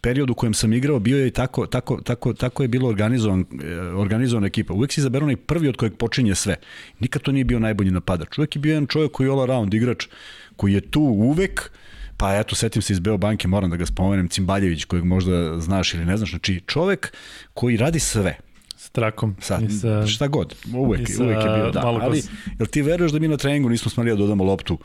period 0.00 0.30
u 0.30 0.34
kojem 0.34 0.54
sam 0.54 0.72
igrao 0.72 0.98
bio 0.98 1.24
je 1.24 1.30
tako, 1.30 1.66
tako, 1.66 2.00
tako, 2.00 2.32
tako 2.32 2.62
je 2.62 2.68
bilo 2.68 2.88
organizovan, 2.88 3.44
organizovan 3.96 4.44
ekipa. 4.44 4.74
Uvek 4.74 4.92
si 4.92 5.00
izaberu 5.00 5.24
onaj 5.24 5.36
prvi 5.36 5.68
od 5.68 5.76
kojeg 5.76 5.96
počinje 5.96 6.34
sve. 6.34 6.56
Nikad 7.00 7.22
to 7.22 7.32
nije 7.32 7.44
bio 7.44 7.58
najbolji 7.58 7.90
napadač. 7.90 8.38
Uvek 8.38 8.56
je 8.56 8.60
bio 8.60 8.70
jedan 8.70 8.86
čovjek 8.86 9.12
koji 9.12 9.26
je 9.26 9.30
all 9.30 9.42
around 9.42 9.74
igrač, 9.74 10.06
koji 10.56 10.72
je 10.72 10.80
tu 10.80 11.00
uvek, 11.00 11.70
pa 12.22 12.36
eto, 12.38 12.54
setim 12.54 12.82
se 12.82 12.92
iz 12.92 13.00
Beobanke, 13.00 13.48
moram 13.48 13.70
da 13.70 13.76
ga 13.76 13.86
spomenem, 13.86 14.28
Cimbaljević, 14.28 14.84
kojeg 14.84 15.04
možda 15.04 15.60
znaš 15.60 15.94
ili 15.94 16.04
ne 16.04 16.16
znaš, 16.16 16.30
znači 16.30 16.60
čovek 16.66 17.12
koji 17.54 17.76
radi 17.76 17.98
sve. 17.98 18.36
S 18.76 18.90
trakom. 18.90 19.36
Sa, 19.40 19.58
i 19.62 19.70
sa, 19.70 20.06
šta 20.06 20.26
god, 20.26 20.54
uvek, 20.74 21.08
sa, 21.08 21.22
uvek 21.22 21.44
je 21.44 21.50
bio, 21.56 21.70
da. 21.70 21.80
Ali, 21.80 22.22
jel 22.58 22.66
ti 22.66 22.82
veruješ 22.82 23.12
da 23.12 23.18
mi 23.18 23.28
na 23.28 23.36
treningu 23.36 23.68
nismo 23.68 23.90
smeli 23.90 24.10
da 24.10 24.16
dodamo 24.16 24.44
loptu 24.44 24.78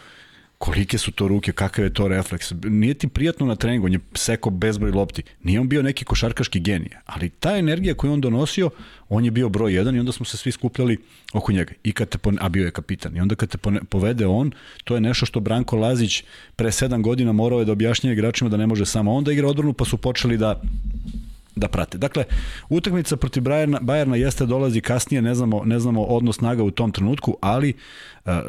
kolike 0.58 0.98
su 0.98 1.12
to 1.12 1.28
ruke, 1.28 1.52
kakav 1.52 1.86
je 1.86 1.93
to 1.93 2.08
refleks. 2.08 2.52
Nije 2.63 2.93
ti 2.93 3.08
prijatno 3.08 3.46
na 3.46 3.56
treningu, 3.56 3.86
on 3.86 3.93
je 3.93 4.00
seko 4.13 4.50
bezbroj 4.50 4.91
lopti. 4.91 5.24
Nije 5.43 5.60
on 5.60 5.70
bio 5.70 5.82
neki 5.82 6.06
košarkaški 6.06 6.60
genije, 6.60 7.02
ali 7.06 7.30
ta 7.30 7.58
energija 7.58 7.93
koju 7.93 8.13
on 8.13 8.22
donosio, 8.22 8.70
on 9.10 9.26
je 9.26 9.32
bio 9.32 9.50
broj 9.50 9.74
jedan 9.74 9.96
i 9.96 10.00
onda 10.00 10.12
smo 10.12 10.26
se 10.26 10.38
svi 10.38 10.52
skupljali 10.52 10.98
oko 11.34 11.52
njega. 11.52 11.74
I 11.84 11.91
kad 11.91 12.10
te 12.10 12.17
a 12.39 12.50
bio 12.50 12.65
je 12.65 12.72
kapitan. 12.72 13.17
I 13.17 13.22
onda 13.22 13.36
kad 13.36 13.50
te 13.50 13.58
povede 13.89 14.26
on, 14.26 14.52
to 14.84 14.96
je 14.96 15.02
nešto 15.02 15.26
što 15.26 15.39
Branko 15.39 15.78
Lazić 15.78 16.24
pre 16.56 16.72
sedam 16.72 17.04
godina 17.04 17.32
morao 17.32 17.60
je 17.60 17.65
da 17.65 17.72
objašnjava 17.72 18.13
igračima 18.13 18.50
da 18.50 18.58
ne 18.58 18.67
može 18.67 18.86
samo 18.86 19.13
on 19.13 19.24
da 19.24 19.32
igra 19.32 19.48
odbranu, 19.48 19.74
pa 19.74 19.86
su 19.86 19.98
počeli 19.98 20.38
da 20.38 20.62
da 21.58 21.67
prate. 21.67 21.98
Dakle, 21.98 22.24
utakmica 22.70 23.17
protiv 23.17 23.43
Bajerna, 23.43 23.80
Bajerna 23.82 24.15
jeste 24.15 24.46
dolazi 24.46 24.82
kasnije, 24.82 25.22
ne 25.22 25.36
znamo, 25.36 25.63
ne 25.65 25.80
znamo 25.80 26.04
odnos 26.04 26.36
snaga 26.38 26.63
u 26.63 26.72
tom 26.72 26.91
trenutku, 26.91 27.38
ali 27.41 27.74
uh, 28.26 28.32
uh, 28.32 28.41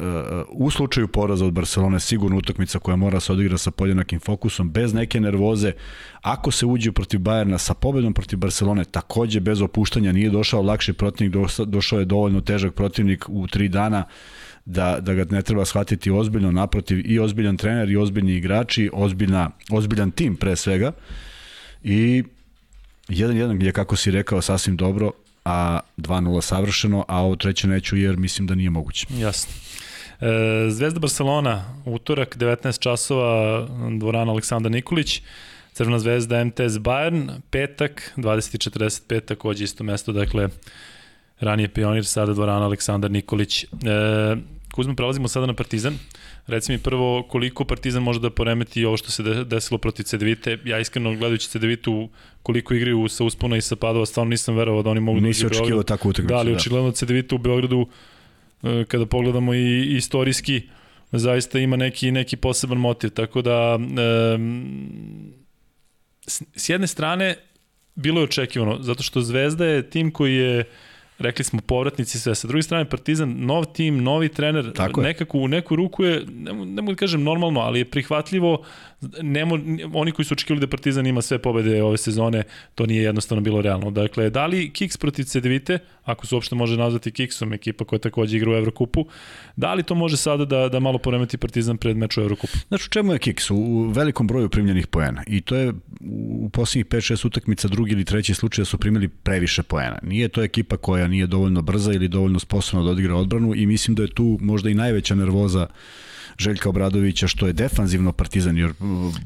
u 0.49 0.69
slučaju 0.71 1.07
poraza 1.07 1.45
od 1.45 1.53
Barcelone 1.53 1.99
sigurno 1.99 2.37
utakmica 2.37 2.79
koja 2.79 2.95
mora 2.95 3.19
se 3.19 3.31
odigra 3.31 3.57
sa 3.57 3.71
podjednakim 3.71 4.19
fokusom, 4.19 4.71
bez 4.71 4.93
neke 4.93 5.19
nervoze. 5.19 5.71
Ako 6.21 6.51
se 6.51 6.65
uđe 6.65 6.91
protiv 6.91 7.19
Bajerna 7.19 7.57
sa 7.57 7.73
pobedom 7.73 8.13
protiv 8.13 8.39
Barcelone, 8.39 8.85
takođe 8.85 9.39
bez 9.39 9.61
opuštanja, 9.61 10.11
nije 10.11 10.29
došao 10.29 10.61
lakši 10.61 10.93
protivnik, 10.93 11.35
došao 11.65 11.99
je 11.99 12.05
dovoljno 12.05 12.41
težak 12.41 12.73
protivnik 12.73 13.25
u 13.29 13.47
tri 13.47 13.67
dana, 13.67 14.03
da, 14.65 14.99
da 14.99 15.13
ga 15.13 15.25
ne 15.29 15.41
treba 15.41 15.65
shvatiti 15.65 16.11
ozbiljno, 16.11 16.51
naprotiv 16.51 17.11
i 17.11 17.19
ozbiljan 17.19 17.57
trener 17.57 17.89
i 17.89 17.97
ozbiljni 17.97 18.35
igrači, 18.35 18.89
ozbiljna, 18.93 19.49
ozbiljan 19.71 20.11
tim 20.11 20.35
pre 20.35 20.55
svega 20.55 20.91
i 21.83 22.23
1-1 23.09 23.63
je, 23.63 23.71
kako 23.71 23.95
si 23.95 24.11
rekao, 24.11 24.41
sasvim 24.41 24.77
dobro, 24.77 25.11
a 25.45 25.79
2-0 25.97 26.41
savršeno, 26.41 27.05
a 27.07 27.21
ovo 27.21 27.35
treće 27.35 27.67
neću 27.67 27.97
jer 27.97 28.17
mislim 28.17 28.47
da 28.47 28.55
nije 28.55 28.69
moguće. 28.69 29.07
Jasno. 29.09 29.53
E, 30.21 30.69
Zvezda 30.69 30.99
Barcelona, 30.99 31.81
utorak, 31.85 32.37
19 32.37 32.79
časova, 32.79 33.67
dvorana 33.97 34.31
Aleksandar 34.31 34.71
Nikolić, 34.71 35.21
Crvena 35.73 35.99
zvezda 35.99 36.45
MTS 36.45 36.75
Bayern, 36.83 37.39
petak, 37.49 38.13
20.45, 38.17 39.25
takođe 39.25 39.63
isto 39.63 39.83
mesto, 39.83 40.11
dakle, 40.11 40.49
ranije 41.39 41.67
pionir, 41.67 42.05
sada 42.05 42.33
dvorana 42.33 42.65
Aleksandar 42.65 43.11
Nikolić. 43.11 43.63
E, 43.63 43.67
Kuzma, 44.73 44.95
prelazimo 44.95 45.27
sada 45.27 45.45
na 45.45 45.53
Partizan. 45.53 45.97
Reci 46.47 46.71
mi 46.71 46.77
prvo 46.77 47.23
koliko 47.23 47.65
Partizan 47.65 48.03
može 48.03 48.19
da 48.19 48.29
poremeti 48.29 48.85
ovo 48.85 48.97
što 48.97 49.11
se 49.11 49.23
desilo 49.23 49.77
protiv 49.77 50.03
Cedevite. 50.03 50.57
Ja 50.65 50.79
iskreno 50.79 51.15
gledajući 51.15 51.49
Cedevitu 51.49 52.09
koliko 52.43 52.73
igraju 52.73 53.07
sa 53.07 53.23
uspona 53.23 53.57
i 53.57 53.61
sa 53.61 53.75
padova, 53.75 54.05
stvarno 54.05 54.29
nisam 54.29 54.55
verovao 54.55 54.83
da 54.83 54.89
oni 54.89 54.99
mogu 54.99 55.19
Nisi 55.21 55.43
da 55.43 55.49
Nisi 55.49 55.61
očekivao 55.61 55.83
takvu 55.83 56.09
utakmicu. 56.09 56.33
Da, 56.33 56.39
ali 56.39 56.51
da. 56.51 56.57
očigledno 56.57 56.91
Cedevita 56.91 57.35
u 57.35 57.37
Beogradu 57.37 57.87
e, 58.63 58.85
kada 58.87 59.05
pogledamo 59.05 59.53
i 59.53 59.95
istorijski 59.95 60.61
zaista 61.11 61.59
ima 61.59 61.75
neki 61.75 62.11
neki 62.11 62.37
poseban 62.37 62.77
motiv, 62.77 63.09
tako 63.09 63.41
da 63.41 63.79
e, 63.79 64.37
s 66.55 66.69
jedne 66.69 66.87
strane 66.87 67.35
bilo 67.95 68.19
je 68.19 68.23
očekivano, 68.23 68.77
zato 68.81 69.03
što 69.03 69.21
Zvezda 69.21 69.65
je 69.65 69.89
tim 69.89 70.11
koji 70.11 70.35
je 70.35 70.63
rekli 71.19 71.45
smo 71.45 71.61
povratnici 71.61 72.19
sve. 72.19 72.35
Sa 72.35 72.47
druge 72.47 72.63
strane, 72.63 72.85
Partizan, 72.89 73.35
nov 73.37 73.65
tim, 73.73 74.03
novi 74.03 74.29
trener, 74.29 74.73
Tako 74.73 75.01
nekako 75.01 75.37
u 75.37 75.47
neku 75.47 75.75
ruku 75.75 76.03
je, 76.03 76.25
ne, 76.27 76.53
ne 76.53 76.81
mogu 76.81 76.91
da 76.91 76.95
kažem 76.95 77.23
normalno, 77.23 77.59
ali 77.59 77.79
je 77.79 77.85
prihvatljivo 77.85 78.63
nemo, 79.21 79.59
oni 79.93 80.11
koji 80.11 80.25
su 80.25 80.33
očekivali 80.33 80.59
da 80.61 80.67
Partizan 80.67 81.05
ima 81.05 81.21
sve 81.21 81.39
pobede 81.39 81.83
ove 81.83 81.97
sezone, 81.97 82.43
to 82.75 82.85
nije 82.85 83.03
jednostavno 83.03 83.41
bilo 83.41 83.61
realno. 83.61 83.91
Dakle, 83.91 84.29
da 84.29 84.45
li 84.45 84.69
Kiks 84.69 84.97
protiv 84.97 85.23
Cedevite, 85.23 85.79
ako 86.03 86.27
se 86.27 86.35
uopšte 86.35 86.55
može 86.55 86.77
nazvati 86.77 87.11
Kiksom, 87.11 87.53
ekipa 87.53 87.85
koja 87.85 87.99
takođe 87.99 88.37
igra 88.37 88.51
u 88.51 88.55
Evrokupu, 88.55 89.05
da 89.55 89.73
li 89.73 89.83
to 89.83 89.95
može 89.95 90.17
sada 90.17 90.45
da, 90.45 90.69
da 90.69 90.79
malo 90.79 90.97
poremeti 90.97 91.37
Partizan 91.37 91.77
pred 91.77 91.97
meč 91.97 92.17
u 92.17 92.21
Evrokupu? 92.21 92.57
Znači, 92.67 92.83
u 92.87 92.89
čemu 92.89 93.13
je 93.13 93.19
Kiks? 93.19 93.51
U 93.51 93.91
velikom 93.95 94.27
broju 94.27 94.49
primljenih 94.49 94.87
poena. 94.87 95.23
I 95.27 95.41
to 95.41 95.55
je 95.55 95.73
u 96.41 96.49
posljednjih 96.49 96.85
5-6 96.85 97.27
utakmica 97.27 97.67
drugi 97.67 97.91
ili 97.91 98.05
treći 98.05 98.33
slučaj 98.33 98.61
da 98.61 98.65
su 98.65 98.77
primili 98.77 99.07
previše 99.07 99.63
poena. 99.63 99.99
Nije 100.03 100.29
to 100.29 100.43
ekipa 100.43 100.77
koja 100.77 101.07
nije 101.07 101.27
dovoljno 101.27 101.61
brza 101.61 101.93
ili 101.93 102.07
dovoljno 102.07 102.39
sposobna 102.39 102.85
da 102.85 102.91
odigra 102.91 103.15
odbranu 103.15 103.55
i 103.55 103.65
mislim 103.65 103.95
da 103.95 104.03
je 104.03 104.13
tu 104.13 104.37
možda 104.41 104.69
i 104.69 104.73
najveća 104.73 105.15
nervoza 105.15 105.67
Željka 106.39 106.69
Obradovića, 106.69 107.27
što 107.27 107.47
je 107.47 107.53
defanzivno 107.53 108.11
Partizan. 108.11 108.57
Jer... 108.57 108.73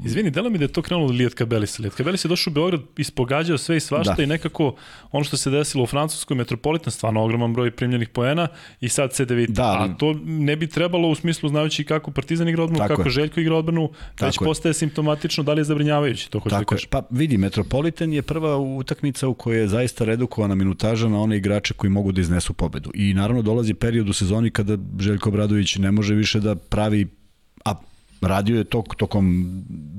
Izvini, 0.06 0.30
delo 0.30 0.50
mi 0.50 0.58
da 0.58 0.64
je 0.64 0.68
to 0.68 0.82
krenulo 0.82 1.08
od 1.08 1.16
Lijat 1.16 1.34
Kabelisa. 1.34 1.82
Lijat 1.82 1.96
Kabelis 1.96 2.26
je 2.26 2.30
došao 2.30 2.52
u 2.52 2.54
Beograd, 2.54 2.82
ispogađao 2.98 3.58
sve 3.58 3.78
i 3.78 3.80
svašta 3.80 4.14
da. 4.18 4.24
i 4.24 4.26
nekako 4.26 4.76
ono 5.12 5.24
što 5.24 5.38
se 5.38 5.50
desilo 5.50 5.84
u 5.84 5.88
Francuskoj 5.88 6.38
metropolitan, 6.38 6.92
stvarno 6.92 7.24
ogroman 7.24 7.54
broj 7.54 7.72
primljenih 7.72 8.10
poena 8.10 8.48
i 8.82 8.90
sad 8.90 9.14
se 9.14 9.26
devita. 9.26 9.54
Da. 9.54 9.84
A 9.84 9.96
to 9.98 10.16
ne 10.26 10.56
bi 10.56 10.68
trebalo 10.68 11.10
u 11.10 11.16
smislu 11.16 11.50
znajući 11.50 11.84
kako 11.84 12.12
Partizan 12.12 12.50
igra 12.50 12.64
odbranu, 12.64 12.88
kako 12.88 13.02
je. 13.02 13.10
Željko 13.10 13.40
igra 13.40 13.56
odbranu, 13.56 13.92
već 14.22 14.42
je. 14.42 14.46
postaje 14.46 14.74
simptomatično, 14.74 15.44
da 15.44 15.54
li 15.54 15.60
je 15.60 15.64
zabrinjavajući, 15.64 16.30
to 16.32 16.40
hoću 16.40 16.56
da 16.56 16.64
kažem. 16.64 16.88
Pa 16.90 17.02
vidi, 17.10 17.38
Metropolitan 17.38 18.14
je 18.14 18.22
prva 18.22 18.58
utakmica 18.58 19.28
u 19.28 19.34
kojoj 19.34 19.60
je 19.60 19.68
zaista 19.68 20.06
redukovana 20.06 20.56
minutaža 20.56 21.10
na 21.10 21.22
one 21.22 21.38
igrače 21.38 21.74
koji 21.74 21.90
mogu 21.90 22.12
da 22.12 22.22
iznesu 22.22 22.54
pobedu. 22.54 22.92
I 22.94 23.14
naravno 23.14 23.42
dolazi 23.42 23.74
period 23.74 24.10
u 24.10 24.14
sezoni 24.14 24.50
kada 24.50 24.78
Željko 25.00 25.30
Obradović 25.30 25.76
ne 25.76 25.92
može 25.92 26.16
više 26.16 26.40
da 26.40 26.56
pravi 26.56 27.03
radio 28.26 28.58
je 28.58 28.64
tok, 28.64 28.96
tokom 28.96 29.46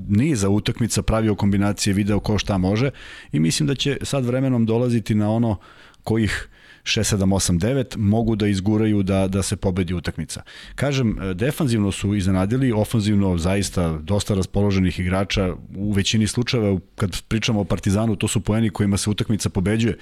niza 0.07 0.49
utakmica, 0.49 1.01
pravio 1.01 1.35
kombinacije, 1.35 1.93
video 1.93 2.19
ko 2.19 2.37
šta 2.37 2.57
može 2.57 2.89
i 3.31 3.39
mislim 3.39 3.67
da 3.67 3.75
će 3.75 3.97
sad 4.01 4.25
vremenom 4.25 4.65
dolaziti 4.65 5.15
na 5.15 5.31
ono 5.31 5.57
kojih 6.03 6.49
6, 6.85 7.17
7, 7.17 7.25
8, 7.25 7.59
9 7.59 7.97
mogu 7.97 8.35
da 8.35 8.47
izguraju 8.47 9.03
da, 9.03 9.27
da 9.27 9.43
se 9.43 9.55
pobedi 9.55 9.93
utakmica. 9.93 10.41
Kažem, 10.75 11.17
defanzivno 11.33 11.91
su 11.91 12.15
iznenadili, 12.15 12.71
ofanzivno 12.71 13.37
zaista 13.37 13.97
dosta 13.97 14.33
raspoloženih 14.33 14.99
igrača 14.99 15.55
u 15.75 15.91
većini 15.91 16.27
slučajeva, 16.27 16.79
kad 16.95 17.21
pričamo 17.27 17.61
o 17.61 17.63
Partizanu, 17.63 18.15
to 18.15 18.27
su 18.27 18.41
poeni 18.41 18.69
kojima 18.69 18.97
se 18.97 19.09
utakmica 19.09 19.49
pobeđuje, 19.49 19.97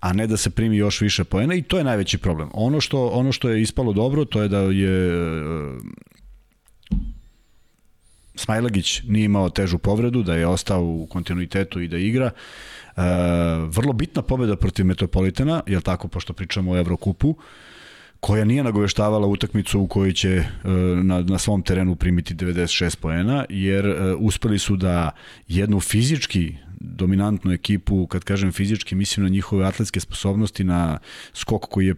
a 0.00 0.12
ne 0.12 0.26
da 0.26 0.36
se 0.36 0.50
primi 0.50 0.76
još 0.76 1.00
više 1.00 1.24
poena 1.24 1.54
i 1.54 1.62
to 1.62 1.78
je 1.78 1.84
najveći 1.84 2.18
problem. 2.18 2.48
Ono 2.52 2.80
što, 2.80 3.06
ono 3.06 3.32
što 3.32 3.48
je 3.48 3.62
ispalo 3.62 3.92
dobro, 3.92 4.24
to 4.24 4.42
je 4.42 4.48
da 4.48 4.58
je 4.58 5.10
Smajlagić 8.36 9.02
nije 9.08 9.24
imao 9.24 9.50
težu 9.50 9.78
povredu, 9.78 10.22
da 10.22 10.34
je 10.34 10.46
ostao 10.46 10.84
u 10.84 11.06
kontinuitetu 11.06 11.80
i 11.80 11.88
da 11.88 11.98
igra. 11.98 12.30
E, 12.30 13.02
vrlo 13.68 13.92
bitna 13.92 14.22
pobeda 14.22 14.56
protiv 14.56 14.86
Metropolitana, 14.86 15.62
je 15.66 15.80
tako, 15.80 16.08
pošto 16.08 16.32
pričamo 16.32 16.72
o 16.72 16.76
Evrokupu, 16.76 17.34
koja 18.20 18.44
nije 18.44 18.64
nagoveštavala 18.64 19.26
utakmicu 19.26 19.80
u 19.80 19.86
kojoj 19.86 20.12
će 20.12 20.28
e, 20.28 20.46
na, 21.02 21.22
na 21.22 21.38
svom 21.38 21.62
terenu 21.62 21.96
primiti 21.96 22.34
96 22.34 22.96
poena, 22.96 23.44
jer 23.48 23.86
e, 23.86 24.14
uspeli 24.14 24.58
su 24.58 24.76
da 24.76 25.10
jednu 25.48 25.80
fizički 25.80 26.54
dominantnu 26.80 27.52
ekipu, 27.52 28.06
kad 28.06 28.24
kažem 28.24 28.52
fizički, 28.52 28.94
mislim 28.94 29.24
na 29.24 29.30
njihove 29.30 29.64
atletske 29.66 30.00
sposobnosti, 30.00 30.64
na 30.64 30.98
skok 31.32 31.66
koji 31.70 31.86
je 31.86 31.94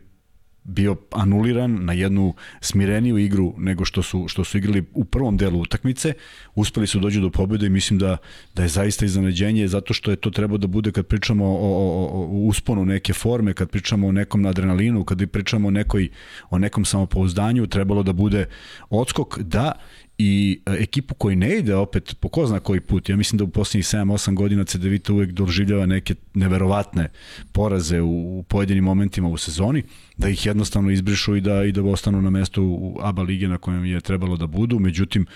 bio 0.68 0.96
anuliran 1.10 1.84
na 1.84 1.92
jednu 1.92 2.34
smireniju 2.60 3.18
igru 3.18 3.54
nego 3.58 3.84
što 3.84 4.02
su 4.02 4.28
što 4.28 4.44
su 4.44 4.58
igrali 4.58 4.84
u 4.94 5.04
prvom 5.04 5.36
delu 5.36 5.60
utakmice. 5.60 6.12
Uspeli 6.54 6.86
su 6.86 7.00
dođu 7.00 7.20
do 7.20 7.30
pobede 7.30 7.66
i 7.66 7.70
mislim 7.70 7.98
da 7.98 8.16
da 8.54 8.62
je 8.62 8.68
zaista 8.68 9.04
iznenađenje 9.04 9.68
zato 9.68 9.94
što 9.94 10.10
je 10.10 10.16
to 10.16 10.30
trebalo 10.30 10.58
da 10.58 10.66
bude 10.66 10.92
kad 10.92 11.06
pričamo 11.06 11.44
o, 11.46 11.50
o, 11.50 12.08
o 12.12 12.46
usponu 12.46 12.84
neke 12.84 13.12
forme, 13.12 13.54
kad 13.54 13.70
pričamo 13.70 14.08
o 14.08 14.12
nekom 14.12 14.46
adrenalinu, 14.46 15.04
kad 15.04 15.30
pričamo 15.30 15.68
o 15.68 15.70
nekoj 15.70 16.08
o 16.50 16.58
nekom 16.58 16.84
samopouzdanju, 16.84 17.66
trebalo 17.66 18.02
da 18.02 18.12
bude 18.12 18.46
odskok 18.90 19.38
da 19.38 19.72
i 20.18 20.60
e, 20.66 20.72
ekipu 20.82 21.14
koji 21.14 21.36
ne 21.36 21.58
ide 21.58 21.74
opet 21.74 22.16
po 22.20 22.28
ko 22.28 22.46
zna 22.46 22.60
koji 22.60 22.80
put. 22.80 23.08
Ja 23.08 23.16
mislim 23.16 23.38
da 23.38 23.44
u 23.44 23.48
poslednjih 23.48 23.86
7-8 23.86 24.34
godina 24.34 24.64
CDVita 24.64 25.12
uvek 25.12 25.30
doživljava 25.32 25.86
neke 25.86 26.14
neverovatne 26.34 27.08
poraze 27.52 28.00
u, 28.00 28.38
u 28.38 28.42
pojedinim 28.42 28.84
momentima 28.84 29.28
u 29.28 29.36
sezoni, 29.36 29.82
da 30.16 30.28
ih 30.28 30.46
jednostavno 30.46 30.90
izbrišu 30.90 31.36
i 31.36 31.40
da, 31.40 31.64
i 31.64 31.72
da 31.72 31.82
ostanu 31.82 32.22
na 32.22 32.30
mestu 32.30 32.62
u 32.64 32.98
ABA 33.02 33.22
lige 33.22 33.48
na 33.48 33.58
kojem 33.58 33.84
je 33.84 34.00
trebalo 34.00 34.36
da 34.36 34.46
budu. 34.46 34.78
Međutim, 34.78 35.26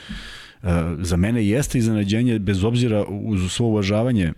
e, 0.63 0.67
za 1.01 1.17
mene 1.17 1.47
jeste 1.47 1.79
iznenađenje, 1.79 2.39
bez 2.39 2.65
obzira 2.65 3.05
uz 3.09 3.53
svo 3.53 3.67
uvažavanje 3.67 4.25
e, 4.25 4.33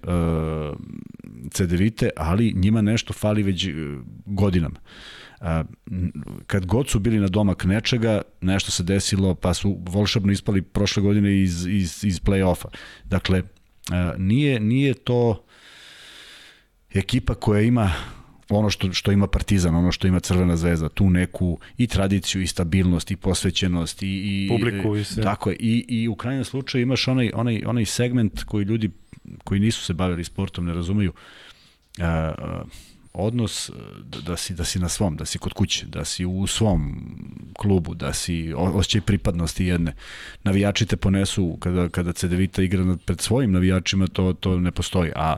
CDVite, 1.50 2.10
ali 2.16 2.52
njima 2.56 2.82
nešto 2.82 3.12
fali 3.12 3.42
već 3.42 3.68
godinama 4.26 4.78
kad 6.46 6.66
god 6.66 6.88
su 6.88 6.98
bili 6.98 7.18
na 7.18 7.28
domak 7.28 7.64
nečega, 7.64 8.22
nešto 8.40 8.70
se 8.70 8.82
desilo, 8.82 9.34
pa 9.34 9.54
su 9.54 9.78
volšebno 9.80 10.32
ispali 10.32 10.62
prošle 10.62 11.02
godine 11.02 11.42
iz, 11.42 11.66
iz, 11.66 12.04
iz 12.04 12.20
play-offa. 12.20 12.66
Dakle, 13.04 13.42
nije, 14.18 14.60
nije 14.60 14.94
to 14.94 15.44
ekipa 16.94 17.34
koja 17.34 17.60
ima 17.60 17.92
ono 18.48 18.70
što, 18.70 18.92
što 18.92 19.12
ima 19.12 19.26
Partizan, 19.26 19.74
ono 19.74 19.92
što 19.92 20.06
ima 20.06 20.20
Crvena 20.20 20.56
zvezda, 20.56 20.88
tu 20.88 21.10
neku 21.10 21.58
i 21.78 21.86
tradiciju 21.86 22.42
i 22.42 22.46
stabilnost 22.46 23.10
i 23.10 23.16
posvećenost 23.16 24.02
i, 24.02 24.06
i 24.06 24.48
publiku 24.48 24.96
i 24.96 25.04
sve. 25.04 25.22
Tako 25.22 25.50
je, 25.50 25.56
i, 25.60 25.84
i 25.88 26.08
u 26.08 26.14
krajnjem 26.14 26.44
slučaju 26.44 26.82
imaš 26.82 27.08
onaj, 27.08 27.30
onaj, 27.34 27.62
onaj 27.66 27.84
segment 27.84 28.42
koji 28.44 28.64
ljudi 28.64 28.90
koji 29.44 29.60
nisu 29.60 29.84
se 29.84 29.94
bavili 29.94 30.24
sportom 30.24 30.66
ne 30.66 30.74
razumeju. 30.74 31.12
Uh, 31.98 32.04
odnos 33.14 33.70
da, 34.04 34.20
da, 34.20 34.36
si, 34.36 34.54
da 34.54 34.64
si 34.64 34.78
na 34.78 34.88
svom, 34.88 35.16
da 35.16 35.24
si 35.24 35.38
kod 35.38 35.52
kuće, 35.52 35.86
da 35.86 36.04
si 36.04 36.24
u 36.24 36.46
svom 36.46 37.04
klubu, 37.58 37.94
da 37.94 38.12
si 38.12 38.52
osjećaj 38.56 39.00
pripadnosti 39.00 39.64
jedne. 39.64 39.94
Navijači 40.44 40.86
te 40.86 40.96
ponesu 40.96 41.56
kada, 41.60 41.88
kada 41.88 42.12
CDVita 42.12 42.62
igra 42.62 42.96
pred 43.06 43.20
svojim 43.20 43.52
navijačima, 43.52 44.06
to, 44.06 44.32
to 44.32 44.60
ne 44.60 44.70
postoji, 44.70 45.12
a 45.16 45.36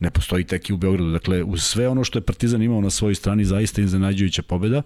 ne 0.00 0.10
postoji 0.10 0.44
tek 0.44 0.70
i 0.70 0.72
u 0.72 0.76
Beogradu. 0.76 1.10
Dakle, 1.10 1.42
uz 1.42 1.62
sve 1.62 1.88
ono 1.88 2.04
što 2.04 2.18
je 2.18 2.24
Partizan 2.24 2.62
imao 2.62 2.80
na 2.80 2.90
svojoj 2.90 3.14
strani, 3.14 3.44
zaista 3.44 3.82
iznenađujuća 3.82 4.42
pobeda. 4.42 4.82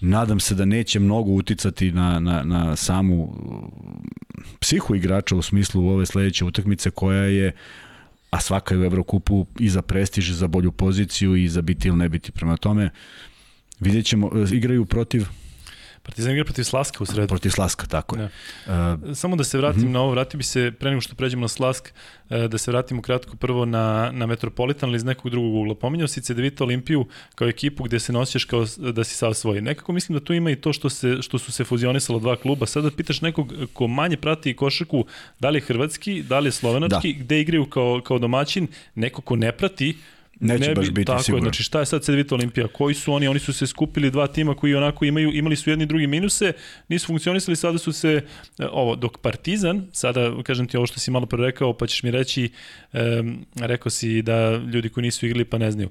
Nadam 0.00 0.40
se 0.40 0.54
da 0.54 0.64
neće 0.64 1.00
mnogo 1.00 1.30
uticati 1.30 1.92
na, 1.92 2.20
na, 2.20 2.42
na 2.42 2.76
samu 2.76 3.34
psihu 4.60 4.94
igrača 4.94 5.36
u 5.36 5.42
smislu 5.42 5.88
ove 5.88 6.06
sledeće 6.06 6.44
utakmice 6.44 6.90
koja 6.90 7.22
je 7.22 7.52
a 8.34 8.40
svaka 8.40 8.74
je 8.74 8.80
u 8.80 8.84
Evrokupu 8.84 9.46
i 9.58 9.68
za 9.68 9.82
prestiž, 9.82 10.30
i 10.30 10.34
za 10.34 10.46
bolju 10.46 10.72
poziciju 10.72 11.36
i 11.36 11.48
za 11.48 11.62
biti 11.62 11.88
ili 11.88 11.96
ne 11.96 12.08
biti. 12.08 12.32
Prema 12.32 12.56
tome, 12.56 12.90
vidjet 13.80 14.06
ćemo, 14.06 14.30
e, 14.34 14.56
igraju 14.56 14.84
protiv 14.84 15.26
Partizan 16.04 16.32
igra 16.32 16.44
protiv 16.44 16.62
Slaska 16.62 16.98
u 17.00 17.06
sredu. 17.06 17.28
Protiv 17.28 17.50
Slaska, 17.50 17.86
tako 17.86 18.16
je. 18.16 18.28
Da. 18.66 18.98
Uh, 19.04 19.16
Samo 19.16 19.36
da 19.36 19.44
se 19.44 19.58
vratim 19.58 19.78
uh 19.78 19.84
mhm. 19.84 19.90
-huh. 19.90 19.94
na 19.94 20.00
ovo, 20.00 20.10
vratio 20.10 20.38
bi 20.38 20.44
se, 20.44 20.72
pre 20.78 20.90
nego 20.90 21.00
što 21.00 21.14
pređemo 21.14 21.40
na 21.40 21.48
Slask, 21.48 21.92
uh, 22.30 22.44
da 22.44 22.58
se 22.58 22.70
vratimo 22.70 23.02
kratko 23.02 23.36
prvo 23.36 23.64
na, 23.64 24.10
na 24.12 24.26
Metropolitan, 24.26 24.88
ali 24.88 24.96
iz 24.96 25.04
nekog 25.04 25.30
drugog 25.30 25.54
ugla. 25.54 25.74
Pominjao 25.74 26.08
si 26.08 26.22
Cedevita 26.22 26.64
Olimpiju 26.64 27.06
kao 27.34 27.48
ekipu 27.48 27.84
gde 27.84 28.00
se 28.00 28.12
nosiš 28.12 28.44
kao 28.44 28.66
da 28.78 29.04
si 29.04 29.16
sav 29.16 29.34
svoj. 29.34 29.60
Nekako 29.60 29.92
mislim 29.92 30.18
da 30.18 30.24
tu 30.24 30.32
ima 30.32 30.50
i 30.50 30.56
to 30.56 30.72
što, 30.72 30.90
se, 30.90 31.22
što 31.22 31.38
su 31.38 31.52
se 31.52 31.64
fuzionisala 31.64 32.18
dva 32.18 32.36
kluba. 32.36 32.66
Sada 32.66 32.90
pitaš 32.90 33.20
nekog 33.20 33.52
ko 33.72 33.86
manje 33.86 34.16
prati 34.16 34.56
košarku, 34.56 35.06
da 35.40 35.50
li 35.50 35.56
je 35.56 35.62
hrvatski, 35.62 36.22
da 36.22 36.38
li 36.38 36.48
je 36.48 36.52
slovenački, 36.52 37.12
da. 37.12 37.24
gde 37.24 37.40
igraju 37.40 37.66
kao, 37.66 38.00
kao 38.04 38.18
domaćin, 38.18 38.68
neko 38.94 39.22
ko 39.22 39.36
ne 39.36 39.52
prati, 39.52 39.96
Neće 40.40 40.60
ne 40.60 40.68
bi, 40.68 40.74
baš 40.74 40.90
biti 40.90 41.06
tako 41.06 41.22
sigurno. 41.22 41.46
Je, 41.46 41.48
znači 41.48 41.62
šta 41.62 41.80
je 41.80 41.86
sad 41.86 42.02
Cedevita 42.02 42.34
Olimpija? 42.34 42.68
Koji 42.68 42.94
su 42.94 43.12
oni? 43.12 43.28
Oni 43.28 43.38
su 43.38 43.52
se 43.52 43.66
skupili 43.66 44.10
dva 44.10 44.26
tima 44.26 44.54
koji 44.54 44.74
onako 44.74 45.04
imaju, 45.04 45.32
imali 45.32 45.56
su 45.56 45.70
jedni 45.70 45.86
drugi 45.86 46.06
minuse, 46.06 46.52
nisu 46.88 47.06
funkcionisali, 47.06 47.56
sada 47.56 47.78
su 47.78 47.92
se, 47.92 48.22
e, 48.58 48.66
ovo, 48.70 48.96
dok 48.96 49.18
Partizan, 49.18 49.86
sada 49.92 50.42
kažem 50.42 50.66
ti 50.66 50.76
ovo 50.76 50.86
što 50.86 51.00
si 51.00 51.10
malo 51.10 51.26
pre 51.26 51.44
rekao, 51.44 51.72
pa 51.72 51.86
ćeš 51.86 52.02
mi 52.02 52.10
reći, 52.10 52.50
um, 52.92 53.46
rekao 53.60 53.90
si 53.90 54.22
da 54.22 54.56
ljudi 54.56 54.88
koji 54.88 55.02
nisu 55.02 55.26
igrali 55.26 55.44
pa 55.44 55.58
ne 55.58 55.70
znaju. 55.70 55.90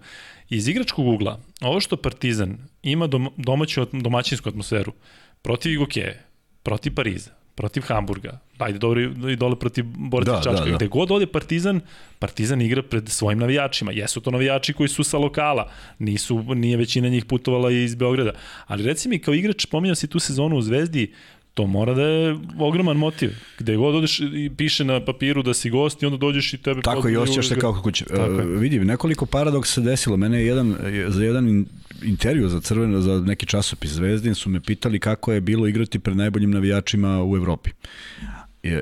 Iz 0.50 0.68
igračkog 0.68 1.08
ugla, 1.08 1.40
ovo 1.62 1.80
što 1.80 1.98
Partizan 1.98 2.58
ima 2.84 3.08
dom, 3.08 3.30
domaću, 3.38 3.86
domaćinsku 3.92 4.50
atmosferu, 4.50 4.94
protiv 5.42 5.72
Igokeje, 5.72 6.24
protiv 6.64 6.96
Pariza, 6.96 7.43
protiv 7.56 7.84
Hamburga, 7.88 8.40
ajde 8.58 8.80
dobro 8.80 9.02
i 9.32 9.36
dole 9.36 9.60
protiv 9.60 9.86
Borca 9.86 10.32
da, 10.32 10.42
Čačka, 10.42 10.66
da, 10.66 10.72
da. 10.72 10.76
gde 10.76 10.88
god 10.88 11.12
ode 11.12 11.28
Partizan, 11.28 11.82
Partizan 12.20 12.62
igra 12.62 12.84
pred 12.84 13.10
svojim 13.10 13.40
navijačima. 13.40 13.92
Jesu 13.92 14.22
to 14.22 14.32
navijači 14.32 14.74
koji 14.74 14.90
su 14.90 15.04
sa 15.04 15.18
lokala, 15.18 15.72
nisu, 16.00 16.44
nije 16.56 16.78
većina 16.78 17.10
njih 17.10 17.26
putovala 17.26 17.72
iz 17.72 17.96
Beograda. 17.96 18.32
Ali 18.68 18.84
reci 18.84 19.10
mi, 19.10 19.20
kao 19.20 19.34
igrač, 19.34 19.66
pominjao 19.66 19.96
si 19.96 20.08
tu 20.08 20.20
sezonu 20.20 20.58
u 20.58 20.62
Zvezdi, 20.62 21.14
to 21.54 21.68
mora 21.68 21.94
da 21.94 22.02
je 22.02 22.38
ogroman 22.60 22.98
motiv. 22.98 23.32
Gde 23.60 23.76
god 23.76 23.96
odeš 23.96 24.20
i 24.20 24.52
piše 24.58 24.86
na 24.86 25.06
papiru 25.06 25.44
da 25.44 25.54
si 25.54 25.70
gost 25.70 26.04
i 26.04 26.06
onda 26.06 26.18
dođeš 26.18 26.54
i 26.54 26.58
tebe... 26.58 26.82
Tako 26.82 27.10
i 27.10 27.18
osjećaš 27.18 27.48
se 27.48 27.60
kao 27.60 27.82
kuće. 27.84 28.06
Uh, 28.12 28.60
vidi, 28.60 28.80
nekoliko 28.80 29.26
paradoksa 29.26 29.74
se 29.74 29.82
desilo. 29.82 30.18
Mene 30.18 30.40
je 30.40 30.46
jedan, 30.46 30.76
za 31.08 31.24
jedan 31.24 31.66
intervju 32.04 32.50
za 32.50 32.62
crveno, 32.62 33.02
za 33.02 33.20
neki 33.20 33.46
časopis 33.46 33.92
Zvezdin 33.92 34.36
su 34.36 34.50
me 34.50 34.62
pitali 34.62 35.00
kako 35.00 35.34
je 35.34 35.42
bilo 35.42 35.68
igrati 35.68 36.00
pred 36.00 36.18
najboljim 36.18 36.52
navijačima 36.52 37.24
u 37.24 37.36
Evropi. 37.36 37.72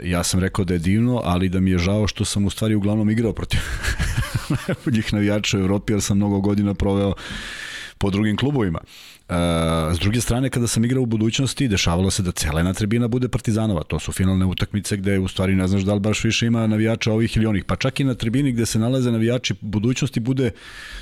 Ja 0.03 0.24
sam 0.24 0.39
rekao 0.39 0.65
da 0.65 0.74
je 0.74 0.80
divno, 0.80 1.22
ali 1.24 1.49
da 1.49 1.59
mi 1.59 1.72
je 1.72 1.78
žao 1.78 2.07
što 2.07 2.26
sam 2.26 2.45
u 2.45 2.49
stvari 2.49 2.76
uglavnom 2.76 3.09
igrao 3.09 3.34
protiv 3.34 3.59
najboljih 4.67 5.13
navijača 5.13 5.57
u 5.57 5.61
Evropi, 5.61 5.93
jer 5.93 6.01
sam 6.01 6.17
mnogo 6.17 6.39
godina 6.39 6.74
proveo 6.74 7.13
po 7.97 8.09
drugim 8.09 8.38
klubovima. 8.38 8.80
S 9.93 9.99
druge 9.99 10.21
strane, 10.21 10.49
kada 10.49 10.67
sam 10.67 10.86
igrao 10.86 11.03
u 11.03 11.05
budućnosti, 11.05 11.67
dešavalo 11.67 12.11
se 12.11 12.23
da 12.23 12.32
cela 12.32 12.59
jedna 12.59 12.73
tribina 12.73 13.07
bude 13.07 13.27
partizanova. 13.27 13.84
To 13.84 13.99
su 13.99 14.11
finalne 14.11 14.45
utakmice 14.45 14.97
gde 14.97 15.19
u 15.19 15.27
stvari 15.27 15.55
ne 15.55 15.67
znaš 15.67 15.82
da 15.82 15.93
li 15.93 15.99
baš 15.99 16.23
više 16.23 16.45
ima 16.45 16.67
navijača 16.67 17.13
ovih 17.13 17.38
ili 17.38 17.45
onih. 17.45 17.63
Pa 17.63 17.75
čak 17.75 17.99
i 17.99 18.03
na 18.03 18.13
tribini 18.13 18.51
gde 18.51 18.65
se 18.65 18.79
nalaze 18.79 19.11
navijači 19.11 19.53
budućnosti 19.61 20.19
bude 20.19 20.51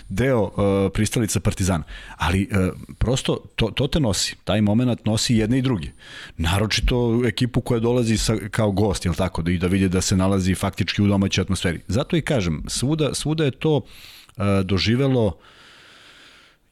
deo 0.10 0.42
uh, 0.42 0.52
pristalica 0.94 1.40
partizana. 1.40 1.84
Ali 2.18 2.50
uh, 2.52 2.74
prosto 2.98 3.38
to, 3.56 3.68
to 3.68 3.88
te 3.88 4.00
nosi. 4.00 4.36
Taj 4.44 4.62
moment 4.62 5.06
nosi 5.06 5.36
jedne 5.36 5.58
i 5.58 5.62
druge. 5.62 5.88
Naročito 6.38 7.22
ekipu 7.26 7.62
koja 7.62 7.80
dolazi 7.80 8.18
sa, 8.18 8.36
kao 8.52 8.72
gost, 8.72 9.06
jel 9.06 9.14
tako, 9.14 9.42
da 9.42 9.52
i 9.52 9.58
da 9.58 9.68
vidi 9.68 9.90
da 9.90 10.02
se 10.02 10.18
nalazi 10.18 10.56
faktički 10.56 11.02
u 11.02 11.08
domaćoj 11.08 11.42
atmosferi. 11.42 11.80
Zato 11.88 12.18
i 12.18 12.22
kažem, 12.22 12.64
svuda, 12.68 13.14
svuda 13.14 13.46
je 13.46 13.52
to 13.52 13.76
uh, 13.76 13.84
doživelo 14.64 15.26
uh, 15.26 15.34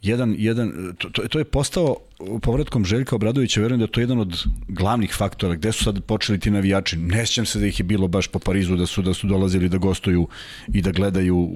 jedan, 0.01 0.35
jedan 0.37 0.95
to, 0.97 1.09
to, 1.09 1.39
je 1.39 1.45
postao 1.45 1.97
povratkom 2.41 2.85
Željka 2.85 3.15
Obradovića, 3.15 3.61
verujem 3.61 3.79
da 3.79 3.83
je 3.83 3.91
to 3.91 3.99
jedan 3.99 4.19
od 4.19 4.43
glavnih 4.67 5.13
faktora, 5.15 5.55
gde 5.55 5.71
su 5.71 5.83
sad 5.83 6.03
počeli 6.03 6.39
ti 6.39 6.51
navijači, 6.51 6.97
ne 6.97 7.25
sjećam 7.25 7.45
se 7.45 7.59
da 7.59 7.65
ih 7.65 7.79
je 7.79 7.83
bilo 7.83 8.07
baš 8.07 8.27
po 8.27 8.39
Parizu, 8.39 8.75
da 8.75 8.85
su, 8.85 9.01
da 9.01 9.13
su 9.13 9.27
dolazili 9.27 9.69
da 9.69 9.77
gostuju 9.77 10.27
i 10.73 10.81
da 10.81 10.91
gledaju 10.91 11.49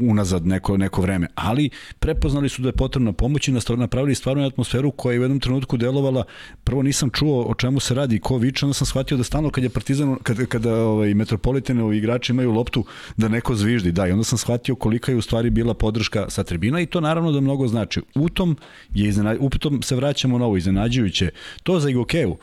unazad 0.00 0.46
neko, 0.46 0.76
neko 0.76 1.02
vreme, 1.02 1.26
ali 1.34 1.70
prepoznali 1.98 2.48
su 2.48 2.62
da 2.62 2.68
je 2.68 2.72
potrebna 2.72 3.12
pomoć 3.12 3.48
i 3.48 3.52
napravili 3.76 4.14
stvarnu 4.14 4.46
atmosferu 4.46 4.90
koja 4.90 5.12
je 5.12 5.20
u 5.20 5.22
jednom 5.22 5.40
trenutku 5.40 5.76
delovala, 5.76 6.24
prvo 6.64 6.82
nisam 6.82 7.10
čuo 7.10 7.42
o 7.42 7.54
čemu 7.54 7.80
se 7.80 7.94
radi, 7.94 8.18
ko 8.18 8.36
viče, 8.36 8.66
onda 8.66 8.74
sam 8.74 8.86
shvatio 8.86 9.16
da 9.16 9.24
stalno 9.24 9.50
kad 9.50 9.64
je 9.64 9.70
Partizan, 9.70 10.16
kad, 10.22 10.46
kada 10.46 10.74
ovaj, 10.74 11.14
Metropolitanovi 11.14 11.98
igrači 11.98 12.32
imaju 12.32 12.50
loptu, 12.50 12.84
da 13.16 13.28
neko 13.28 13.54
zviždi, 13.54 13.92
da, 13.92 14.06
i 14.06 14.12
onda 14.12 14.24
sam 14.24 14.38
shvatio 14.38 14.74
kolika 14.74 15.12
je 15.12 15.18
u 15.18 15.22
stvari 15.22 15.50
bila 15.50 15.74
podrška 15.74 16.30
sa 16.30 16.44
tribina 16.44 16.80
i 16.80 16.86
to 16.86 17.00
naravno 17.00 17.32
da 17.32 17.40
mnogo 17.40 17.68
znači. 17.68 18.00
U 18.14 18.28
tom, 18.28 18.56
je 18.94 19.08
iznenad, 19.08 19.36
u 19.40 19.50
tom 19.50 19.82
se 19.82 19.99
vraćamo 20.00 20.38
na 20.38 20.44
ovo 20.44 20.56
iznenađujuće. 20.56 21.30
To 21.62 21.80
za 21.80 21.90
Igokeju, 21.90 22.36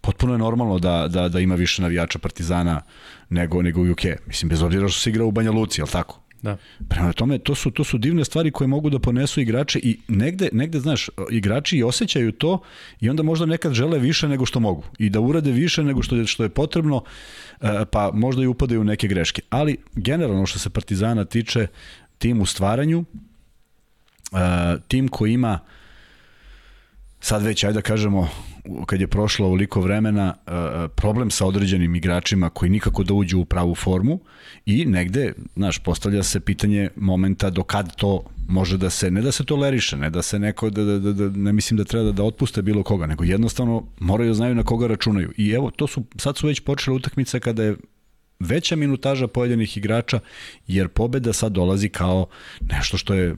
potpuno 0.00 0.34
je 0.34 0.38
normalno 0.38 0.78
da, 0.78 1.08
da, 1.08 1.28
da 1.28 1.40
ima 1.40 1.54
više 1.54 1.82
navijača 1.82 2.18
Partizana 2.18 2.80
nego, 3.30 3.62
nego 3.62 3.80
u 3.80 3.90
UK. 3.92 4.04
Mislim, 4.26 4.48
bez 4.48 4.62
obzira 4.62 4.88
što 4.88 5.00
se 5.00 5.10
igra 5.10 5.24
u 5.24 5.30
Banja 5.30 5.52
Luci, 5.52 5.80
je 5.80 5.86
tako? 5.86 6.22
Da. 6.42 6.56
Prema 6.88 7.12
tome, 7.12 7.38
to 7.38 7.54
su, 7.54 7.70
to 7.70 7.84
su 7.84 7.98
divne 7.98 8.24
stvari 8.24 8.50
koje 8.50 8.68
mogu 8.68 8.90
da 8.90 8.98
ponesu 8.98 9.40
igrače 9.40 9.78
i 9.82 9.98
negde, 10.08 10.48
negde, 10.52 10.80
znaš, 10.80 11.10
igrači 11.30 11.76
i 11.78 11.82
osjećaju 11.82 12.32
to 12.32 12.58
i 13.00 13.10
onda 13.10 13.22
možda 13.22 13.46
nekad 13.46 13.72
žele 13.72 13.98
više 13.98 14.28
nego 14.28 14.46
što 14.46 14.60
mogu 14.60 14.84
i 14.98 15.10
da 15.10 15.20
urade 15.20 15.52
više 15.52 15.84
nego 15.84 16.02
što 16.02 16.16
je, 16.16 16.26
što 16.26 16.42
je 16.42 16.48
potrebno, 16.48 17.04
e, 17.60 17.84
pa 17.92 18.10
možda 18.14 18.42
i 18.42 18.46
upadaju 18.46 18.80
u 18.80 18.84
neke 18.84 19.08
greške. 19.08 19.42
Ali, 19.50 19.76
generalno 19.94 20.46
što 20.46 20.58
se 20.58 20.70
Partizana 20.70 21.24
tiče, 21.24 21.66
tim 22.18 22.40
u 22.40 22.46
stvaranju, 22.46 23.04
e, 24.32 24.78
tim 24.88 25.08
koji 25.08 25.32
ima 25.32 25.58
uh, 25.62 25.81
sad 27.22 27.42
već, 27.42 27.64
ajde 27.64 27.74
da 27.74 27.82
kažemo, 27.82 28.28
kad 28.86 29.00
je 29.00 29.06
prošlo 29.06 29.46
ovoliko 29.46 29.80
vremena, 29.80 30.34
e, 30.46 30.52
e, 30.54 30.88
problem 30.88 31.30
sa 31.30 31.46
određenim 31.46 31.94
igračima 31.94 32.50
koji 32.50 32.70
nikako 32.70 33.04
da 33.04 33.14
uđu 33.14 33.38
u 33.38 33.44
pravu 33.44 33.74
formu 33.74 34.20
i 34.66 34.84
negde, 34.84 35.32
znaš, 35.56 35.78
postavlja 35.78 36.22
se 36.22 36.40
pitanje 36.40 36.88
momenta 36.96 37.50
do 37.50 37.62
kad 37.62 37.96
to 37.96 38.24
može 38.48 38.78
da 38.78 38.90
se, 38.90 39.10
ne 39.10 39.22
da 39.22 39.32
se 39.32 39.44
toleriše, 39.44 39.96
ne 39.96 40.10
da 40.10 40.22
se 40.22 40.38
neko, 40.38 40.70
da, 40.70 40.84
da, 40.84 40.98
da, 40.98 41.12
da 41.12 41.38
ne 41.38 41.52
mislim 41.52 41.78
da 41.78 41.84
treba 41.84 42.04
da, 42.04 42.12
da 42.12 42.22
otpuste 42.22 42.62
bilo 42.62 42.82
koga, 42.82 43.06
nego 43.06 43.24
jednostavno 43.24 43.86
moraju 44.00 44.30
da 44.30 44.34
znaju 44.34 44.54
na 44.54 44.62
koga 44.62 44.86
računaju. 44.86 45.32
I 45.36 45.50
evo, 45.50 45.70
to 45.70 45.86
su, 45.86 46.04
sad 46.16 46.36
su 46.36 46.46
već 46.46 46.60
počele 46.60 46.96
utakmice 46.96 47.40
kada 47.40 47.62
je 47.62 47.76
veća 48.42 48.76
minutaža 48.76 49.26
pojedinih 49.26 49.76
igrača, 49.76 50.20
jer 50.66 50.88
pobeda 50.88 51.32
sad 51.32 51.52
dolazi 51.52 51.88
kao 51.88 52.26
nešto 52.60 52.96
što 52.96 53.14
je 53.14 53.36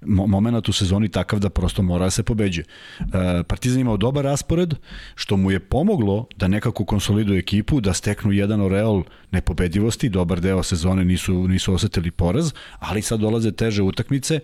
moment 0.00 0.68
u 0.68 0.72
sezoni 0.72 1.08
takav 1.08 1.40
da 1.40 1.50
prosto 1.50 1.82
mora 1.82 2.04
da 2.04 2.10
se 2.10 2.22
pobeđuje. 2.22 2.64
E, 3.00 3.42
Partizan 3.42 3.80
imao 3.80 3.96
dobar 3.96 4.24
raspored, 4.24 4.74
što 5.14 5.36
mu 5.36 5.50
je 5.50 5.60
pomoglo 5.60 6.26
da 6.36 6.48
nekako 6.48 6.84
konsoliduje 6.84 7.38
ekipu, 7.38 7.80
da 7.80 7.92
steknu 7.92 8.32
jedan 8.32 8.60
oreol 8.60 9.02
nepobedivosti, 9.30 10.08
dobar 10.08 10.40
deo 10.40 10.62
sezone 10.62 11.04
nisu, 11.04 11.48
nisu 11.48 11.74
osetili 11.74 12.10
poraz, 12.10 12.52
ali 12.78 13.02
sad 13.02 13.20
dolaze 13.20 13.52
teže 13.52 13.82
utakmice, 13.82 14.40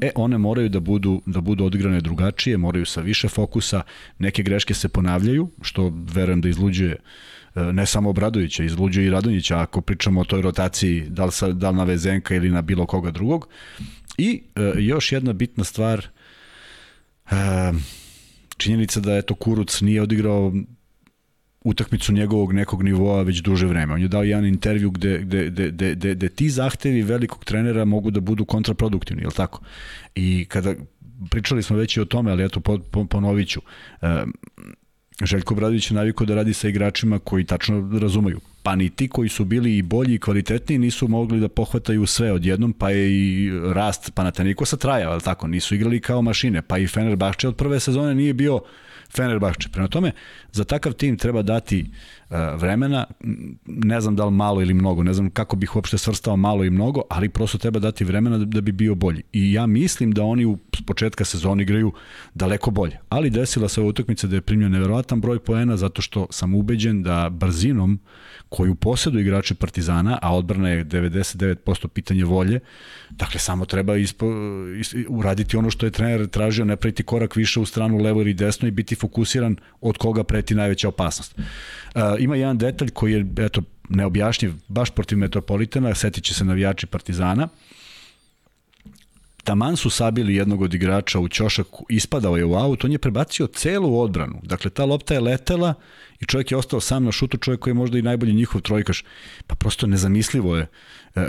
e, 0.00 0.10
one 0.14 0.38
moraju 0.38 0.68
da 0.68 0.80
budu, 0.80 1.22
da 1.26 1.40
budu 1.40 1.64
odigrane 1.64 2.00
drugačije, 2.00 2.56
moraju 2.56 2.86
sa 2.86 3.00
više 3.00 3.28
fokusa, 3.28 3.82
neke 4.18 4.42
greške 4.42 4.74
se 4.74 4.88
ponavljaju, 4.88 5.50
što 5.62 5.92
verujem 6.14 6.40
da 6.40 6.48
izluđuje 6.48 6.96
ne 7.72 7.86
samo 7.86 8.10
Obradovića, 8.10 8.64
izluđuje 8.64 9.06
i 9.06 9.10
Radonjića 9.10 9.58
ako 9.58 9.80
pričamo 9.80 10.20
o 10.20 10.24
toj 10.24 10.42
rotaciji 10.42 11.04
da 11.08 11.24
li, 11.24 11.32
sa, 11.32 11.52
da 11.52 11.70
li 11.70 11.76
na 11.76 11.84
Vezenka 11.84 12.34
ili 12.34 12.50
na 12.50 12.62
bilo 12.62 12.86
koga 12.86 13.10
drugog. 13.10 13.48
I 14.18 14.42
e, 14.56 14.72
još 14.76 15.12
jedna 15.12 15.32
bitna 15.32 15.64
stvar, 15.64 16.06
e, 17.30 17.34
činjenica 18.56 19.00
da 19.00 19.14
je 19.14 19.22
to 19.22 19.34
Kuruc 19.34 19.80
nije 19.80 20.02
odigrao 20.02 20.52
utakmicu 21.64 22.12
njegovog 22.12 22.52
nekog 22.52 22.82
nivoa 22.82 23.22
već 23.22 23.38
duže 23.38 23.66
vreme. 23.66 23.94
On 23.94 24.02
je 24.02 24.08
dao 24.08 24.22
jedan 24.22 24.46
intervju 24.46 24.90
gde, 24.90 25.18
gde, 25.18 25.50
gde, 25.50 25.70
gde, 25.70 25.94
gde, 25.94 26.14
gde 26.14 26.28
ti 26.28 26.50
zahtevi 26.50 27.02
velikog 27.02 27.44
trenera 27.44 27.84
mogu 27.84 28.10
da 28.10 28.20
budu 28.20 28.44
kontraproduktivni, 28.44 29.22
je 29.22 29.28
tako? 29.36 29.60
I 30.14 30.46
kada 30.48 30.74
pričali 31.30 31.62
smo 31.62 31.76
već 31.76 31.96
i 31.96 32.00
o 32.00 32.04
tome, 32.04 32.30
ali 32.30 32.44
eto 32.44 32.60
ponovit 33.10 33.48
ću. 33.48 33.60
E, 34.02 34.24
Željko 35.22 35.54
Bradović 35.54 35.90
je 35.90 35.94
navikao 35.94 36.26
da 36.26 36.34
radi 36.34 36.52
sa 36.54 36.68
igračima 36.68 37.18
koji 37.18 37.44
tačno 37.44 37.98
razumeju. 38.00 38.40
Pa 38.62 38.76
ni 38.76 38.90
ti 38.90 39.08
koji 39.08 39.28
su 39.28 39.44
bili 39.44 39.76
i 39.76 39.82
bolji 39.82 40.14
i 40.14 40.18
kvalitetniji 40.18 40.78
nisu 40.78 41.08
mogli 41.08 41.40
da 41.40 41.48
pohvataju 41.48 42.06
sve 42.06 42.32
odjednom, 42.32 42.72
pa 42.72 42.90
je 42.90 43.10
i 43.12 43.50
rast 43.72 44.10
Panatanikosa 44.14 44.76
trajao, 44.76 45.12
ali 45.12 45.22
tako, 45.22 45.46
nisu 45.46 45.74
igrali 45.74 46.00
kao 46.00 46.22
mašine, 46.22 46.62
pa 46.62 46.78
i 46.78 46.86
Fenerbahče 46.86 47.48
od 47.48 47.56
prve 47.56 47.80
sezone 47.80 48.14
nije 48.14 48.34
bio 48.34 48.60
Fenerbahče. 49.16 49.68
Prema 49.72 49.88
tome, 49.88 50.12
za 50.52 50.64
takav 50.64 50.92
tim 50.92 51.16
treba 51.16 51.42
dati 51.42 51.80
uh, 51.80 52.17
vremena, 52.30 53.04
ne 53.66 54.00
znam 54.00 54.16
da 54.16 54.24
li 54.24 54.30
malo 54.30 54.62
ili 54.62 54.74
mnogo, 54.74 55.02
ne 55.02 55.12
znam 55.12 55.30
kako 55.30 55.56
bih 55.56 55.76
uopšte 55.76 55.98
svrstao 55.98 56.36
malo 56.36 56.64
i 56.64 56.70
mnogo, 56.70 57.02
ali 57.10 57.28
prosto 57.28 57.58
treba 57.58 57.78
dati 57.78 58.04
vremena 58.04 58.38
da, 58.38 58.44
da 58.44 58.60
bi 58.60 58.72
bio 58.72 58.94
bolji. 58.94 59.22
I 59.32 59.52
ja 59.52 59.66
mislim 59.66 60.12
da 60.12 60.22
oni 60.22 60.44
u 60.44 60.58
početka 60.86 61.24
sezona 61.24 61.62
igraju 61.62 61.92
daleko 62.34 62.70
bolje. 62.70 62.98
Ali 63.08 63.30
desila 63.30 63.68
se 63.68 63.80
ova 63.80 63.90
utakmica 63.90 64.26
da 64.26 64.36
je 64.36 64.40
primljen 64.40 64.72
neverovatan 64.72 65.20
broj 65.20 65.38
poena 65.38 65.76
zato 65.76 66.02
što 66.02 66.26
sam 66.30 66.54
ubeđen 66.54 67.02
da 67.02 67.28
brzinom 67.30 68.00
koju 68.48 68.74
posjedu 68.74 69.18
igrači 69.18 69.54
Partizana, 69.54 70.18
a 70.22 70.36
odbrana 70.36 70.68
je 70.68 70.84
99% 70.84 71.88
pitanje 71.88 72.24
volje, 72.24 72.60
dakle 73.10 73.40
samo 73.40 73.64
treba 73.64 73.96
ispo, 73.96 74.26
is, 74.80 74.94
uraditi 75.08 75.56
ono 75.56 75.70
što 75.70 75.86
je 75.86 75.92
trener 75.92 76.26
tražio, 76.26 76.64
ne 76.64 76.76
praviti 76.76 77.02
korak 77.02 77.36
više 77.36 77.60
u 77.60 77.66
stranu 77.66 77.98
levo 77.98 78.20
ili 78.20 78.34
desno 78.34 78.68
i 78.68 78.70
biti 78.70 78.94
fokusiran 78.94 79.56
od 79.80 79.98
koga 79.98 80.24
preti 80.24 80.54
najveća 80.54 80.88
opasnost. 80.88 81.38
Uh, 81.38 82.02
ima 82.18 82.36
jedan 82.36 82.58
detalj 82.58 82.90
koji 82.90 83.12
je 83.12 83.26
eto, 83.38 83.62
neobjašnjiv 83.88 84.52
baš 84.68 84.90
protiv 84.90 85.18
Metropolitana, 85.18 85.94
setit 85.94 86.24
će 86.24 86.34
se 86.34 86.44
navijači 86.44 86.86
Partizana, 86.86 87.48
taman 89.48 89.76
su 89.76 89.90
sabili 89.90 90.34
jednog 90.34 90.62
od 90.62 90.74
igrača 90.74 91.20
u 91.20 91.28
ćošak, 91.28 91.66
ispadao 91.88 92.36
je 92.36 92.44
u 92.44 92.54
aut, 92.54 92.84
on 92.84 92.92
je 92.92 92.98
prebacio 92.98 93.46
celu 93.46 94.00
odbranu. 94.00 94.40
Dakle, 94.42 94.70
ta 94.70 94.84
lopta 94.84 95.14
je 95.14 95.20
letela 95.20 95.74
i 96.20 96.24
čovjek 96.24 96.50
je 96.50 96.56
ostao 96.56 96.80
sam 96.80 97.04
na 97.04 97.12
šutu, 97.12 97.36
čovjek 97.36 97.60
koji 97.60 97.70
je 97.70 97.74
možda 97.74 97.98
i 97.98 98.02
najbolji 98.02 98.34
njihov 98.34 98.60
trojkaš. 98.60 99.04
Pa 99.46 99.54
prosto 99.54 99.86
nezamislivo 99.86 100.56
je 100.56 100.66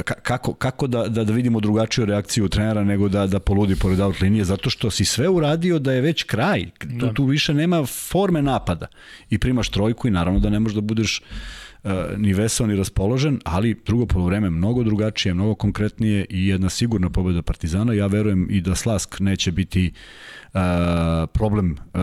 kako, 0.04 0.54
kako 0.54 0.88
da, 0.88 1.08
da, 1.08 1.24
da 1.24 1.34
vidimo 1.34 1.60
drugačiju 1.60 2.06
reakciju 2.06 2.50
trenera 2.50 2.84
nego 2.84 3.10
da, 3.10 3.28
da 3.28 3.40
poludi 3.40 3.76
pored 3.76 4.00
out 4.00 4.22
linije, 4.22 4.46
zato 4.46 4.70
što 4.70 4.92
si 4.92 5.06
sve 5.06 5.30
uradio 5.30 5.80
da 5.80 5.94
je 5.94 6.02
već 6.02 6.24
kraj. 6.24 6.66
Tu, 6.80 6.88
da. 6.88 7.14
tu 7.14 7.26
više 7.26 7.54
nema 7.54 7.86
forme 7.86 8.42
napada. 8.42 8.88
I 9.30 9.38
primaš 9.38 9.70
trojku 9.70 10.08
i 10.08 10.12
naravno 10.12 10.40
da 10.40 10.50
ne 10.50 10.60
možeš 10.60 10.76
da 10.76 10.82
budeš 10.82 11.22
uh, 11.84 11.92
ni 12.18 12.34
vesao 12.34 12.68
ni 12.68 12.76
raspoložen, 12.76 13.40
ali 13.46 13.82
drugo 13.86 14.06
polovreme 14.06 14.50
mnogo 14.50 14.84
drugačije, 14.84 15.34
mnogo 15.34 15.56
konkretnije 15.56 16.26
i 16.30 16.48
jedna 16.48 16.70
sigurna 16.70 17.10
pobeda 17.10 17.42
Partizana. 17.42 17.94
Ja 17.94 18.08
verujem 18.08 18.48
i 18.52 18.62
da 18.62 18.76
Slask 18.76 19.20
neće 19.20 19.52
biti 19.52 19.92
uh, 19.94 20.39
problem 21.34 21.72
uh, 21.72 22.02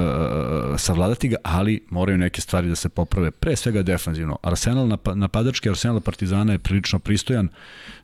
savladati 0.78 1.28
ga, 1.28 1.36
ali 1.42 1.84
moraju 1.90 2.18
neke 2.18 2.40
stvari 2.40 2.68
da 2.68 2.76
se 2.76 2.88
poprave. 2.88 3.30
Pre 3.30 3.56
svega 3.56 3.82
defanzivno. 3.82 4.38
Arsenal 4.42 4.98
napadački, 5.14 5.68
Arsenal 5.68 6.00
Partizana 6.00 6.52
je 6.52 6.58
prilično 6.58 6.98
pristojan, 6.98 7.48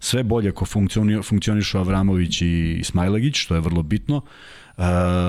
sve 0.01 0.23
bolje 0.23 0.53
ko 0.53 0.65
funkcionišu 1.23 1.79
Avramović 1.79 2.43
i 2.43 2.81
Smajlagić, 2.85 3.37
što 3.37 3.55
je 3.55 3.61
vrlo 3.61 3.83
bitno. 3.83 4.17
Uh, 4.77 4.85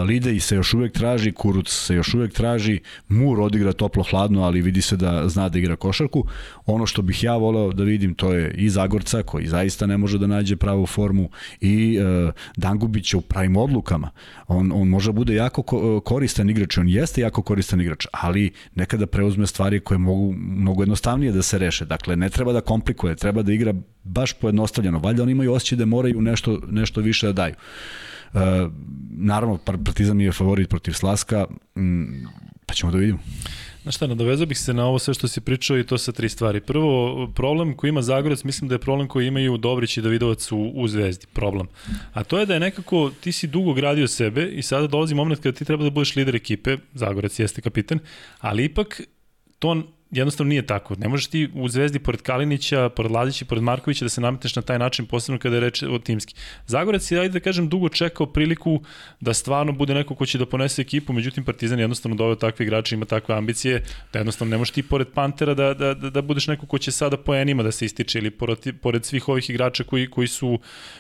Lidej 0.08 0.40
se 0.40 0.56
još 0.56 0.74
uvek 0.74 0.94
traži, 0.94 1.32
Kuruc 1.32 1.70
se 1.70 1.96
još 1.96 2.14
uvek 2.14 2.34
traži, 2.34 2.80
Mur 3.08 3.40
odigra 3.40 3.74
toplo-hladno, 3.74 4.44
ali 4.44 4.62
vidi 4.62 4.82
se 4.82 4.98
da 4.98 5.30
zna 5.30 5.50
da 5.50 5.60
igra 5.60 5.76
košarku. 5.76 6.24
Ono 6.66 6.86
što 6.86 7.02
bih 7.02 7.24
ja 7.24 7.36
voleo 7.36 7.74
da 7.74 7.84
vidim, 7.84 8.14
to 8.14 8.34
je 8.34 8.54
i 8.54 8.70
Zagorca, 8.70 9.24
koji 9.24 9.48
zaista 9.48 9.86
ne 9.86 9.98
može 9.98 10.18
da 10.18 10.28
nađe 10.28 10.56
pravu 10.56 10.86
formu, 10.86 11.30
i 11.62 12.00
uh, 12.00 12.34
Dangubića 12.58 13.18
u 13.18 13.22
pravim 13.22 13.58
odlukama. 13.58 14.10
On, 14.48 14.72
on 14.72 14.88
može 14.88 15.03
da 15.06 15.12
bude 15.12 15.36
jako 15.36 15.64
koristan 16.02 16.50
igrač, 16.50 16.78
on 16.78 16.88
jeste 16.90 17.22
jako 17.22 17.42
koristan 17.42 17.82
igrač, 17.82 18.06
ali 18.12 18.52
nekada 18.76 19.08
preuzme 19.08 19.48
stvari 19.48 19.80
koje 19.80 19.98
mogu 19.98 20.34
mnogo 20.38 20.84
jednostavnije 20.84 21.32
da 21.32 21.42
se 21.42 21.58
reše. 21.58 21.86
Dakle, 21.86 22.16
ne 22.16 22.30
treba 22.30 22.54
da 22.54 22.62
komplikuje, 22.62 23.16
treba 23.16 23.42
da 23.42 23.54
igra 23.54 23.74
baš 24.04 24.34
pojednostavljeno. 24.34 25.00
Valjda 25.00 25.24
oni 25.24 25.32
imaju 25.32 25.54
osjećaj 25.54 25.78
da 25.78 25.86
moraju 25.86 26.22
nešto, 26.22 26.60
nešto 26.70 27.02
više 27.02 27.28
da 27.28 27.34
daju. 27.34 27.54
Uh, 28.34 28.42
naravno, 29.10 29.58
Partizan 29.58 30.22
je 30.22 30.32
favorit 30.32 30.70
protiv 30.70 30.92
Slaska, 30.92 31.46
pa 32.66 32.74
ćemo 32.74 32.92
da 32.92 32.98
vidimo. 32.98 33.20
Znaš 33.84 33.96
šta, 33.96 34.08
nadovezao 34.08 34.46
bih 34.46 34.60
se 34.60 34.74
na 34.74 34.86
ovo 34.86 35.00
sve 35.00 35.14
što 35.14 35.28
si 35.28 35.42
pričao 35.42 35.78
i 35.80 35.84
to 35.84 35.98
sa 35.98 36.12
tri 36.12 36.30
stvari. 36.30 36.62
Prvo, 36.62 37.28
problem 37.36 37.76
koji 37.76 37.90
ima 37.90 38.02
Zagorac, 38.02 38.44
mislim 38.44 38.70
da 38.70 38.76
je 38.76 38.80
problem 38.80 39.08
koji 39.08 39.28
imaju 39.28 39.58
Dobrić 39.58 39.98
i 39.98 40.02
Davidovac 40.02 40.52
u, 40.52 40.72
u 40.76 40.88
Zvezdi. 40.88 41.28
Problem. 41.34 41.68
A 42.14 42.24
to 42.24 42.40
je 42.40 42.46
da 42.46 42.54
je 42.54 42.60
nekako, 42.60 43.12
ti 43.22 43.32
si 43.32 43.48
dugo 43.48 43.74
gradio 43.74 44.08
sebe 44.08 44.48
i 44.48 44.62
sada 44.62 44.88
dolazi 44.88 45.16
moment 45.16 45.42
kada 45.42 45.58
ti 45.58 45.66
treba 45.66 45.84
da 45.84 45.90
budeš 45.90 46.16
lider 46.16 46.36
ekipe, 46.36 46.78
Zagorac 46.94 47.40
jeste 47.40 47.62
kapiten, 47.62 48.00
ali 48.40 48.66
ipak 48.66 49.02
to 49.60 49.84
jednostavno 50.14 50.50
nije 50.50 50.66
tako. 50.66 50.96
Ne 50.96 51.08
možeš 51.08 51.28
ti 51.28 51.50
u 51.54 51.70
Zvezdi 51.70 52.00
pored 52.00 52.22
Kalinića, 52.22 52.90
pored 52.90 53.12
Lazića, 53.12 53.46
pored 53.46 53.64
Markovića 53.64 54.06
da 54.06 54.10
se 54.10 54.22
nametneš 54.22 54.56
na 54.56 54.62
taj 54.62 54.80
način, 54.80 55.06
posebno 55.06 55.40
kada 55.40 55.56
je 55.56 55.60
reč 55.60 55.84
o 55.84 56.00
timski. 56.00 56.36
Zagorac 56.68 57.12
je, 57.12 57.20
ajde 57.20 57.34
da 57.34 57.40
kažem, 57.40 57.70
dugo 57.70 57.90
čekao 57.90 58.28
priliku 58.28 58.82
da 59.20 59.34
stvarno 59.34 59.72
bude 59.72 59.94
neko 59.94 60.16
ko 60.16 60.26
će 60.26 60.38
da 60.38 60.46
ponese 60.46 60.82
ekipu, 60.82 61.14
međutim 61.14 61.44
Partizan 61.44 61.80
jednostavno 61.80 62.16
doveo 62.16 62.36
takve 62.36 62.66
igrače, 62.66 62.96
ima 62.96 63.06
takve 63.06 63.36
ambicije, 63.36 63.84
da 64.14 64.20
jednostavno 64.20 64.52
ne 64.52 64.58
možeš 64.58 64.72
ti 64.72 64.84
pored 64.84 65.08
Pantera 65.14 65.54
da, 65.54 65.74
da, 65.74 65.94
da, 65.94 66.10
da 66.10 66.22
budeš 66.22 66.48
neko 66.48 66.66
ko 66.66 66.78
će 66.78 66.92
sada 66.92 67.18
po 67.18 67.36
enima 67.36 67.64
da 67.64 67.72
se 67.72 67.86
ističe 67.86 68.20
ili 68.20 68.32
pored, 68.32 68.60
pored 68.82 69.06
svih 69.06 69.30
ovih 69.30 69.50
igrača 69.50 69.84
koji, 69.84 70.10
koji, 70.10 70.28
su, 70.28 70.60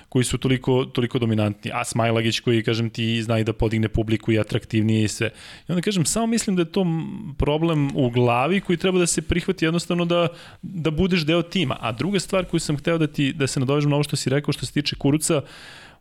koji 0.09 0.25
su 0.25 0.37
toliko, 0.37 0.85
toliko 0.85 1.19
dominantni. 1.19 1.71
A 1.73 1.83
Smajlagić 1.83 2.39
koji, 2.39 2.63
kažem 2.63 2.89
ti, 2.89 3.23
zna 3.23 3.39
i 3.39 3.43
da 3.43 3.53
podigne 3.53 3.87
publiku 3.89 4.31
i 4.31 4.39
atraktivnije 4.39 5.03
i 5.03 5.07
sve. 5.07 5.29
I 5.69 5.71
onda 5.71 5.81
kažem, 5.81 6.05
samo 6.05 6.27
mislim 6.27 6.55
da 6.55 6.61
je 6.61 6.71
to 6.71 6.85
problem 7.37 7.91
u 7.95 8.09
glavi 8.09 8.61
koji 8.61 8.77
treba 8.77 8.99
da 8.99 9.02
se 9.07 9.21
prihvati 9.21 9.65
jednostavno 9.65 10.05
da, 10.05 10.27
da 10.61 10.91
budeš 10.91 11.25
deo 11.25 11.41
tima. 11.41 11.77
A 11.79 11.91
druga 11.91 12.19
stvar 12.19 12.45
koju 12.45 12.59
sam 12.59 12.77
hteo 12.77 12.97
da, 12.97 13.07
ti, 13.07 13.33
da 13.33 13.47
se 13.47 13.59
nadovežem 13.59 13.89
na 13.89 13.95
ovo 13.95 14.03
što 14.03 14.15
si 14.15 14.29
rekao 14.29 14.53
što 14.53 14.65
se 14.65 14.73
tiče 14.73 14.95
Kuruca, 14.95 15.41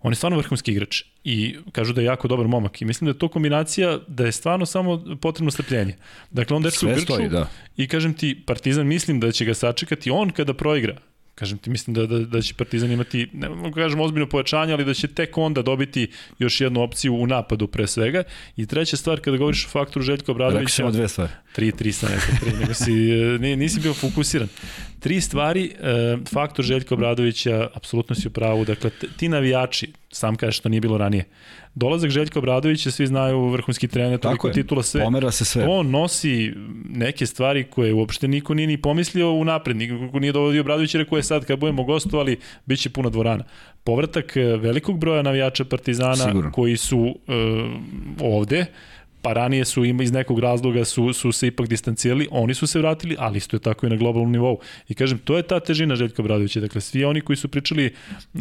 on 0.02 0.12
je 0.12 0.16
stvarno 0.16 0.38
vrhunski 0.38 0.72
igrač 0.72 1.02
i 1.24 1.56
kažu 1.72 1.92
da 1.92 2.00
je 2.00 2.04
jako 2.04 2.28
dobar 2.28 2.48
momak 2.48 2.82
i 2.82 2.84
mislim 2.84 3.06
da 3.06 3.10
je 3.10 3.18
to 3.18 3.28
kombinacija 3.28 3.98
da 4.08 4.24
je 4.24 4.32
stvarno 4.32 4.66
samo 4.66 5.04
potrebno 5.20 5.50
strpljenje. 5.50 5.96
Dakle, 6.30 6.56
on 6.56 6.62
dečko 6.62 6.86
u 6.86 6.88
Grču 6.88 7.02
stoji, 7.02 7.28
da. 7.28 7.46
i 7.76 7.88
kažem 7.88 8.14
ti, 8.14 8.42
Partizan 8.46 8.86
mislim 8.86 9.20
da 9.20 9.32
će 9.32 9.44
ga 9.44 9.54
sačekati 9.54 10.10
on 10.10 10.30
kada 10.30 10.54
proigra 10.54 10.96
Kažem 11.34 11.58
ti, 11.58 11.70
mislim 11.70 11.94
da, 11.94 12.06
da, 12.06 12.18
da 12.18 12.42
će 12.42 12.54
Partizan 12.54 12.90
imati, 12.92 13.28
ne 13.32 13.48
mogu 13.48 13.74
kažem 13.74 14.00
ozbiljno 14.00 14.28
pojačanje, 14.28 14.72
ali 14.72 14.84
da 14.84 14.94
će 14.94 15.08
tek 15.08 15.38
onda 15.38 15.62
dobiti 15.62 16.08
još 16.38 16.60
jednu 16.60 16.82
opciju 16.82 17.14
u 17.14 17.26
napadu 17.26 17.66
pre 17.66 17.86
svega. 17.86 18.22
I 18.56 18.66
treća 18.66 18.96
stvar, 18.96 19.20
kada 19.20 19.36
govoriš 19.36 19.66
o 19.66 19.68
faktoru 19.68 20.04
Željko 20.04 20.32
Obradovića... 20.32 20.60
Rekao 20.60 20.76
samo 20.76 20.90
dve 20.90 21.08
stvari. 21.08 21.32
Tri, 21.52 21.72
tri 21.72 21.92
sam 21.92 22.10
nekako, 22.12 22.44
tri, 22.44 22.58
nego 22.60 22.74
si, 22.74 22.92
nisi 23.56 23.80
bio 23.80 23.94
fokusiran. 23.94 24.48
Tri 25.00 25.20
stvari, 25.20 25.72
e, 25.80 26.16
faktor 26.32 26.64
Željko 26.64 26.94
Obradovića, 26.94 27.68
apsolutno 27.74 28.14
si 28.14 28.28
u 28.28 28.30
pravu, 28.30 28.64
dakle, 28.64 28.90
ti 29.16 29.28
navijači, 29.28 29.92
sam 30.10 30.36
kažeš 30.36 30.58
što 30.58 30.68
nije 30.68 30.80
bilo 30.80 30.98
ranije, 30.98 31.24
dolazak 31.74 32.10
Željka 32.10 32.38
Obradovića, 32.38 32.90
svi 32.90 33.06
znaju 33.06 33.48
vrhunski 33.48 33.88
trener, 33.88 34.20
toliko 34.20 34.48
je, 34.48 34.52
titula 34.54 34.82
sve. 34.82 35.04
Pomera 35.04 35.30
se 35.30 35.44
sve. 35.44 35.66
On 35.68 35.90
nosi 35.90 36.52
neke 36.88 37.26
stvari 37.26 37.64
koje 37.64 37.94
uopšte 37.94 38.28
niko 38.28 38.54
nije 38.54 38.66
ni 38.66 38.82
pomislio 38.82 39.32
u 39.32 39.44
napred, 39.44 39.76
niko 39.76 40.18
nije 40.18 40.32
dovodio 40.32 40.60
Obradovića, 40.60 40.98
rekao 40.98 41.16
je 41.16 41.22
sad 41.22 41.44
kad 41.44 41.58
budemo 41.58 41.84
gostovali, 41.84 42.38
bit 42.66 42.80
će 42.80 42.90
puno 42.90 43.10
dvorana. 43.10 43.44
Povratak 43.84 44.36
e, 44.36 44.40
velikog 44.40 44.98
broja 44.98 45.22
navijača 45.22 45.64
Partizana 45.64 46.16
Sigurno. 46.16 46.52
koji 46.52 46.76
su 46.76 46.98
uh, 46.98 47.16
ovde, 48.20 48.66
pa 49.22 49.32
ranije 49.32 49.64
su 49.64 49.84
ima 49.84 50.02
iz 50.02 50.12
nekog 50.12 50.38
razloga 50.38 50.84
su, 50.84 51.12
su 51.12 51.32
se 51.32 51.46
ipak 51.46 51.68
distancirali, 51.68 52.28
oni 52.30 52.54
su 52.54 52.66
se 52.66 52.78
vratili, 52.78 53.16
ali 53.18 53.38
isto 53.38 53.56
je 53.56 53.60
tako 53.60 53.86
i 53.86 53.90
na 53.90 53.96
globalnom 53.96 54.32
nivou. 54.32 54.58
I 54.88 54.94
kažem, 54.94 55.18
to 55.18 55.36
je 55.36 55.42
ta 55.42 55.60
težina 55.60 55.96
Željka 55.96 56.22
Bradovića. 56.22 56.60
Dakle, 56.60 56.80
svi 56.80 57.04
oni 57.04 57.20
koji 57.20 57.36
su 57.36 57.48
pričali, 57.48 57.94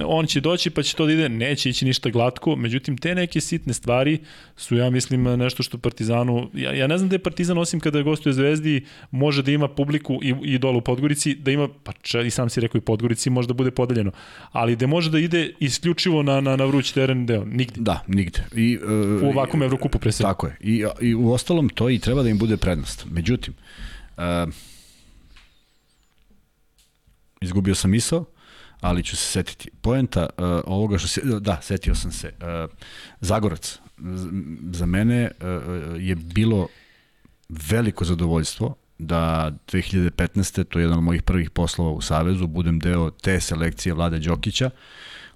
on 0.06 0.26
će 0.26 0.42
doći 0.42 0.70
pa 0.70 0.84
će 0.84 0.96
to 0.96 1.06
da 1.06 1.14
ide, 1.14 1.30
neće 1.30 1.70
ići 1.70 1.86
ništa 1.86 2.10
glatko, 2.10 2.56
međutim, 2.56 2.98
te 2.98 3.16
neke 3.16 3.42
sitne 3.42 3.74
stvari 3.74 4.20
su, 4.56 4.76
ja 4.76 4.90
mislim, 4.90 5.24
nešto 5.24 5.64
što 5.64 5.78
Partizanu, 5.78 6.50
ja, 6.54 6.74
ja 6.74 6.88
ne 6.88 6.98
znam 6.98 7.10
da 7.10 7.16
je 7.16 7.20
Partizan, 7.20 7.58
osim 7.58 7.80
kada 7.80 8.02
gostuje 8.02 8.34
Zvezdi, 8.34 8.86
može 9.12 9.44
da 9.44 9.52
ima 9.52 9.68
publiku 9.68 10.20
i, 10.24 10.36
i 10.44 10.58
dole 10.58 10.78
u 10.78 10.82
Podgorici, 10.82 11.36
da 11.36 11.52
ima, 11.52 11.68
pa 11.84 11.92
če, 12.02 12.28
i 12.28 12.30
sam 12.30 12.50
si 12.50 12.62
rekao 12.62 12.80
i 12.80 12.82
Podgorici, 12.82 13.30
možda 13.30 13.54
bude 13.54 13.72
podeljeno, 13.72 14.12
ali 14.52 14.76
da 14.76 14.88
može 14.88 15.12
da 15.12 15.20
ide 15.20 15.54
isključivo 15.60 16.24
na, 16.24 16.42
na, 16.42 16.56
na 16.56 16.66
vruć 16.66 16.92
teren 16.92 17.26
deo, 17.26 17.46
nigde. 17.46 17.82
Da, 17.82 18.04
nigde. 18.08 18.44
I, 18.56 18.78
uh, 18.78 19.24
u 19.24 19.30
ovakvom 19.30 19.64
Evrokupu 19.64 20.00
pre 20.00 20.12
svega. 20.12 20.30
Tako 20.30 20.48
je. 20.48 20.58
I, 20.60 20.71
I 21.02 21.16
u 21.16 21.32
ostalom 21.32 21.70
to 21.70 21.90
i 21.90 22.00
treba 22.00 22.24
da 22.24 22.30
im 22.30 22.38
bude 22.38 22.58
prednost. 22.58 23.06
Međutim, 23.12 23.54
uh, 24.18 24.54
izgubio 27.42 27.76
sam 27.76 27.92
misao, 27.92 28.26
ali 28.82 29.04
ću 29.04 29.18
se 29.18 29.26
setiti. 29.26 29.70
Poenta 29.82 30.30
uh, 30.38 30.46
ovoga 30.66 30.98
što 30.98 31.08
se, 31.08 31.22
da, 31.40 31.62
setio 31.62 31.96
sam 31.96 32.12
se. 32.12 32.34
Uh, 32.42 32.72
Zagorac, 33.20 33.80
za 34.72 34.86
mene 34.86 35.32
uh, 35.32 36.02
je 36.02 36.16
bilo 36.16 36.68
veliko 37.50 38.06
zadovoljstvo 38.06 38.76
da 38.98 39.52
2015. 39.72 40.64
to 40.64 40.80
je 40.80 40.84
jedan 40.84 40.98
od 40.98 41.04
mojih 41.04 41.24
prvih 41.24 41.50
poslova 41.50 41.92
u 41.92 42.02
Savezu, 42.02 42.48
budem 42.48 42.80
deo 42.80 43.10
te 43.10 43.40
selekcije 43.40 43.94
Vlade 43.94 44.20
Đokića, 44.20 44.70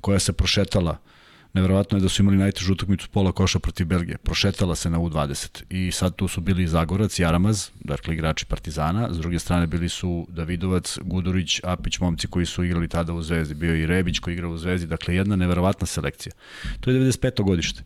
koja 0.01 0.19
se 0.19 0.33
prošetala 0.33 0.91
uh, 0.91 1.14
Neverovatno 1.55 1.97
je 1.97 2.01
da 2.01 2.09
su 2.09 2.21
imali 2.21 2.37
najtežu 2.37 2.73
utakmicu 2.73 3.09
pola 3.09 3.31
koša 3.31 3.59
protiv 3.59 3.87
Belgije. 3.87 4.17
Prošetala 4.17 4.75
se 4.75 4.89
na 4.89 4.99
U20 4.99 5.63
i 5.69 5.91
sad 5.91 6.15
tu 6.15 6.27
su 6.27 6.41
bili 6.41 6.67
Zagorac, 6.67 7.19
Jaramaz, 7.19 7.69
dakle 7.79 8.13
igrači 8.13 8.45
Partizana, 8.45 9.13
s 9.13 9.17
druge 9.17 9.39
strane 9.39 9.67
bili 9.67 9.89
su 9.89 10.27
Davidovac, 10.29 10.97
Gudurić, 11.01 11.61
Apić, 11.63 11.99
momci 11.99 12.27
koji 12.27 12.45
su 12.45 12.63
igrali 12.63 12.87
tada 12.87 13.13
u 13.13 13.21
Zvezdi, 13.21 13.55
bio 13.55 13.75
i 13.75 13.85
Rebić 13.85 14.19
koji 14.19 14.33
igrao 14.33 14.51
u 14.51 14.57
Zvezdi, 14.57 14.87
dakle 14.87 15.15
jedna 15.15 15.35
neverovatna 15.35 15.87
selekcija. 15.87 16.33
To 16.79 16.91
je 16.91 16.99
95. 16.99 17.43
godište. 17.43 17.83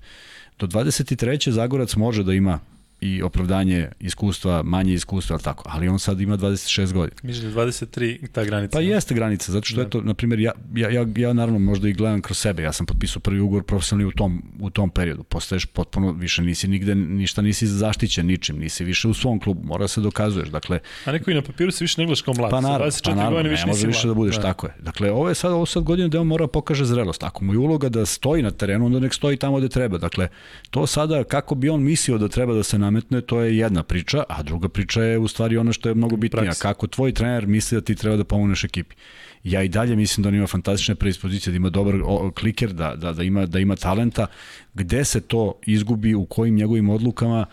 Do 0.59 0.67
23. 0.67 1.51
Zagorac 1.51 1.95
može 1.95 2.23
da 2.23 2.33
ima 2.33 2.59
i 3.01 3.21
opravdanje 3.21 3.89
iskustva, 3.99 4.63
manje 4.63 4.93
iskustva, 4.93 5.33
ali 5.33 5.43
tako, 5.43 5.63
ali 5.67 5.87
on 5.87 5.99
sad 5.99 6.21
ima 6.21 6.37
26 6.37 6.93
godina. 6.93 7.19
Misliš 7.23 7.53
da 7.53 7.61
23 7.61 8.27
ta 8.31 8.43
granica? 8.43 8.77
Pa 8.77 8.81
jeste 8.81 9.13
granica, 9.15 9.51
zato 9.51 9.65
što 9.65 9.75
da. 9.75 9.81
je 9.81 9.89
to, 9.89 10.01
na 10.01 10.13
primjer, 10.13 10.39
ja, 10.39 10.51
ja, 10.75 10.89
ja, 10.89 11.05
ja 11.15 11.33
naravno 11.33 11.59
možda 11.59 11.89
i 11.89 11.93
gledam 11.93 12.21
kroz 12.21 12.37
sebe, 12.37 12.63
ja 12.63 12.73
sam 12.73 12.85
potpisao 12.85 13.19
prvi 13.19 13.39
ugovor 13.39 13.63
profesionalni 13.63 14.05
u 14.05 14.11
tom, 14.11 14.43
u 14.59 14.69
tom 14.69 14.89
periodu, 14.89 15.23
postaješ 15.23 15.65
potpuno, 15.65 16.11
više 16.11 16.41
nisi 16.41 16.67
nigde, 16.67 16.95
ništa 16.95 17.41
nisi 17.41 17.67
zaštićen 17.67 18.25
ničim, 18.25 18.59
nisi 18.59 18.83
više 18.83 19.07
u 19.07 19.13
svom 19.13 19.39
klubu, 19.39 19.67
mora 19.67 19.83
da 19.83 19.87
se 19.87 20.01
dokazuješ, 20.01 20.49
dakle... 20.49 20.79
A 21.05 21.11
neko 21.11 21.31
i 21.31 21.33
na 21.33 21.41
papiru 21.41 21.71
se 21.71 21.83
više 21.83 22.01
ne 22.01 22.05
gledaš 22.05 22.21
kao 22.21 22.33
mlad, 22.37 22.51
pa 22.51 22.61
naravno, 22.61 22.85
24 22.85 23.03
pa 23.03 23.15
naravno, 23.15 23.37
godine 23.37 23.49
više 23.49 23.65
ne 23.65 23.71
može 23.71 23.87
više 23.87 24.07
da 24.07 24.13
budeš, 24.13 24.35
da. 24.35 24.41
tako 24.41 24.67
je. 24.67 24.73
Dakle, 24.79 25.11
ovo 25.11 25.29
je 25.29 25.35
sad, 25.35 25.51
ovo 25.51 25.65
sad 25.65 25.83
godina 25.83 26.07
da 26.07 26.21
on 26.21 26.27
mora 26.27 26.45
da 26.45 26.51
pokaže 26.51 26.85
zrelost, 26.85 27.23
ako 27.23 27.43
mu 27.43 27.53
je 27.53 27.57
uloga 27.57 27.89
da 27.89 28.05
stoji 28.05 28.43
na 28.43 28.51
terenu, 28.51 28.85
onda 28.85 28.99
nek 28.99 29.13
stoji 29.13 29.37
tamo 29.37 29.57
gde 29.57 29.69
treba, 29.69 29.97
dakle, 29.97 30.27
to 30.69 30.87
sada, 30.87 31.23
kako 31.23 31.55
bi 31.55 31.69
on 31.69 31.83
mislio 31.83 32.17
da 32.17 32.27
treba 32.27 32.53
da 32.53 32.63
se 32.63 32.77
nametne, 32.91 33.21
to 33.21 33.41
je 33.41 33.57
jedna 33.57 33.83
priča, 33.83 34.23
a 34.29 34.43
druga 34.43 34.69
priča 34.69 35.03
je 35.03 35.17
u 35.17 35.27
stvari 35.27 35.57
ono 35.57 35.73
što 35.73 35.89
je 35.89 35.95
mnogo 35.95 36.17
bitnija, 36.17 36.43
Praksa. 36.43 36.61
kako 36.61 36.87
tvoj 36.87 37.13
trener 37.13 37.47
misli 37.47 37.77
da 37.77 37.81
ti 37.81 37.95
treba 37.95 38.17
da 38.17 38.23
pomogneš 38.23 38.63
ekipi. 38.63 38.95
Ja 39.43 39.63
i 39.63 39.69
dalje 39.69 39.95
mislim 39.95 40.23
da 40.23 40.29
on 40.29 40.35
ima 40.35 40.47
fantastične 40.47 40.95
predispozicije, 40.95 41.51
da 41.51 41.57
ima 41.57 41.69
dobar 41.69 41.95
kliker, 42.39 42.73
da, 42.73 42.95
da, 42.95 43.13
da, 43.13 43.23
ima, 43.23 43.45
da 43.45 43.59
ima 43.59 43.75
talenta. 43.75 44.27
Gde 44.73 45.05
se 45.05 45.21
to 45.21 45.53
izgubi, 45.65 46.15
u 46.15 46.25
kojim 46.25 46.55
njegovim 46.55 46.89
odlukama, 46.89 47.45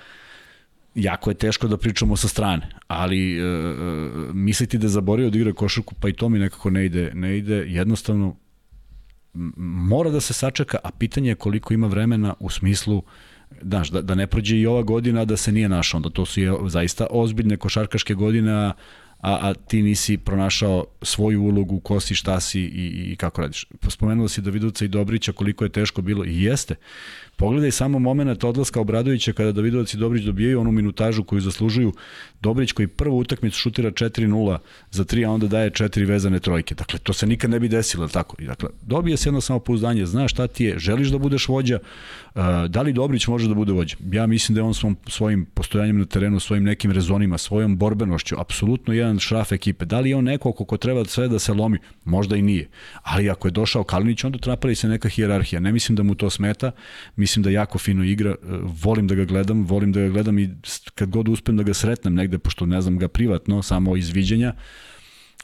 jako 0.95 1.30
je 1.30 1.34
teško 1.34 1.68
da 1.68 1.76
pričamo 1.76 2.16
sa 2.16 2.28
strane, 2.28 2.70
ali 2.87 3.39
e, 3.39 3.43
e 3.43 3.45
misliti 4.32 4.78
da 4.78 4.89
zaborio 4.89 5.30
da 5.30 5.39
igra 5.39 5.53
košarku, 5.53 5.95
pa 6.01 6.09
i 6.09 6.12
to 6.12 6.28
mi 6.28 6.39
nekako 6.39 6.70
ne 6.70 6.87
ide, 6.87 7.11
ne 7.14 7.37
ide, 7.39 7.64
jednostavno 7.68 8.37
mora 9.57 10.11
da 10.11 10.20
se 10.20 10.32
sačeka, 10.32 10.78
a 10.84 10.91
pitanje 10.91 11.30
je 11.30 11.34
koliko 11.34 11.74
ima 11.74 11.87
vremena 11.87 12.34
u 12.41 12.51
smislu 12.51 13.03
znaš, 13.63 13.91
da, 13.91 14.03
da 14.03 14.15
ne 14.15 14.27
prođe 14.27 14.57
i 14.57 14.67
ova 14.67 14.83
godina 14.83 15.25
da 15.25 15.37
se 15.37 15.53
nije 15.53 15.69
našao, 15.69 15.99
onda 15.99 16.11
to 16.11 16.27
su 16.27 16.41
je 16.41 16.53
zaista 16.67 17.07
ozbiljne 17.11 17.57
košarkaške 17.57 18.15
godine, 18.15 18.73
a, 19.21 19.39
a 19.43 19.55
ti 19.55 19.83
nisi 19.83 20.19
pronašao 20.19 20.85
svoju 21.03 21.43
ulogu, 21.43 21.81
ko 21.81 22.01
si, 22.01 22.15
šta 22.15 22.41
si 22.41 22.61
i, 22.61 23.13
i 23.13 23.17
kako 23.17 23.41
radiš. 23.41 23.67
Spomenuo 23.89 24.29
si 24.29 24.41
Davidovca 24.41 24.85
i 24.85 24.89
Dobrića 24.89 25.33
koliko 25.33 25.65
je 25.65 25.73
teško 25.73 26.03
bilo 26.03 26.25
i 26.25 26.43
jeste. 26.43 26.75
Pogledaj 27.37 27.71
samo 27.71 27.99
moment 27.99 28.45
odlaska 28.45 28.81
Obradovića 28.81 29.33
kada 29.33 29.53
Davidovac 29.53 29.95
i 29.95 29.97
Dobrić 29.97 30.25
dobijaju 30.25 30.61
onu 30.61 30.73
minutažu 30.73 31.25
koju 31.25 31.41
zaslužuju. 31.41 31.93
Dobrić 32.41 32.73
koji 32.73 32.89
prvu 32.89 33.19
utakmicu 33.19 33.59
šutira 33.59 33.91
4-0 33.91 34.59
za 34.91 35.05
3, 35.05 35.27
a 35.27 35.31
onda 35.31 35.47
daje 35.47 35.71
4 35.71 36.07
vezane 36.07 36.41
trojke. 36.41 36.75
Dakle, 36.75 36.99
to 36.99 37.13
se 37.13 37.27
nikad 37.27 37.51
ne 37.51 37.61
bi 37.61 37.69
desilo, 37.69 38.09
tako? 38.09 38.37
I 38.39 38.47
dakle, 38.47 38.69
dobije 38.83 39.17
se 39.17 39.29
jedno 39.29 39.41
samopouzdanje, 39.41 40.07
znaš 40.07 40.33
šta 40.33 40.47
ti 40.47 40.65
je, 40.65 40.79
želiš 40.79 41.09
da 41.09 41.19
budeš 41.19 41.49
vođa, 41.49 41.79
da 42.68 42.82
li 42.82 42.93
Dobrić 42.93 43.26
može 43.26 43.49
da 43.49 43.55
bude 43.55 43.72
vođa? 43.72 43.97
Ja 44.12 44.26
mislim 44.26 44.55
da 44.55 44.61
je 44.61 44.64
on 44.64 44.74
svom, 44.74 44.97
svojim 45.07 45.47
postojanjem 45.55 45.99
na 45.99 46.05
terenu, 46.05 46.41
svojim 46.41 46.64
nekim 46.64 46.91
rezonima, 46.91 47.39
svojom 47.39 47.76
borbenošću, 47.76 48.37
apsolutno 48.39 48.95
jedan 48.95 49.18
šraf 49.18 49.53
ekipe. 49.53 49.84
Da 49.84 50.01
li 50.01 50.11
je 50.11 50.16
on 50.16 50.24
neko 50.24 50.53
ko 50.53 50.76
treba 50.76 51.05
sve 51.05 51.28
da 51.28 51.39
se 51.39 51.53
lomi? 51.53 51.78
Možda 52.05 52.37
i 52.37 52.43
nije. 52.43 52.68
Ali 53.03 53.30
ako 53.30 53.49
je 53.49 53.53
došao 53.53 53.84
Kalinić, 53.84 54.24
onda 54.24 54.39
napravi 54.47 54.74
se 54.74 54.89
neka 54.89 55.09
hijerarhija. 55.09 55.61
Ne 55.61 55.72
mislim 55.72 55.97
da 55.97 56.03
mu 56.03 56.14
to 56.14 56.30
smeta. 56.30 56.72
Mislim 57.16 57.43
da 57.43 57.51
jako 57.51 57.78
fino 57.78 58.05
igra. 58.05 58.30
E, 58.30 58.37
volim 58.84 59.07
da 59.07 59.14
ga 59.14 59.24
gledam, 59.24 59.64
volim 59.64 59.93
da 59.93 60.01
ga 60.01 60.09
gledam 60.09 60.39
i 60.39 60.51
kad 60.95 61.11
god 61.11 61.28
uspem 61.28 61.57
da 61.57 61.62
ga 61.62 61.74
sretnem 61.74 62.14
negde, 62.14 62.39
pošto 62.39 62.66
ne 62.66 62.80
znam 62.80 62.99
ga 62.99 63.09
privatno, 63.09 63.62
samo 63.62 63.97
iz 63.97 64.11
viđenja, 64.11 64.53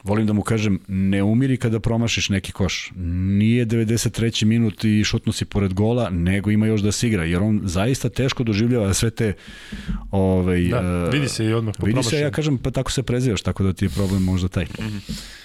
volim 0.03 0.27
da 0.27 0.33
mu 0.33 0.41
kažem, 0.41 0.79
ne 0.87 1.23
umiri 1.23 1.57
kada 1.57 1.79
promašiš 1.79 2.29
neki 2.29 2.51
koš. 2.51 2.91
Nije 2.95 3.65
93. 3.65 4.45
minut 4.45 4.83
i 4.83 5.03
šutno 5.03 5.33
si 5.33 5.45
pored 5.45 5.73
gola, 5.73 6.09
nego 6.09 6.51
ima 6.51 6.67
još 6.67 6.81
da 6.81 6.91
se 6.91 7.07
igra, 7.07 7.23
jer 7.23 7.41
on 7.41 7.61
zaista 7.63 8.09
teško 8.09 8.43
doživljava 8.43 8.93
sve 8.93 9.09
te... 9.09 9.33
Ovaj, 10.11 10.61
da, 10.61 11.09
vidi 11.09 11.29
se 11.29 11.45
i 11.45 11.53
odmah 11.53 11.75
po 11.79 11.85
Vidi 11.85 12.03
se, 12.03 12.19
ja 12.19 12.31
kažem, 12.31 12.57
pa 12.57 12.71
tako 12.71 12.91
se 12.91 13.03
prezivaš, 13.03 13.41
tako 13.41 13.63
da 13.63 13.73
ti 13.73 13.85
je 13.85 13.89
problem 13.89 14.23
možda 14.23 14.47
taj. 14.47 14.65
Mm 14.65 14.83
-hmm. 14.83 15.42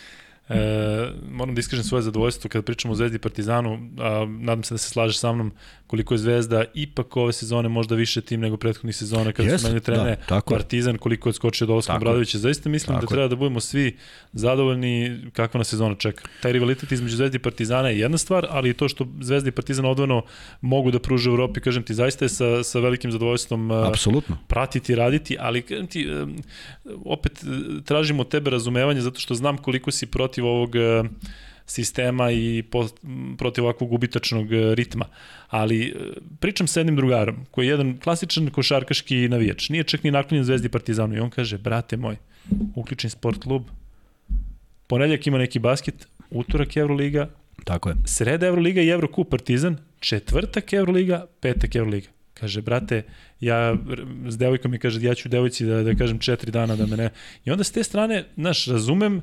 E, 0.48 1.10
moram 1.30 1.54
da 1.54 1.60
iskažem 1.60 1.84
svoje 1.84 2.02
zadovoljstvo 2.02 2.50
kada 2.50 2.62
pričamo 2.62 2.92
o 2.92 2.94
Zvezdi 2.94 3.18
Partizanu, 3.18 3.90
a 3.98 4.26
nadam 4.40 4.62
se 4.62 4.74
da 4.74 4.78
se 4.78 4.88
slažeš 4.88 5.18
sa 5.18 5.32
mnom 5.32 5.52
koliko 5.88 6.14
je 6.14 6.18
Zvezda 6.18 6.64
ipak 6.74 7.16
ove 7.16 7.32
sezone 7.32 7.68
možda 7.68 7.94
više 7.94 8.20
tim 8.20 8.40
nego 8.40 8.56
prethodnih 8.56 8.96
sezona 8.96 9.32
kada 9.32 9.48
yes, 9.48 9.58
su 9.58 9.68
meni 9.68 9.80
trene 9.80 10.16
da, 10.28 10.40
Partizan, 10.40 10.98
koliko 10.98 11.28
je 11.28 11.30
odskočio 11.30 11.66
dolazkom 11.66 11.96
Obradovića. 11.96 12.38
Zaista 12.38 12.68
mislim 12.68 12.94
da 12.94 13.00
tako 13.00 13.06
da 13.06 13.16
treba 13.16 13.28
da 13.28 13.36
budemo 13.36 13.60
svi 13.60 13.96
zadovoljni 14.32 15.20
kakva 15.32 15.58
nas 15.58 15.68
sezona 15.68 15.94
čeka. 15.94 16.28
Taj 16.42 16.52
rivalitet 16.52 16.92
između 16.92 17.16
Zvezde 17.16 17.36
i 17.36 17.38
Partizana 17.38 17.88
je 17.88 17.98
jedna 17.98 18.18
stvar, 18.18 18.46
ali 18.50 18.70
i 18.70 18.74
to 18.74 18.88
što 18.88 19.06
Zvezda 19.20 19.48
i 19.48 19.52
Partizan 19.52 19.84
odvojeno 19.84 20.22
mogu 20.60 20.90
da 20.90 20.98
pruže 20.98 21.30
u 21.30 21.32
Evropi, 21.32 21.60
kažem 21.60 21.82
ti, 21.82 21.94
zaista 21.94 22.24
je 22.24 22.28
sa, 22.28 22.62
sa 22.64 22.80
velikim 22.80 23.12
zadovoljstvom 23.12 23.70
Apsolutno. 23.70 24.38
pratiti, 24.46 24.94
raditi, 24.94 25.36
ali 25.40 25.62
kažem 25.62 25.86
ti, 25.86 26.08
opet 27.04 27.44
tražimo 27.84 28.20
od 28.20 28.28
tebe 28.28 28.50
razumevanje 28.50 29.00
zato 29.00 29.20
što 29.20 29.34
znam 29.34 29.56
koliko 29.56 29.90
si 29.90 30.06
protiv 30.06 30.37
ovog 30.46 30.74
sistema 31.68 32.30
i 32.30 32.64
po, 32.70 32.88
protiv 33.38 33.64
ovakvog 33.64 33.92
ubitačnog 33.92 34.52
e, 34.52 34.74
ritma. 34.74 35.04
Ali 35.48 35.86
e, 35.86 35.94
pričam 36.40 36.66
sa 36.66 36.80
jednim 36.80 36.96
drugarom, 36.96 37.36
koji 37.50 37.66
je 37.66 37.70
jedan 37.70 37.98
klasičan 37.98 38.50
košarkaški 38.50 39.28
navijač. 39.28 39.68
Nije 39.68 39.84
čak 39.84 40.04
ni 40.04 40.10
naklonjen 40.10 40.44
Zvezdi 40.44 40.68
Partizanu 40.68 41.16
i 41.16 41.20
on 41.20 41.30
kaže, 41.30 41.58
brate 41.58 41.96
moj, 41.96 42.16
uključen 42.74 43.10
sport 43.10 43.42
klub, 43.42 43.68
ponedljak 44.86 45.26
ima 45.26 45.38
neki 45.38 45.58
basket, 45.58 46.08
utorak 46.30 46.76
Euroliga, 46.76 47.28
Tako 47.64 47.88
je. 47.88 47.94
Sreda 48.06 48.46
Euroliga 48.46 48.82
i 48.82 48.88
Eurocup 48.88 49.30
Partizan, 49.30 49.76
četvrtak 50.00 50.72
Euroliga, 50.72 51.26
petak 51.40 51.74
Euroliga. 51.74 52.08
Kaže, 52.34 52.62
brate, 52.62 53.02
ja 53.40 53.76
s 54.28 54.38
devojkom 54.38 54.70
mi 54.70 54.78
kaže, 54.78 55.02
ja 55.02 55.14
ću 55.14 55.28
devojci 55.28 55.66
da, 55.66 55.82
da 55.82 55.94
kažem 55.94 56.18
četiri 56.18 56.52
dana 56.52 56.76
da 56.76 56.86
me 56.86 56.96
ne... 56.96 57.10
I 57.44 57.50
onda 57.50 57.64
s 57.64 57.72
te 57.72 57.84
strane, 57.84 58.24
znaš, 58.36 58.66
razumem 58.66 59.16
uh, 59.16 59.22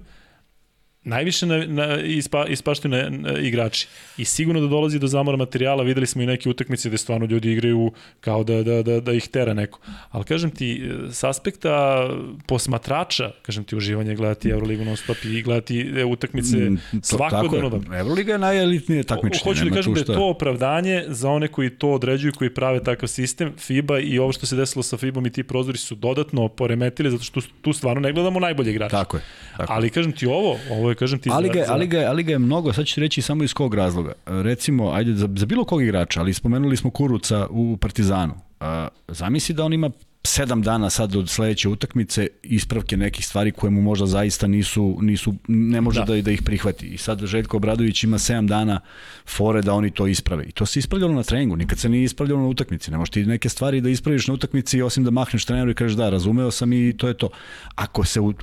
najviše 1.06 1.45
na, 1.45 1.66
na, 1.66 2.01
ispa, 2.01 2.45
ispaštaju 2.45 2.91
na, 2.91 3.10
na, 3.10 3.39
igrači. 3.39 3.88
I 4.18 4.26
sigurno 4.26 4.62
da 4.62 4.68
dolazi 4.68 4.99
do 4.99 5.08
zamora 5.08 5.38
materijala, 5.38 5.84
videli 5.84 6.08
smo 6.08 6.22
i 6.22 6.26
neke 6.26 6.49
utakmice 6.49 6.89
gde 6.89 6.97
stvarno 6.97 7.26
ljudi 7.26 7.51
igraju 7.51 7.91
kao 8.22 8.43
da, 8.43 8.64
da, 8.64 8.84
da, 8.84 8.99
da 8.99 9.14
ih 9.14 9.28
tera 9.28 9.53
neko. 9.53 9.80
Ali 10.12 10.24
kažem 10.24 10.51
ti, 10.51 10.91
s 11.12 11.24
aspekta 11.24 12.08
posmatrača, 12.47 13.32
kažem 13.41 13.64
ti, 13.64 13.76
uživanje 13.76 14.16
gledati 14.16 14.49
Euroligu 14.49 14.86
non 14.86 14.97
stop 14.97 15.18
i 15.26 15.41
gledati 15.41 15.80
e, 15.97 16.06
utakmice 16.06 16.58
mm, 16.58 16.80
svakodnevno. 17.01 17.70
Da... 17.70 17.97
Euroliga 17.97 18.32
je 18.32 18.38
najelitnije 18.38 19.03
takmičenje. 19.03 19.43
Hoću 19.43 19.66
da 19.66 19.76
kažem 19.76 19.93
da 19.93 19.99
je 19.99 20.06
to 20.06 20.30
opravdanje 20.30 21.03
za 21.08 21.30
one 21.30 21.47
koji 21.47 21.70
to 21.70 21.91
određuju, 21.91 22.34
koji 22.38 22.49
prave 22.49 22.84
takav 22.84 23.08
sistem. 23.08 23.53
FIBA 23.58 23.99
i 23.99 24.20
ovo 24.20 24.32
što 24.32 24.45
se 24.45 24.56
desilo 24.56 24.84
sa 24.84 24.97
FIBom 24.97 25.26
i 25.26 25.30
ti 25.30 25.43
prozori 25.43 25.78
su 25.78 25.95
dodatno 25.95 26.47
poremetili, 26.47 27.12
zato 27.12 27.24
što 27.24 27.41
tu 27.62 27.74
stvarno 27.74 28.01
ne 28.01 28.14
gledamo 28.14 28.39
najbolje 28.39 28.72
igrače. 28.72 28.91
Tako 28.91 29.18
je. 29.18 29.24
Tako. 29.58 29.74
Ali 29.74 29.89
kažem 29.89 30.12
ti 30.12 30.26
ovo, 30.26 30.58
ovo 30.72 30.89
je 30.89 30.95
je, 30.96 31.00
kažem 31.00 31.20
ti... 31.20 31.30
Ali 31.32 31.50
ga, 31.50 31.66
ali, 31.68 31.88
ga, 31.88 32.06
ali 32.08 32.24
ga 32.24 32.32
je 32.32 32.39
mnogo, 32.39 32.74
sad 32.74 32.86
ću 32.86 33.00
reći 33.00 33.22
samo 33.22 33.43
iz 33.43 33.54
kog 33.54 33.74
razloga. 33.74 34.14
Recimo, 34.26 34.91
ajde, 34.91 35.14
za, 35.14 35.30
za 35.36 35.46
bilo 35.46 35.66
kog 35.66 35.84
igrača, 35.84 36.20
ali 36.20 36.34
spomenuli 36.34 36.78
smo 36.78 36.89
Kuruca 36.89 37.48
u 37.50 37.78
Partizanu. 37.78 38.34
A, 38.60 38.88
zamisli 39.08 39.56
da 39.56 39.64
on 39.64 39.74
ima 39.74 39.89
sedam 40.26 40.61
dana 40.61 40.89
sad 40.89 41.15
od 41.15 41.30
sledeće 41.30 41.69
utakmice 41.69 42.28
ispravke 42.43 42.97
nekih 42.97 43.26
stvari 43.26 43.51
koje 43.51 43.71
mu 43.71 43.82
možda 43.82 44.05
zaista 44.05 44.47
nisu, 44.47 44.97
nisu 45.01 45.34
ne 45.47 45.82
može 45.82 45.99
da. 45.99 46.05
da, 46.05 46.21
da 46.21 46.32
ih 46.32 46.41
prihvati. 46.41 46.88
I 46.88 46.97
sad 46.97 47.26
Željko 47.26 47.57
Obradović 47.57 48.03
ima 48.03 48.17
7 48.17 48.47
dana 48.47 48.80
fore 49.28 49.61
da 49.61 49.73
oni 49.73 49.91
to 49.91 50.07
isprave. 50.07 50.43
I 50.43 50.51
to 50.51 50.65
se 50.65 50.80
ispravljalo 50.80 51.13
na 51.13 51.23
treningu, 51.23 51.55
nikad 51.55 51.80
se 51.80 51.89
nije 51.89 52.03
ispravljalo 52.03 52.41
na 52.41 52.47
utakmici. 52.47 52.91
Ne 52.91 52.97
možeš 52.97 53.11
ti 53.11 53.26
neke 53.26 53.49
stvari 53.49 53.82
da 53.82 53.89
ispraviš 53.89 54.28
na 54.28 54.34
utakmici 54.34 54.82
osim 54.82 55.03
da 55.03 55.11
mahneš 55.11 55.45
treneru 55.45 55.71
i 55.71 55.76
kažeš 55.76 55.97
da, 55.97 56.09
razumeo 56.09 56.51
sam 56.51 56.73
i 56.73 56.93
to 56.97 57.07
je 57.07 57.17
to. 57.17 57.30
Ako 57.76 58.03
se 58.03 58.19
u, 58.19 58.34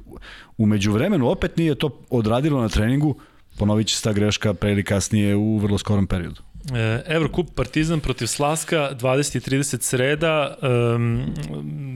umeđu 0.58 0.92
vremenu 0.92 1.28
opet 1.28 1.56
nije 1.56 1.74
to 1.74 2.04
odradilo 2.10 2.60
na 2.60 2.68
treningu, 2.68 3.16
ponovit 3.58 3.86
će 3.86 3.96
se 3.96 4.02
ta 4.02 4.12
greška 4.12 4.54
pre 4.54 4.72
ili 4.72 4.84
kasnije 4.84 5.36
u 5.36 5.58
vrlo 5.58 5.78
skorom 5.78 6.06
periodu. 6.06 6.42
E, 6.70 7.02
Evrokup 7.06 7.54
Partizan 7.54 8.00
protiv 8.00 8.26
Slaska 8.26 8.90
20 9.00 9.36
i 9.36 9.40
30 9.40 9.80
sreda. 9.80 10.56
Um, 10.94 11.34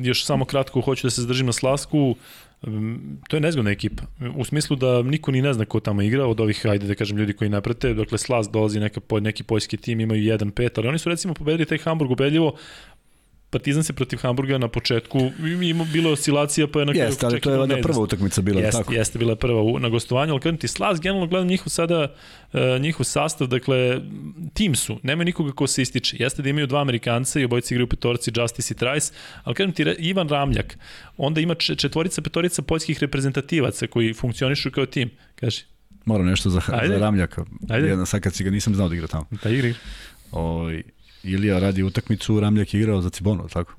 još 0.02 0.24
samo 0.24 0.44
kratko 0.44 0.80
hoću 0.80 1.06
da 1.06 1.10
se 1.10 1.20
zadržim 1.20 1.46
na 1.46 1.52
Slasku. 1.52 2.16
Um, 2.62 3.18
to 3.28 3.36
je 3.36 3.40
nezgodna 3.40 3.70
ekipa. 3.70 4.02
U 4.36 4.44
smislu 4.44 4.76
da 4.76 5.02
niko 5.02 5.30
ni 5.30 5.42
ne 5.42 5.52
zna 5.52 5.64
ko 5.64 5.80
tamo 5.80 6.02
igra 6.02 6.26
od 6.26 6.40
ovih 6.40 6.66
ajde 6.66 6.86
da 6.86 6.94
kažem 6.94 7.18
ljudi 7.18 7.32
koji 7.32 7.50
ne 7.50 7.60
prate 7.60 7.94
dakle 7.94 8.18
Slask 8.18 8.50
dolazi 8.50 8.80
neka, 8.80 9.00
neki 9.20 9.42
poljski 9.42 9.76
tim 9.76 10.00
imaju 10.00 10.22
1-5 10.22 10.70
ali 10.76 10.88
oni 10.88 10.98
su 10.98 11.08
recimo 11.08 11.34
pobedili 11.34 11.66
taj 11.66 11.78
Hamburg 11.78 12.10
ubedljivo 12.10 12.56
Partizan 13.56 13.84
se 13.84 13.92
protiv 13.92 14.18
Hamburga 14.18 14.58
na 14.58 14.68
početku 14.68 15.30
ima 15.62 15.84
bilo 15.92 16.10
oscilacija 16.12 16.66
pa 16.66 16.80
je 16.80 16.86
na 16.86 16.92
kraju 16.92 17.08
Jeste, 17.08 17.26
ali 17.26 17.40
to 17.40 17.50
je 17.50 17.58
valjda 17.58 17.76
prva 17.82 17.98
utakmica 17.98 18.42
bila 18.42 18.60
jeste, 18.60 18.78
tako. 18.78 18.94
Jeste 18.94 19.18
bila 19.18 19.36
prva 19.36 19.62
u, 19.62 19.78
na 19.78 19.88
gostovanju, 19.88 20.32
al 20.32 20.40
kažem 20.40 20.56
ti 20.56 20.68
Slas 20.68 21.00
generalno 21.00 21.26
gledam 21.26 21.48
njihov 21.48 21.68
sada 21.68 22.12
uh, 22.52 22.60
njihov 22.80 23.04
sastav, 23.04 23.48
dakle 23.48 24.00
tim 24.54 24.74
su, 24.74 24.98
nema 25.02 25.24
nikoga 25.24 25.52
ko 25.52 25.66
se 25.66 25.82
ističe. 25.82 26.16
Jeste 26.20 26.42
da 26.42 26.48
imaju 26.48 26.66
dva 26.66 26.80
Amerikanca 26.80 27.40
i 27.40 27.44
obojica 27.44 27.74
igraju 27.74 27.86
petorci 27.86 28.30
Justice 28.34 28.74
i 28.74 28.76
Trice, 28.76 29.12
al 29.44 29.54
kažem 29.54 29.72
ti 29.72 29.82
Ivan 29.98 30.28
Ramljak, 30.28 30.78
onda 31.16 31.40
ima 31.40 31.54
četvorica 31.54 32.22
petorica 32.22 32.62
poljskih 32.62 32.98
reprezentativaca 33.00 33.86
koji 33.86 34.14
funkcionišu 34.14 34.70
kao 34.70 34.86
tim. 34.86 35.10
Kaži. 35.34 35.62
Moram 36.04 36.26
nešto 36.26 36.50
za, 36.50 36.60
Ajde. 36.72 36.94
za 36.94 36.98
Ramljaka. 36.98 37.44
Ajde. 37.68 37.88
Jedna, 37.88 38.06
sad 38.06 38.20
kad 38.20 38.34
si 38.34 38.44
ga 38.44 38.50
nisam 38.50 38.74
znao 38.74 38.88
da 38.88 38.94
igra 38.94 39.06
tamo. 39.06 39.26
Da 39.42 39.50
igra. 39.50 39.72
Oj, 40.32 40.82
Ilija 41.26 41.58
radi 41.58 41.82
utakmicu, 41.82 42.40
Ramljak 42.40 42.74
je 42.74 42.80
igrao 42.80 43.02
za 43.02 43.10
Cibonu, 43.10 43.48
tako? 43.48 43.74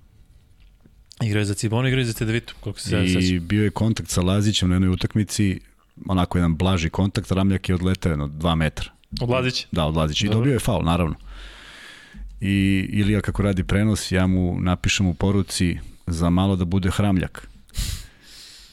Igrao 1.24 1.40
je 1.40 1.46
za 1.46 1.54
Cibonu, 1.54 1.88
igrao 1.88 2.00
je 2.00 2.06
za 2.06 2.14
Tedevitu, 2.14 2.56
koliko 2.60 2.80
se 2.80 3.06
I 3.06 3.10
seća. 3.10 3.40
bio 3.42 3.64
je 3.64 3.70
kontakt 3.70 4.10
sa 4.10 4.22
Lazićem 4.22 4.70
na 4.70 4.76
jednoj 4.76 4.90
utakmici, 4.90 5.60
onako 6.06 6.38
jedan 6.38 6.56
blaži 6.58 6.90
kontakt, 6.90 7.32
Ramljak 7.32 7.70
je 7.70 7.76
odletao 7.76 8.10
jedno 8.10 8.28
2 8.28 8.56
metra. 8.56 8.92
Od 9.22 9.30
Lazića? 9.30 9.68
Da, 9.72 9.86
od 9.86 9.96
Lazića. 9.96 10.26
I 10.26 10.30
dobio 10.30 10.54
je 10.54 10.60
faul, 10.60 10.84
naravno. 10.84 11.16
I 12.42 12.88
Ilija 12.92 13.22
kako 13.22 13.44
radi 13.44 13.64
prenos, 13.64 14.12
ja 14.12 14.28
mu 14.28 14.58
napišem 14.60 15.08
u 15.08 15.14
poruci 15.14 15.78
za 16.08 16.30
malo 16.30 16.56
da 16.56 16.66
bude 16.66 16.90
hramljak. 16.92 17.48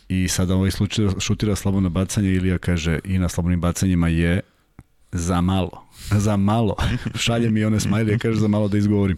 I 0.09 0.29
sada 0.29 0.55
ovaj 0.55 0.71
slučaj 0.71 1.07
šutira 1.21 1.57
slobodno 1.57 1.89
bacanje, 1.89 2.33
Ilija 2.33 2.59
kaže 2.59 2.99
i 3.05 3.19
na 3.19 3.29
slobodnim 3.29 3.61
bacanjima 3.61 4.09
je 4.09 4.41
za 5.13 5.41
malo 5.41 5.84
za 6.11 6.37
malo. 6.37 6.77
Šalje 7.25 7.51
mi 7.51 7.65
one 7.65 7.81
smajlije, 7.81 8.19
kaže 8.19 8.39
za 8.39 8.49
malo 8.49 8.69
da 8.69 8.79
izgovorim. 8.79 9.17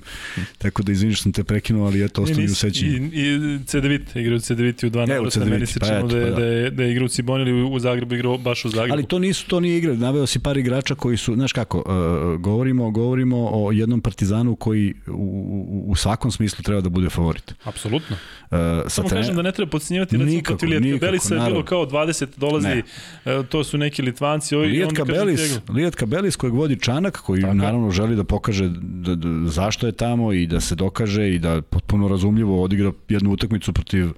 Tako 0.59 0.83
da 0.83 0.93
izviniš 0.93 1.23
sam 1.23 1.33
te 1.33 1.45
prekinuo, 1.45 1.87
ali 1.87 2.05
eto, 2.05 2.23
ostao 2.23 2.39
mi 2.39 2.45
u 2.45 2.55
sećanju. 2.55 2.91
I, 2.91 3.09
i 3.13 3.59
CDVit, 3.65 4.17
igra 4.17 4.37
u 4.37 4.39
CDVit 4.41 4.83
u 4.83 4.91
dva 4.91 5.07
navrata, 5.07 5.45
meni 5.45 5.67
se 5.67 5.81
pa 5.81 5.87
činilo 5.87 6.09
da, 6.09 6.15
pa 6.15 6.31
da. 6.31 6.37
da, 6.37 6.45
je, 6.45 6.71
da 6.71 6.83
je 6.83 6.93
igra 6.93 7.05
u 7.05 7.09
Ciboni 7.09 7.51
ili 7.51 7.63
u 7.63 7.79
Zagrebu 7.79 8.15
igrao 8.15 8.39
baš 8.39 8.65
u 8.65 8.69
Zagrebu. 8.69 8.93
Ali 8.93 9.07
to 9.07 9.19
nisu, 9.19 9.47
to 9.47 9.61
nije 9.61 9.79
igra, 9.79 9.95
naveo 9.95 10.27
si 10.27 10.39
par 10.39 10.57
igrača 10.57 10.95
koji 10.95 11.17
su, 11.17 11.35
znaš 11.35 11.53
kako, 11.53 11.79
uh, 11.79 12.41
govorimo, 12.41 12.91
govorimo 12.91 13.49
o 13.53 13.73
jednom 13.73 14.01
partizanu 14.01 14.57
koji 14.57 14.95
u, 15.07 15.13
u, 15.13 15.85
u 15.91 15.97
svakom 15.97 16.31
smislu 16.31 16.63
treba 16.63 16.81
da 16.81 16.89
bude 16.89 17.11
favorit. 17.11 17.55
Apsolutno. 17.65 18.17
Uh, 18.51 18.59
Samo 18.89 19.09
tre... 19.09 19.19
kažem 19.19 19.37
da 19.37 19.43
ne 19.43 19.53
treba 19.53 19.71
podcenjivati, 19.71 20.17
recimo 20.17 20.43
protiv 20.43 20.69
Lijetka 20.69 21.07
Belisa 21.07 21.35
je 21.35 21.51
bilo 21.51 21.65
kao 21.65 21.87
20 21.87 22.27
dolazi, 22.37 22.83
uh, 23.25 23.47
to 23.47 23.65
su 23.65 23.79
neki 23.79 24.03
Litvanci. 24.03 24.57
Ovi, 24.57 24.67
Lijetka 24.67 25.05
Belis, 25.05 25.59
Lijetka 25.69 26.07
Belis 26.07 26.37
kojeg 26.37 26.55
vodi 26.67 26.81
Čanak, 26.81 27.17
koji 27.17 27.43
Tako. 27.43 27.55
naravno 27.55 27.91
želi 27.91 28.17
da 28.17 28.25
pokaže 28.25 28.69
da, 28.81 29.15
da, 29.15 29.49
zašto 29.49 29.87
je 29.87 29.93
tamo 29.93 30.33
i 30.33 30.47
da 30.47 30.61
se 30.61 30.75
dokaže 30.75 31.35
i 31.35 31.39
da 31.39 31.63
potpuno 31.63 32.09
razumljivo 32.09 32.63
odigra 32.63 32.93
jednu 33.09 33.31
utakmicu 33.31 33.73
protiv 33.73 34.11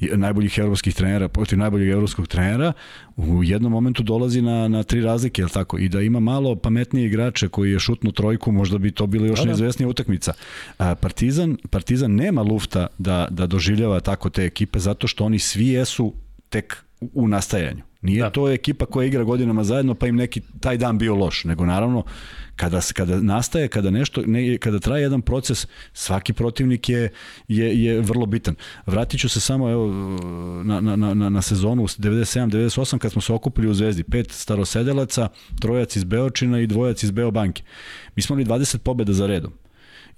najboljih 0.00 0.58
evropskih 0.58 0.94
trenera, 0.94 1.28
protiv 1.28 1.58
najboljeg 1.58 1.88
evropskog 1.88 2.28
trenera, 2.28 2.72
u 3.16 3.44
jednom 3.44 3.72
momentu 3.72 4.02
dolazi 4.02 4.42
na, 4.42 4.68
na 4.68 4.82
tri 4.82 5.00
razlike, 5.00 5.42
jel 5.42 5.48
tako? 5.48 5.78
I 5.78 5.88
da 5.88 6.00
ima 6.00 6.20
malo 6.20 6.56
pametnije 6.56 7.06
igrače 7.06 7.48
koji 7.48 7.72
je 7.72 7.78
šutnu 7.78 8.12
trojku, 8.12 8.52
možda 8.52 8.78
bi 8.78 8.90
to 8.90 9.06
bila 9.06 9.26
još 9.26 9.38
da, 9.38 9.44
da. 9.44 9.48
neizvesnija 9.48 9.88
utakmica. 9.88 10.32
A, 10.78 10.94
Partizan, 10.94 11.56
Partizan 11.70 12.14
nema 12.14 12.42
lufta 12.42 12.86
da, 12.98 13.26
da 13.30 13.46
doživljava 13.46 14.00
tako 14.00 14.30
te 14.30 14.44
ekipe, 14.44 14.78
zato 14.78 15.06
što 15.06 15.24
oni 15.24 15.38
svi 15.38 15.68
jesu 15.68 16.14
tek 16.48 16.76
u 17.00 17.28
nastajanju. 17.28 17.89
Nije 18.02 18.22
da. 18.22 18.30
to 18.30 18.50
ekipa 18.50 18.86
koja 18.86 19.06
igra 19.06 19.24
godinama 19.24 19.64
zajedno 19.64 19.94
pa 19.94 20.06
im 20.06 20.16
neki 20.16 20.40
taj 20.60 20.76
dan 20.76 20.98
bio 20.98 21.14
loš, 21.14 21.44
nego 21.44 21.66
naravno 21.66 22.04
kada 22.56 22.80
kada 22.94 23.20
nastaje, 23.20 23.68
kada 23.68 23.90
nešto 23.90 24.22
ne, 24.26 24.58
kada 24.58 24.78
traje 24.78 25.02
jedan 25.02 25.22
proces, 25.22 25.66
svaki 25.92 26.32
protivnik 26.32 26.88
je 26.88 27.12
je 27.48 27.84
je 27.84 28.00
vrlo 28.00 28.26
bitan. 28.26 28.54
Vratiću 28.86 29.28
se 29.28 29.40
samo 29.40 29.70
evo 29.70 29.86
na 30.64 30.80
na 30.80 30.96
na 30.96 31.30
na 31.30 31.42
sezonu 31.42 31.82
97 31.82 32.50
98 32.50 32.98
kad 32.98 33.12
smo 33.12 33.22
se 33.22 33.32
okupili 33.32 33.68
u 33.68 33.74
Zvezdi, 33.74 34.02
pet 34.02 34.32
starosedelaca, 34.32 35.28
trojac 35.60 35.96
iz 35.96 36.04
Beočina 36.04 36.60
i 36.60 36.66
dvojac 36.66 37.02
iz 37.02 37.10
Beobanke. 37.10 37.62
Mi 38.16 38.22
smo 38.22 38.34
imali 38.40 38.60
20 38.60 38.78
pobeda 38.78 39.12
za 39.12 39.26
redom. 39.26 39.52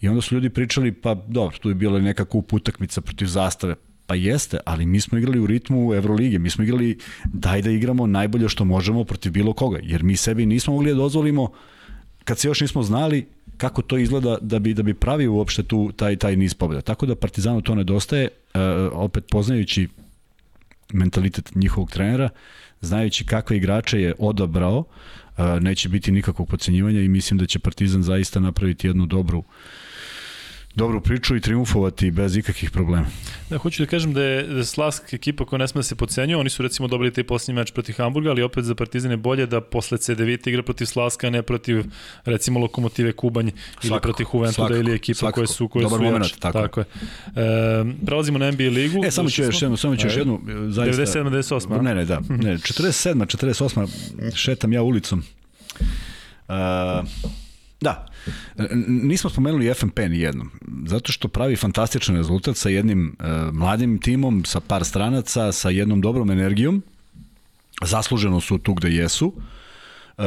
I 0.00 0.08
onda 0.08 0.20
su 0.20 0.34
ljudi 0.34 0.50
pričali, 0.50 0.92
pa 0.92 1.14
dobro, 1.14 1.58
tu 1.58 1.68
je 1.68 1.74
bila 1.74 2.00
neka 2.00 2.24
kup 2.24 2.52
utakmica 2.52 3.00
protiv 3.00 3.26
zastave. 3.26 3.74
Pa 4.12 4.16
jeste, 4.16 4.58
ali 4.64 4.86
mi 4.86 5.00
smo 5.00 5.18
igrali 5.18 5.38
u 5.38 5.46
ritmu 5.46 5.94
Evrolige, 5.94 6.38
mi 6.38 6.50
smo 6.50 6.64
igrali 6.64 6.98
daj 7.24 7.62
da 7.62 7.70
igramo 7.70 8.06
najbolje 8.06 8.48
što 8.48 8.64
možemo 8.64 9.04
protiv 9.04 9.32
bilo 9.32 9.52
koga, 9.52 9.78
jer 9.82 10.02
mi 10.02 10.16
sebi 10.16 10.46
nismo 10.46 10.74
mogli 10.74 10.90
da 10.90 10.96
dozvolimo 10.96 11.52
kad 12.24 12.38
se 12.38 12.48
još 12.48 12.60
nismo 12.60 12.82
znali 12.82 13.26
kako 13.56 13.82
to 13.82 13.98
izgleda 13.98 14.38
da 14.40 14.58
bi 14.58 14.74
da 14.74 14.82
bi 14.82 14.94
pravio 14.94 15.32
uopšte 15.32 15.62
tu 15.62 15.92
taj 15.96 16.16
taj 16.16 16.36
niz 16.36 16.54
pobeda. 16.54 16.80
Tako 16.80 17.06
da 17.06 17.16
Partizanu 17.16 17.62
to 17.62 17.74
nedostaje, 17.74 18.28
uh, 18.28 18.60
opet 18.92 19.24
poznajući 19.30 19.88
mentalitet 20.92 21.54
njihovog 21.54 21.90
trenera, 21.90 22.28
znajući 22.80 23.24
kakve 23.24 23.56
igrače 23.56 24.00
je 24.00 24.14
odabrao, 24.18 24.78
uh, 24.78 25.44
neće 25.60 25.88
biti 25.88 26.12
nikakvog 26.12 26.48
pocenjivanja 26.48 27.00
i 27.00 27.08
mislim 27.08 27.38
da 27.38 27.46
će 27.46 27.58
Partizan 27.58 28.02
zaista 28.02 28.40
napraviti 28.40 28.86
jednu 28.86 29.06
dobru 29.06 29.44
dobru 30.74 31.00
priču 31.00 31.36
i 31.36 31.40
triumfovati 31.40 32.10
bez 32.10 32.36
ikakvih 32.36 32.70
problema. 32.70 33.06
Da, 33.50 33.58
hoću 33.58 33.82
da 33.82 33.86
kažem 33.86 34.12
da 34.12 34.22
je, 34.22 34.42
da 34.42 34.64
Slask 34.64 35.12
ekipa 35.12 35.44
koja 35.44 35.58
ne 35.58 35.68
sme 35.68 35.78
da 35.78 35.82
se 35.82 35.94
pocenjuje, 35.94 36.36
oni 36.36 36.50
su 36.50 36.62
recimo 36.62 36.88
dobili 36.88 37.12
taj 37.12 37.24
posljednji 37.24 37.60
meč 37.60 37.70
protiv 37.70 37.94
Hamburga, 37.96 38.30
ali 38.30 38.42
opet 38.42 38.64
za 38.64 38.74
Partizan 38.74 39.10
je 39.10 39.16
bolje 39.16 39.46
da 39.46 39.60
posle 39.60 39.98
C9 39.98 40.48
igra 40.48 40.62
protiv 40.62 40.86
Slaska, 40.86 41.30
ne 41.30 41.42
protiv 41.42 41.84
recimo 42.24 42.60
Lokomotive 42.60 43.12
Kubanj 43.12 43.50
svakako, 43.50 43.88
ili 43.88 44.00
protiv 44.00 44.26
Juventuda 44.34 44.76
ili 44.76 44.94
ekipa 44.94 45.18
svakako. 45.18 45.34
koje 45.34 45.46
su 45.46 45.68
koje 45.68 45.82
Dobar 45.82 45.98
su 45.98 46.04
moment, 46.04 46.38
tako. 46.38 46.58
tako 46.58 46.80
je. 46.80 46.86
E, 47.36 47.84
prelazimo 48.06 48.38
na 48.38 48.50
NBA 48.50 48.64
ligu. 48.64 49.04
E, 49.04 49.10
samo 49.10 49.30
ću 49.30 49.42
još 49.42 49.62
jednu, 49.62 49.76
samo 49.76 49.96
ću 49.96 50.06
još 50.06 50.16
jednu, 50.16 50.40
zaista. 50.68 51.20
97 51.20 51.30
98. 51.30 51.82
Ne, 51.82 51.94
ne, 51.94 52.04
da. 52.04 52.20
Ne, 52.20 52.56
47 52.58 53.36
48 53.36 54.34
šetam 54.34 54.72
ja 54.72 54.82
ulicom. 54.82 55.22
Uh, 56.48 56.54
Da. 57.82 58.06
Nismo 58.86 59.30
spomenuli 59.30 59.74
FNP 59.74 59.98
ni 60.08 60.18
jednom, 60.18 60.50
zato 60.86 61.12
što 61.12 61.28
pravi 61.28 61.56
fantastičan 61.56 62.16
rezultat 62.16 62.56
sa 62.56 62.68
jednim 62.68 63.16
uh, 63.18 63.54
mladim 63.54 63.98
timom, 63.98 64.44
sa 64.44 64.60
par 64.60 64.84
stranaca, 64.84 65.52
sa 65.52 65.70
jednom 65.70 66.00
dobrom 66.00 66.30
energijom. 66.30 66.82
Zasluženo 67.82 68.40
su 68.40 68.58
tu 68.58 68.74
gde 68.74 68.90
jesu. 68.90 69.34
Uh, 70.18 70.24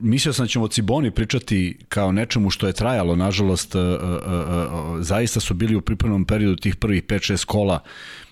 mislio 0.00 0.32
sam 0.32 0.44
da 0.44 0.48
ćemo 0.48 0.64
o 0.64 0.68
Ciboni 0.68 1.10
pričati 1.10 1.78
kao 1.88 2.12
nečemu 2.12 2.50
što 2.50 2.66
je 2.66 2.72
trajalo, 2.72 3.16
nažalost, 3.16 3.74
uh, 3.74 3.82
uh, 3.82 3.88
uh, 3.90 5.00
zaista 5.00 5.40
su 5.40 5.54
bili 5.54 5.76
u 5.76 5.80
pripremnom 5.80 6.24
periodu 6.24 6.56
tih 6.56 6.76
prvih 6.76 7.04
5-6 7.04 7.44
kola 7.44 7.82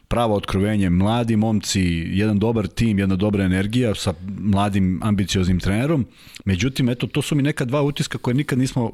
pravo 0.08 0.34
otkrovenje, 0.34 0.90
mladi 0.90 1.36
momci, 1.36 1.82
jedan 2.10 2.38
dobar 2.38 2.66
tim, 2.66 2.98
jedna 2.98 3.16
dobra 3.16 3.44
energija 3.44 3.94
sa 3.94 4.14
mladim 4.38 5.00
ambicioznim 5.02 5.60
trenerom. 5.60 6.06
Međutim, 6.44 6.88
eto, 6.88 7.06
to 7.06 7.22
su 7.22 7.34
mi 7.34 7.42
neka 7.42 7.64
dva 7.64 7.82
utiska 7.82 8.18
koje 8.18 8.34
nikad 8.34 8.58
nismo 8.58 8.90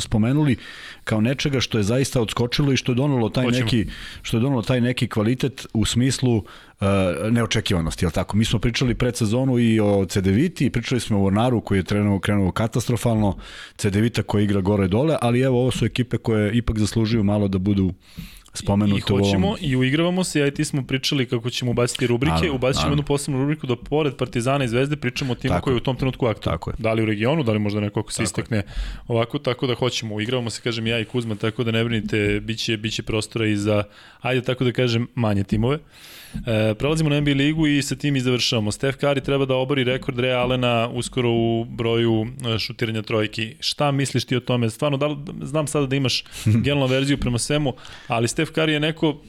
spomenuli 0.00 0.56
kao 1.04 1.20
nečega 1.20 1.60
što 1.60 1.78
je 1.78 1.84
zaista 1.84 2.20
odskočilo 2.20 2.72
i 2.72 2.76
što 2.76 2.92
je 2.92 2.96
donalo 2.96 3.28
taj 3.28 3.44
Hoćemo. 3.44 3.64
neki 3.64 3.86
što 4.22 4.36
je 4.36 4.40
donalo 4.40 4.62
taj 4.62 4.80
neki 4.80 5.08
kvalitet 5.08 5.66
u 5.72 5.84
smislu 5.84 6.36
uh, 6.36 6.44
neočekivanosti, 7.30 8.04
je 8.04 8.10
tako? 8.10 8.36
Mi 8.36 8.44
smo 8.44 8.58
pričali 8.58 8.94
pred 8.94 9.16
sezonu 9.16 9.58
i 9.58 9.80
o 9.80 10.06
CDViti, 10.08 10.70
pričali 10.70 11.00
smo 11.00 11.18
o 11.18 11.30
Warnaru 11.30 11.64
koji 11.64 11.78
je 11.78 11.84
trenuo 11.84 12.18
krenuo 12.18 12.52
katastrofalno, 12.52 13.36
CDVita 13.76 14.22
koji 14.22 14.44
igra 14.44 14.60
gore 14.60 14.88
dole, 14.88 15.16
ali 15.20 15.40
evo 15.40 15.60
ovo 15.60 15.70
su 15.70 15.84
ekipe 15.84 16.18
koje 16.18 16.56
ipak 16.56 16.78
zaslužuju 16.78 17.24
malo 17.24 17.48
da 17.48 17.58
budu 17.58 17.92
spomenute 18.56 18.98
I 18.98 19.00
hoćemo 19.00 19.46
ovom... 19.46 19.58
i 19.60 19.76
uigravamo 19.76 20.24
se, 20.24 20.40
ja 20.40 20.46
i 20.46 20.50
ti 20.50 20.64
smo 20.64 20.82
pričali 20.86 21.26
kako 21.26 21.50
ćemo 21.50 21.70
ubaciti 21.70 22.06
rubrike, 22.06 22.34
Naravno, 22.34 22.54
ubacit 22.54 22.80
ćemo 22.80 22.92
jednu 22.92 23.02
posebnu 23.04 23.40
rubriku 23.40 23.66
da 23.66 23.76
pored 23.76 24.16
Partizana 24.16 24.64
i 24.64 24.68
Zvezde 24.68 24.96
pričamo 24.96 25.32
o 25.32 25.34
timu 25.34 25.54
Tako 25.54 25.64
koji 25.64 25.72
je 25.72 25.76
je. 25.76 25.80
u 25.80 25.84
tom 25.84 25.96
trenutku 25.96 26.26
aktualno. 26.26 26.58
Tako 26.58 26.70
je. 26.70 26.74
Da 26.78 26.92
li 26.92 27.02
u 27.02 27.06
regionu, 27.06 27.42
da 27.42 27.52
li 27.52 27.58
možda 27.58 27.80
neko 27.80 28.02
ko 28.02 28.12
se 28.12 28.16
Tako 28.16 28.22
je. 28.22 28.24
istekne 28.24 28.62
ovako, 29.08 29.38
tako 29.38 29.66
da 29.66 29.74
hoćemo. 29.74 30.14
Uigravamo 30.14 30.50
se, 30.50 30.60
kažem 30.62 30.86
ja 30.86 31.00
i 31.00 31.04
Kuzma, 31.04 31.34
tako 31.34 31.64
da 31.64 31.70
ne 31.70 31.84
brinite, 31.84 32.40
biće, 32.40 32.76
biće 32.76 33.02
prostora 33.02 33.46
i 33.46 33.56
za, 33.56 33.84
ajde 34.20 34.42
tako 34.42 34.64
da 34.64 34.72
kažem, 34.72 35.06
manje 35.14 35.44
timove. 35.44 35.78
E, 36.46 36.74
prelazimo 36.74 37.10
na 37.10 37.20
NBA 37.20 37.30
ligu 37.30 37.66
i 37.66 37.82
sa 37.82 37.96
tim 37.96 38.16
i 38.16 38.20
završavamo. 38.20 38.72
Steph 38.72 38.98
Curry 38.98 39.22
treba 39.22 39.44
da 39.44 39.54
obori 39.54 39.84
rekord 39.84 40.18
Rea 40.18 40.38
Alena 40.38 40.88
uskoro 40.92 41.30
u 41.30 41.64
broju 41.64 42.26
e, 42.54 42.58
šutiranja 42.58 43.02
trojki. 43.02 43.56
Šta 43.60 43.90
misliš 43.90 44.24
ti 44.24 44.36
o 44.36 44.40
tome? 44.40 44.70
Stvarno, 44.70 44.96
da 44.96 45.06
li, 45.06 45.16
znam 45.42 45.66
sada 45.66 45.86
da 45.86 45.96
imaš 45.96 46.24
generalnu 46.64 46.86
verziju 46.86 47.18
prema 47.18 47.38
svemu, 47.38 47.74
ali 48.08 48.28
Steph 48.28 48.52
Curry 48.52 48.68
je 48.68 48.80
neko 48.80 49.20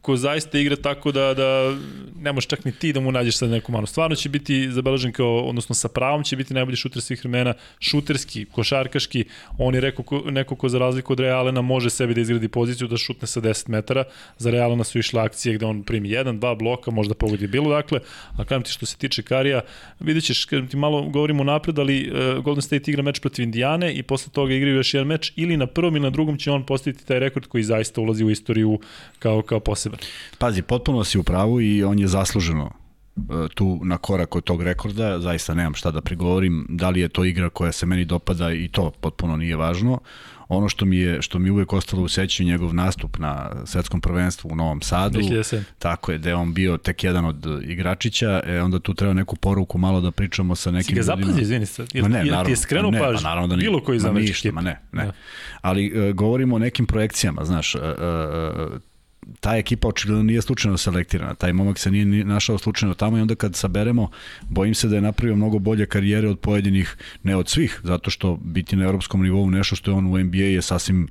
ko 0.00 0.16
zaista 0.16 0.58
igra 0.58 0.76
tako 0.76 1.12
da, 1.12 1.34
da 1.34 1.76
ne 2.20 2.32
možeš 2.32 2.48
čak 2.48 2.64
ni 2.64 2.72
ti 2.72 2.92
da 2.92 3.00
mu 3.00 3.12
nađeš 3.12 3.36
sad 3.36 3.50
neku 3.50 3.72
manu. 3.72 3.86
Stvarno 3.86 4.16
će 4.16 4.28
biti 4.28 4.72
zabeležen 4.72 5.12
kao, 5.12 5.40
odnosno 5.40 5.74
sa 5.74 5.88
pravom 5.88 6.24
će 6.24 6.36
biti 6.36 6.54
najbolji 6.54 6.76
šuter 6.76 7.02
svih 7.02 7.20
vremena, 7.20 7.54
šuterski, 7.80 8.44
košarkaški, 8.44 9.24
on 9.58 9.74
je 9.74 9.80
rekao 9.80 10.04
ko, 10.04 10.22
neko 10.30 10.56
ko 10.56 10.68
za 10.68 10.78
razliku 10.78 11.12
od 11.12 11.20
Realena 11.20 11.62
može 11.62 11.90
sebi 11.90 12.14
da 12.14 12.20
izgradi 12.20 12.48
poziciju 12.48 12.88
da 12.88 12.96
šutne 12.96 13.28
sa 13.28 13.40
10 13.40 13.68
metara, 13.68 14.04
za 14.38 14.50
Realena 14.50 14.84
su 14.84 14.98
išle 14.98 15.20
akcije 15.20 15.54
gde 15.54 15.66
on 15.66 15.82
primi 15.82 16.10
jedan, 16.10 16.40
dva 16.40 16.54
bloka, 16.58 16.90
možda 16.90 17.14
pogodi 17.14 17.46
bilo 17.46 17.70
dakle, 17.70 18.00
a 18.36 18.44
kažem 18.44 18.62
ti 18.62 18.70
što 18.70 18.86
se 18.86 18.96
tiče 18.96 19.22
Karija, 19.22 19.60
vidjet 20.00 20.24
ćeš, 20.24 20.44
kažem 20.44 20.68
ti 20.68 20.76
malo 20.76 21.02
govorimo 21.02 21.44
napred, 21.44 21.78
ali 21.78 22.10
uh, 22.10 22.44
Golden 22.44 22.62
State 22.62 22.90
igra 22.90 23.02
meč 23.02 23.20
protiv 23.20 23.42
Indijane 23.42 23.94
i 23.94 24.02
posle 24.02 24.32
toga 24.32 24.54
igraju 24.54 24.76
još 24.76 24.94
jedan 24.94 25.08
meč 25.08 25.32
ili 25.36 25.56
na 25.56 25.66
prvom 25.66 25.96
ili 25.96 26.02
na 26.02 26.10
drugom 26.10 26.38
će 26.38 26.50
on 26.50 26.66
postaviti 26.66 27.06
taj 27.06 27.18
rekord 27.18 27.46
koji 27.46 27.64
zaista 27.64 28.00
ulazi 28.00 28.24
u 28.24 28.30
istoriju 28.30 28.80
kao, 29.18 29.42
kao 29.42 29.60
poseban. 29.60 29.98
Pazi, 30.38 30.62
potpuno 30.62 31.04
si 31.04 31.18
u 31.18 31.22
pravu 31.22 31.60
i 31.60 31.84
on 31.84 31.98
je 31.98 32.06
zasluženo 32.06 32.70
e, 33.16 33.20
tu 33.54 33.80
na 33.82 33.98
korak 33.98 34.36
od 34.36 34.44
tog 34.44 34.62
rekorda, 34.62 35.18
zaista 35.18 35.54
nemam 35.54 35.74
šta 35.74 35.90
da 35.90 36.00
prigovorim, 36.00 36.66
da 36.68 36.90
li 36.90 37.00
je 37.00 37.08
to 37.08 37.24
igra 37.24 37.50
koja 37.50 37.72
se 37.72 37.86
meni 37.86 38.04
dopada 38.04 38.52
i 38.52 38.68
to 38.68 38.90
potpuno 38.90 39.36
nije 39.36 39.56
važno. 39.56 40.00
Ono 40.48 40.68
što 40.68 40.84
mi 40.84 40.96
je 40.96 41.22
što 41.22 41.38
mi 41.38 41.50
uvek 41.50 41.72
ostalo 41.72 42.02
u 42.02 42.08
sećanju 42.08 42.48
njegov 42.48 42.74
nastup 42.74 43.18
na 43.18 43.50
svetskom 43.64 44.00
prvenstvu 44.00 44.48
u 44.52 44.56
Novom 44.56 44.82
Sadu. 44.82 45.18
2007. 45.18 45.62
Tako 45.78 46.12
je, 46.12 46.18
da 46.18 46.28
je 46.28 46.34
on 46.34 46.54
bio 46.54 46.76
tek 46.76 47.04
jedan 47.04 47.24
od 47.24 47.46
igračića, 47.62 48.40
e, 48.46 48.62
onda 48.62 48.78
tu 48.78 48.94
treba 48.94 49.14
neku 49.14 49.36
poruku 49.36 49.78
malo 49.78 50.00
da 50.00 50.10
pričamo 50.10 50.54
sa 50.54 50.70
nekim 50.70 50.86
Si 50.86 50.94
ga 50.94 51.02
zapazio, 51.02 51.42
izvini. 51.42 51.66
Ili, 51.94 52.08
ne, 52.08 52.20
ili 52.20 52.30
naravno, 52.30 52.44
ti 52.44 52.52
je 52.52 52.56
skrenuo 52.56 52.90
ne, 52.90 52.98
pažnju? 52.98 53.18
Pa 53.22 53.28
naravno 53.28 53.48
da 53.48 53.56
nije. 53.56 53.68
Bilo 53.68 53.80
koji 53.80 53.96
Ma 53.96 54.02
zamečki 54.02 54.30
ništa, 54.30 54.52
ma 54.52 54.60
ne, 54.60 54.80
ne. 54.92 55.04
Da. 55.04 55.12
Ali 55.60 56.08
e, 56.08 56.12
govorimo 56.12 56.56
o 56.56 56.58
nekim 56.58 56.86
projekcijama, 56.86 57.44
znaš, 57.44 57.74
e, 57.74 57.78
e, 57.78 58.95
ta 59.40 59.56
ekipa 59.56 59.88
očigledno 59.88 60.22
nije 60.22 60.42
slučajno 60.42 60.78
selektirana, 60.78 61.34
taj 61.34 61.52
momak 61.52 61.78
se 61.78 61.90
nije 61.90 62.04
ni 62.04 62.24
našao 62.24 62.58
slučajno 62.58 62.94
tamo 62.94 63.18
i 63.18 63.20
onda 63.20 63.34
kad 63.34 63.56
saberemo, 63.56 64.10
bojim 64.48 64.74
se 64.74 64.88
da 64.88 64.94
je 64.94 65.02
napravio 65.02 65.36
mnogo 65.36 65.58
bolje 65.58 65.86
karijere 65.86 66.28
od 66.28 66.38
pojedinih, 66.38 66.96
ne 67.22 67.36
od 67.36 67.48
svih, 67.48 67.80
zato 67.84 68.10
što 68.10 68.36
biti 68.36 68.76
na 68.76 68.84
evropskom 68.84 69.22
nivou 69.22 69.50
nešto 69.50 69.76
što 69.76 69.90
je 69.90 69.94
on 69.94 70.06
u 70.06 70.18
NBA 70.18 70.36
je 70.36 70.62
sasvim 70.62 71.08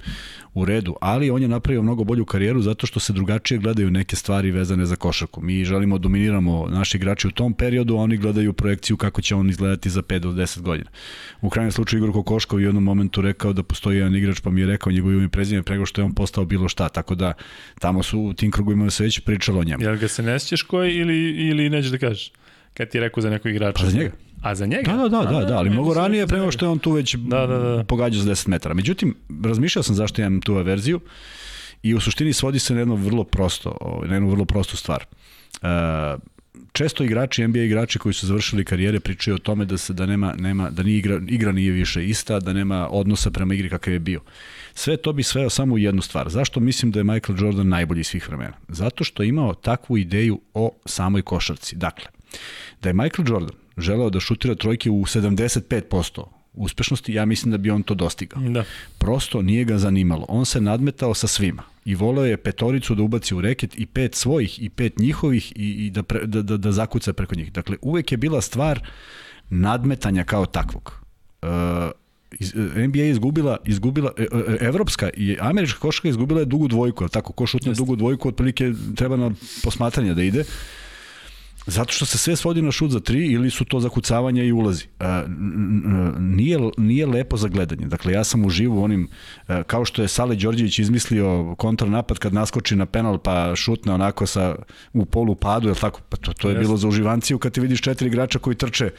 u 0.56 0.66
redu, 0.66 0.96
ali 1.02 1.30
on 1.30 1.42
je 1.42 1.48
napravio 1.48 1.82
mnogo 1.82 2.04
bolju 2.04 2.26
karijeru 2.26 2.62
zato 2.62 2.88
što 2.88 3.00
se 3.00 3.14
drugačije 3.14 3.58
gledaju 3.58 3.92
neke 3.92 4.16
stvari 4.16 4.52
vezane 4.52 4.86
za 4.86 4.96
košarku. 4.96 5.42
Mi 5.42 5.66
želimo 5.66 5.98
da 5.98 6.02
dominiramo 6.02 6.68
naši 6.68 6.98
igrači 6.98 7.28
u 7.28 7.32
tom 7.32 7.54
periodu, 7.54 7.96
a 7.96 8.02
oni 8.02 8.18
gledaju 8.18 8.54
projekciju 8.54 8.98
kako 8.98 9.22
će 9.22 9.36
on 9.36 9.50
izgledati 9.50 9.90
za 9.90 10.02
5 10.02 10.20
do 10.20 10.32
10 10.32 10.62
godina. 10.62 10.90
U 11.42 11.50
krajnjem 11.50 11.72
slučaju 11.72 12.04
Igor 12.04 12.14
Kokoškov 12.14 12.58
u 12.58 12.62
jednom 12.62 12.84
momentu 12.84 13.22
rekao 13.22 13.54
da 13.54 13.64
postoji 13.64 13.98
jedan 13.98 14.16
igrač, 14.16 14.40
pa 14.40 14.50
mi 14.50 14.62
je 14.62 14.68
rekao 14.68 14.92
njegov 14.92 15.12
ime 15.12 15.30
prezime 15.30 15.64
prego 15.64 15.86
što 15.86 16.02
je 16.02 16.06
on 16.06 16.14
postao 16.14 16.46
bilo 16.46 16.70
šta, 16.70 16.90
tako 16.90 17.16
da 17.16 17.34
tamo 17.80 18.04
su 18.06 18.20
u 18.20 18.34
tim 18.34 18.52
krugovima 18.52 18.90
se 18.90 19.04
već 19.04 19.20
pričalo 19.20 19.60
o 19.60 19.64
njemu. 19.64 19.84
Jel 19.84 19.98
ga 19.98 20.08
se 20.08 20.24
ne 20.24 20.40
sjećaš 20.40 20.62
koji 20.62 20.94
ili, 20.96 21.18
ili 21.32 21.70
nećeš 21.70 21.92
da 21.92 21.98
kažeš? 21.98 22.32
Kad 22.74 22.90
ti 22.90 22.98
je 22.98 23.02
rekao 23.02 23.22
za 23.22 23.30
nekog 23.30 23.52
igrača? 23.52 23.84
Pa 23.84 23.90
za 23.90 23.98
njega. 23.98 24.12
A 24.42 24.56
za 24.56 24.66
njega? 24.66 24.92
Da, 24.92 24.98
da, 24.98 25.10
da, 25.10 25.40
da, 25.40 25.46
da, 25.46 25.58
ali 25.58 25.70
mnogo 25.70 25.94
ranije 25.94 26.22
rekao 26.22 26.28
pre 26.28 26.36
za 26.36 26.40
nego 26.40 26.46
njega. 26.46 26.52
što 26.52 26.66
je 26.66 26.70
on 26.70 26.80
tu 26.80 26.92
već 26.92 27.16
Da, 27.16 27.48
da, 27.48 27.58
da. 27.58 27.84
pogađao 27.84 28.22
za 28.22 28.32
10 28.32 28.48
metara. 28.48 28.74
Međutim, 28.76 29.16
razmišljao 29.44 29.84
sam 29.84 29.96
zašto 29.96 30.22
imam 30.22 30.42
tu 30.42 30.54
averziju 30.54 31.00
i 31.84 31.94
u 31.94 32.00
suštini 32.00 32.34
svodi 32.34 32.60
se 32.60 32.74
na 32.74 32.80
jedno 32.80 32.96
vrlo 32.96 33.24
prosto, 33.24 33.78
ovaj, 33.82 34.08
na 34.08 34.14
jednu 34.16 34.30
vrlo 34.30 34.46
prostu 34.46 34.78
stvar. 34.78 35.06
Uh, 35.62 35.68
često 36.72 37.04
igrači, 37.04 37.48
NBA 37.48 37.60
igrači 37.60 38.00
koji 38.00 38.14
su 38.14 38.28
završili 38.28 38.66
karijere 38.66 39.00
pričaju 39.00 39.36
o 39.36 39.40
tome 39.40 39.66
da 39.66 39.78
se 39.78 39.94
da 39.94 40.06
nema 40.06 40.34
nema 40.38 40.70
da 40.70 40.84
ni 40.84 40.94
igra 40.94 41.20
igra 41.28 41.52
nije 41.52 41.72
više 41.72 42.06
ista, 42.06 42.40
da 42.40 42.54
nema 42.54 42.88
odnosa 42.92 43.32
prema 43.32 43.54
igri 43.54 43.70
kakav 43.70 43.94
je 43.94 44.00
bio. 44.00 44.22
Sve 44.78 44.98
to 44.98 45.14
bi 45.14 45.24
sveo 45.24 45.50
samo 45.50 45.76
u 45.76 45.78
jednu 45.78 46.02
stvar. 46.02 46.30
Zašto 46.30 46.60
mislim 46.60 46.92
da 46.92 47.00
je 47.00 47.04
Michael 47.04 47.38
Jordan 47.40 47.68
najbolji 47.68 48.04
svih 48.04 48.28
vremena? 48.28 48.54
Zato 48.68 49.04
što 49.04 49.24
je 49.24 49.30
imao 49.30 49.54
takvu 49.54 49.98
ideju 49.98 50.42
o 50.54 50.72
samoj 50.86 51.22
košarci. 51.22 51.76
Dakle, 51.76 52.06
da 52.82 52.90
je 52.90 52.94
Michael 52.94 53.28
Jordan 53.28 53.56
želeo 53.78 54.10
da 54.10 54.20
šutira 54.20 54.56
trojke 54.56 54.90
u 54.90 55.02
75% 55.02 56.24
uspešnosti, 56.54 57.14
ja 57.14 57.26
mislim 57.26 57.52
da 57.52 57.58
bi 57.58 57.70
on 57.70 57.84
to 57.84 57.94
dostigao. 57.94 58.42
Da. 58.42 58.64
Prosto 58.98 59.42
nije 59.42 59.64
ga 59.66 59.78
zanimalo. 59.78 60.26
On 60.30 60.46
se 60.46 60.62
nadmetao 60.62 61.14
sa 61.14 61.28
svima 61.28 61.64
i 61.86 61.96
voleo 61.96 62.26
je 62.26 62.38
petoricu 62.38 62.96
da 62.96 63.04
ubaci 63.04 63.36
u 63.36 63.42
reket 63.42 63.80
i 63.80 63.86
pet 63.86 64.16
svojih 64.16 64.64
i 64.64 64.70
pet 64.70 65.00
njihovih 65.00 65.52
i, 65.56 65.86
i 65.86 65.90
da, 65.90 66.04
pre, 66.04 66.26
da, 66.26 66.42
da, 66.42 66.58
da 66.58 66.72
zakuca 66.72 67.14
preko 67.14 67.36
njih. 67.36 67.52
Dakle, 67.52 67.78
uvek 67.82 68.12
je 68.12 68.18
bila 68.18 68.42
stvar 68.42 68.90
nadmetanja 69.50 70.24
kao 70.24 70.46
takvog. 70.46 70.94
Uh, 71.42 71.50
NBA 72.88 73.00
je 73.00 73.10
izgubila, 73.10 73.58
izgubila 73.66 74.12
e, 74.18 74.22
e, 74.24 74.58
evropska 74.66 75.10
i 75.18 75.38
američka 75.40 75.80
košarka 75.80 76.10
izgubila 76.10 76.40
je 76.40 76.46
dugu 76.46 76.68
dvojku, 76.68 77.04
al 77.04 77.10
tako, 77.10 77.34
ko 77.34 77.46
šutne 77.46 77.74
dugu 77.74 77.96
dvojku, 77.96 78.28
otprilike 78.28 78.74
treba 78.96 79.16
na 79.16 79.32
posmatranje 79.64 80.14
da 80.14 80.24
ide. 80.24 80.44
Zato 81.68 81.94
što 81.94 82.06
se 82.06 82.18
sve 82.18 82.36
svodi 82.36 82.62
na 82.62 82.72
šut 82.72 82.92
za 82.92 83.00
tri 83.00 83.26
ili 83.26 83.50
su 83.50 83.66
to 83.66 83.80
zakucavanja 83.80 84.44
i 84.44 84.52
ulazi. 84.52 84.86
E, 85.00 85.06
n- 85.28 86.14
nije, 86.20 86.60
nije 86.78 87.06
lepo 87.06 87.38
za 87.38 87.48
gledanje. 87.48 87.86
Dakle, 87.88 88.14
ja 88.14 88.24
sam 88.24 88.46
uživo 88.46 88.84
onim, 88.84 89.08
e, 89.48 89.64
kao 89.68 89.86
što 89.86 90.02
je 90.02 90.08
Sale 90.08 90.36
Đorđević 90.36 90.80
izmislio 90.80 91.56
kontranapad 91.58 92.20
kad 92.20 92.34
naskoči 92.34 92.76
na 92.76 92.86
penal 92.86 93.18
pa 93.18 93.56
šutne 93.56 93.94
onako 93.94 94.26
sa, 94.26 94.56
u 94.94 95.06
polu 95.06 95.36
padu, 95.36 95.70
je 95.70 95.76
tako? 95.76 96.02
Pa 96.10 96.18
to, 96.18 96.34
to 96.34 96.50
je 96.50 96.52
Jeste. 96.54 96.66
bilo 96.66 96.78
za 96.78 96.88
uživanciju 96.88 97.40
kad 97.40 97.52
ti 97.54 97.62
vidiš 97.62 97.82
četiri 97.82 98.08
igrača 98.08 98.40
koji 98.40 98.56
trče 98.56 98.90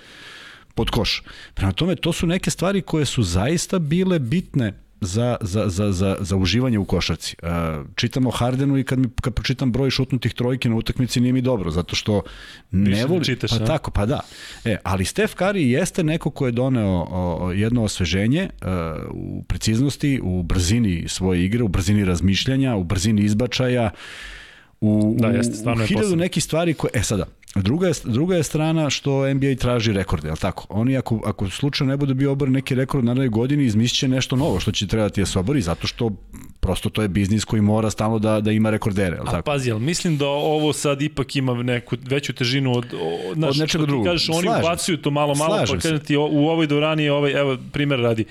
pod 0.76 0.90
koš. 0.90 1.22
Prema 1.54 1.72
tome, 1.72 1.96
to 1.96 2.12
su 2.12 2.26
neke 2.26 2.50
stvari 2.50 2.82
koje 2.82 3.04
su 3.04 3.22
zaista 3.22 3.78
bile 3.78 4.18
bitne 4.18 4.72
za, 5.00 5.36
za, 5.40 5.68
za, 5.68 5.92
za, 5.92 6.16
za 6.20 6.36
uživanje 6.36 6.78
u 6.78 6.84
košarci. 6.84 7.36
E, 7.42 7.48
čitam 7.94 8.26
o 8.26 8.30
Hardenu 8.30 8.78
i 8.78 8.84
kad, 8.84 8.98
mi, 8.98 9.08
kad 9.20 9.34
pročitam 9.34 9.72
broj 9.72 9.90
šutnutih 9.90 10.34
trojke 10.34 10.68
na 10.68 10.76
utakmici 10.76 11.20
nije 11.20 11.32
mi 11.32 11.42
dobro, 11.42 11.70
zato 11.70 11.96
što 11.96 12.22
ne 12.70 12.90
Više 12.90 13.00
ne 13.00 13.06
voli... 13.06 13.24
čitaš, 13.24 13.50
pa 13.50 13.64
a? 13.64 13.66
tako, 13.66 13.90
pa 13.90 14.06
da. 14.06 14.20
E, 14.64 14.76
ali 14.82 15.04
Steph 15.04 15.34
Curry 15.34 15.56
jeste 15.56 16.04
neko 16.04 16.30
ko 16.30 16.46
je 16.46 16.52
doneo 16.52 17.06
o, 17.10 17.38
o, 17.40 17.52
jedno 17.52 17.84
osveženje 17.84 18.40
e, 18.40 18.50
u 19.10 19.42
preciznosti, 19.48 20.20
u 20.22 20.42
brzini 20.42 21.04
svoje 21.08 21.44
igre, 21.44 21.62
u 21.62 21.68
brzini 21.68 22.04
razmišljanja, 22.04 22.76
u 22.76 22.84
brzini 22.84 23.22
izbačaja, 23.22 23.90
u, 24.80 25.16
Da, 25.18 25.28
jeste, 25.28 25.70
u 25.70 25.86
hiljadu 25.86 26.16
nekih 26.16 26.44
stvari 26.44 26.74
koje... 26.74 26.90
E 26.94 27.02
sada, 27.02 27.26
druga 27.62 27.86
je, 27.86 27.92
druga 28.04 28.36
je 28.36 28.42
strana 28.42 28.90
što 28.90 29.34
NBA 29.34 29.54
traži 29.58 29.92
rekorde, 29.92 30.30
li 30.30 30.36
tako? 30.36 30.66
Oni 30.68 30.96
ako, 30.96 31.20
ako 31.24 31.50
slučajno 31.50 31.90
ne 31.90 31.96
bude 31.96 32.14
bio 32.14 32.32
oboren 32.32 32.54
neki 32.54 32.74
rekord 32.74 33.04
u 33.04 33.06
narednoj 33.06 33.28
godini, 33.28 33.64
izmisliće 33.64 34.08
nešto 34.08 34.36
novo 34.36 34.60
što 34.60 34.72
će 34.72 34.86
trebati 34.86 35.20
da 35.20 35.26
se 35.26 35.38
obori, 35.38 35.60
zato 35.60 35.86
što 35.86 36.10
prosto 36.60 36.90
to 36.90 37.02
je 37.02 37.08
biznis 37.08 37.44
koji 37.44 37.62
mora 37.62 37.90
stalno 37.90 38.18
da, 38.18 38.40
da 38.40 38.52
ima 38.52 38.70
rekordere, 38.70 39.16
je 39.16 39.22
li 39.22 39.28
A 39.28 39.30
tako? 39.30 39.42
pazi, 39.42 39.70
ali 39.70 39.80
mislim 39.80 40.16
da 40.18 40.26
ovo 40.26 40.72
sad 40.72 41.02
ipak 41.02 41.36
ima 41.36 41.62
neku 41.62 41.96
veću 42.02 42.32
težinu 42.32 42.72
od, 42.76 42.84
Od 43.30 43.38
nečega 43.38 43.66
što 43.66 43.78
ti 43.78 43.86
drugog. 43.86 44.06
Kažeš, 44.06 44.28
oni 44.28 44.42
Slažem 44.42 44.64
ubacuju 44.64 44.96
to 44.96 45.10
malo, 45.10 45.34
malo, 45.34 45.56
Slažem 45.56 45.76
pa 45.76 45.82
kažem 45.82 45.98
ti, 45.98 46.16
u 46.16 46.48
ovoj 46.48 46.66
dvorani 46.66 47.04
je 47.04 47.12
ovaj, 47.12 47.32
evo, 47.32 47.56
primer 47.72 48.00
radi. 48.00 48.24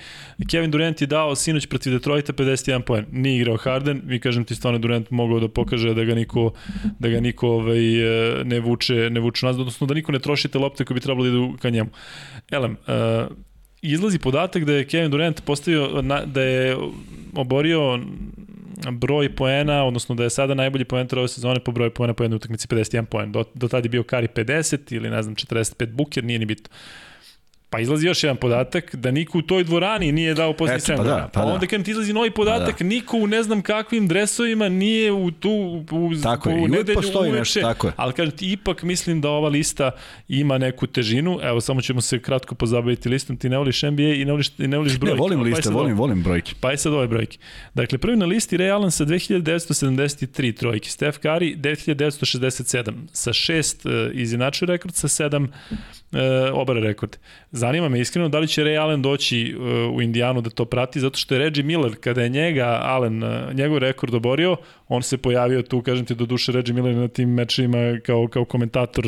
Kevin 0.50 0.70
Durant 0.70 1.00
je 1.00 1.06
dao 1.06 1.34
sinoć 1.34 1.66
protiv 1.66 1.92
Detroita 1.92 2.32
51 2.32 2.80
poen. 2.80 3.06
Nije 3.12 3.36
igrao 3.36 3.56
Harden, 3.56 4.02
mi 4.04 4.20
kažem 4.20 4.44
ti 4.44 4.54
stvarno 4.54 4.78
Durant 4.78 5.10
mogao 5.10 5.40
da 5.40 5.48
pokaže 5.48 5.94
da 5.94 6.04
ga 6.04 6.14
niko, 6.14 6.52
da 6.98 7.08
ga 7.08 7.20
niko 7.20 7.48
ovaj, 7.48 8.40
e, 8.40 8.44
ne 8.44 8.60
vuče, 8.60 9.10
ne 9.16 9.24
vuče 9.24 9.46
nazad, 9.46 9.60
odnosno 9.60 9.86
da 9.86 9.94
niko 9.94 10.12
ne 10.12 10.18
troši 10.18 10.48
te 10.48 10.58
lopte 10.58 10.84
koje 10.84 10.94
bi 10.94 11.00
trebalo 11.00 11.24
da 11.24 11.30
idu 11.30 11.56
ka 11.62 11.70
njemu. 11.70 11.90
Elem, 12.50 12.76
uh, 12.86 13.32
izlazi 13.82 14.18
podatak 14.18 14.64
da 14.64 14.72
je 14.72 14.86
Kevin 14.86 15.10
Durant 15.10 15.42
postavio, 15.44 16.02
na, 16.02 16.24
da 16.24 16.42
je 16.42 16.76
oborio 17.34 17.98
broj 18.90 19.34
poena, 19.34 19.84
odnosno 19.84 20.14
da 20.14 20.22
je 20.22 20.30
sada 20.30 20.54
najbolji 20.54 20.84
poenter 20.84 21.18
ove 21.18 21.28
sezone 21.28 21.60
po 21.60 21.72
broju 21.72 21.90
poena 21.90 22.14
po 22.14 22.24
jednoj 22.24 22.36
utakmici 22.36 22.68
51 22.68 23.04
poen. 23.04 23.32
Do, 23.32 23.44
do 23.54 23.68
tada 23.68 23.86
je 23.86 23.90
bio 23.90 24.02
Kari 24.02 24.28
50 24.28 24.94
ili 24.94 25.10
ne 25.10 25.22
znam 25.22 25.34
45 25.34 25.86
Buker, 25.92 26.24
nije 26.24 26.38
ni 26.38 26.46
bitno. 26.46 26.68
Pa 27.70 27.80
izlazi 27.80 28.06
još 28.06 28.24
jedan 28.24 28.36
podatak 28.36 28.94
da 28.94 29.10
niko 29.10 29.38
u 29.38 29.42
toj 29.42 29.64
dvorani 29.64 30.12
nije 30.12 30.34
dao 30.34 30.52
poslednji 30.52 30.80
7 30.80 30.96
pa 30.96 31.02
da, 31.04 31.30
pa 31.32 31.40
Pa 31.40 31.46
da. 31.46 31.52
onda 31.52 31.66
kad 31.66 31.84
ti 31.84 31.90
izlazi 31.90 32.12
novi 32.12 32.30
podatak, 32.30 32.78
Pa 32.78 32.84
niko 32.84 33.16
u 33.16 33.26
ne 33.26 33.42
znam 33.42 33.62
kakvim 33.62 34.08
dresovima 34.08 34.68
nije 34.68 35.12
u 35.12 35.30
tu 35.30 35.50
u, 35.90 36.10
Tako 36.22 36.50
je, 36.50 36.56
u 36.56 36.58
uvek 36.58 36.72
nedelju 36.72 36.94
postoji 36.94 37.30
uveče. 37.30 37.38
nešto, 37.38 37.60
tako 37.60 37.86
je. 37.86 37.92
Ali 37.96 38.12
kažem 38.12 38.36
ti, 38.36 38.52
ipak 38.52 38.82
mislim 38.82 39.20
da 39.20 39.28
ova 39.30 39.48
lista 39.48 39.90
ima 40.28 40.58
neku 40.58 40.86
težinu. 40.86 41.38
Evo, 41.42 41.60
samo 41.60 41.80
ćemo 41.80 42.00
se 42.00 42.18
kratko 42.18 42.54
pozabaviti 42.54 43.08
listom. 43.08 43.36
Ti 43.36 43.48
ne 43.48 43.58
voliš 43.58 43.82
NBA 43.82 44.02
i 44.02 44.24
ne 44.24 44.32
voliš, 44.32 44.48
i 44.58 44.68
ne 44.68 44.76
voliš 44.76 44.92
Ne, 44.92 44.98
brojke. 44.98 45.18
volim 45.18 45.38
Pa 45.38 45.44
je 45.44 45.48
liste, 45.48 45.62
sad 45.62 45.72
volim, 45.72 45.96
volim 45.96 46.22
brojke. 46.22 46.52
Pa 46.60 46.70
je 46.70 46.76
sad 46.78 46.92
ove 46.92 47.08
brojke. 47.08 47.38
Dakle, 47.74 47.98
prvi 47.98 48.16
na 48.16 48.26
listi 48.26 48.58
Ray 48.58 48.72
Allen 48.72 48.90
sa 48.90 49.04
2973 49.04 50.56
trojke, 50.56 50.88
Steph 50.90 51.18
Curry 51.18 51.56
9967 51.56 52.92
sa 53.12 53.30
6 53.30 54.06
uh, 54.08 54.14
izinačio 54.14 54.66
rekord, 54.66 54.94
sa 54.94 55.08
7 55.08 55.46
uh, 56.16 56.58
obara 56.60 56.80
rekord. 56.80 57.16
Zanima 57.50 57.88
me 57.88 58.00
iskreno 58.00 58.28
da 58.28 58.38
li 58.38 58.48
će 58.48 58.62
Ray 58.62 58.80
Allen 58.80 59.02
doći 59.02 59.54
uh, 59.58 59.96
u 59.96 60.02
Indijanu 60.02 60.40
da 60.40 60.50
to 60.50 60.64
prati, 60.64 61.00
zato 61.00 61.18
što 61.18 61.34
je 61.34 61.38
Reggie 61.38 61.64
Miller, 61.64 61.96
kada 62.00 62.22
je 62.22 62.28
njega 62.28 62.80
Allen, 62.82 63.22
uh, 63.22 63.54
njegov 63.54 63.78
rekord 63.78 64.14
oborio, 64.14 64.56
on 64.88 65.02
se 65.02 65.16
pojavio 65.16 65.62
tu, 65.62 65.82
kažem 65.82 66.04
ti, 66.04 66.14
do 66.14 66.26
duše 66.26 66.52
Reggie 66.52 66.74
Miller 66.74 66.94
na 66.94 67.08
tim 67.08 67.30
mečima 67.30 67.78
kao, 68.02 68.28
kao 68.28 68.44
komentator 68.44 69.04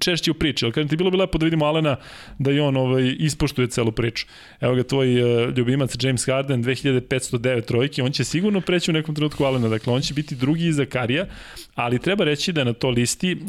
češće 0.00 0.30
u 0.30 0.34
priči, 0.34 0.64
ali 0.64 0.72
kažem 0.72 0.88
ti, 0.88 0.96
bilo 0.96 1.10
bi 1.10 1.16
lepo 1.16 1.38
da 1.38 1.44
vidimo 1.44 1.64
Alena 1.64 1.96
da 2.38 2.52
i 2.52 2.60
on 2.60 2.76
ovaj, 2.76 3.16
ispoštuje 3.18 3.68
celu 3.68 3.92
priču. 3.92 4.26
Evo 4.60 4.74
ga 4.74 4.82
tvoj 4.82 5.22
uh, 5.22 5.56
ljubimac 5.56 5.96
James 6.04 6.26
Harden, 6.26 6.64
2509 6.64 7.64
trojke, 7.64 8.02
on 8.02 8.12
će 8.12 8.24
sigurno 8.24 8.60
preći 8.60 8.90
u 8.90 8.94
nekom 8.94 9.14
trenutku 9.14 9.44
Alena, 9.44 9.68
dakle 9.68 9.92
on 9.92 10.00
će 10.00 10.14
biti 10.14 10.34
drugi 10.34 10.66
iza 10.66 10.84
Karija, 10.84 11.26
ali 11.74 11.98
treba 11.98 12.24
reći 12.24 12.52
da 12.52 12.60
je 12.60 12.64
na 12.64 12.72
to 12.72 12.90
listi 12.90 13.32
uh, 13.32 13.40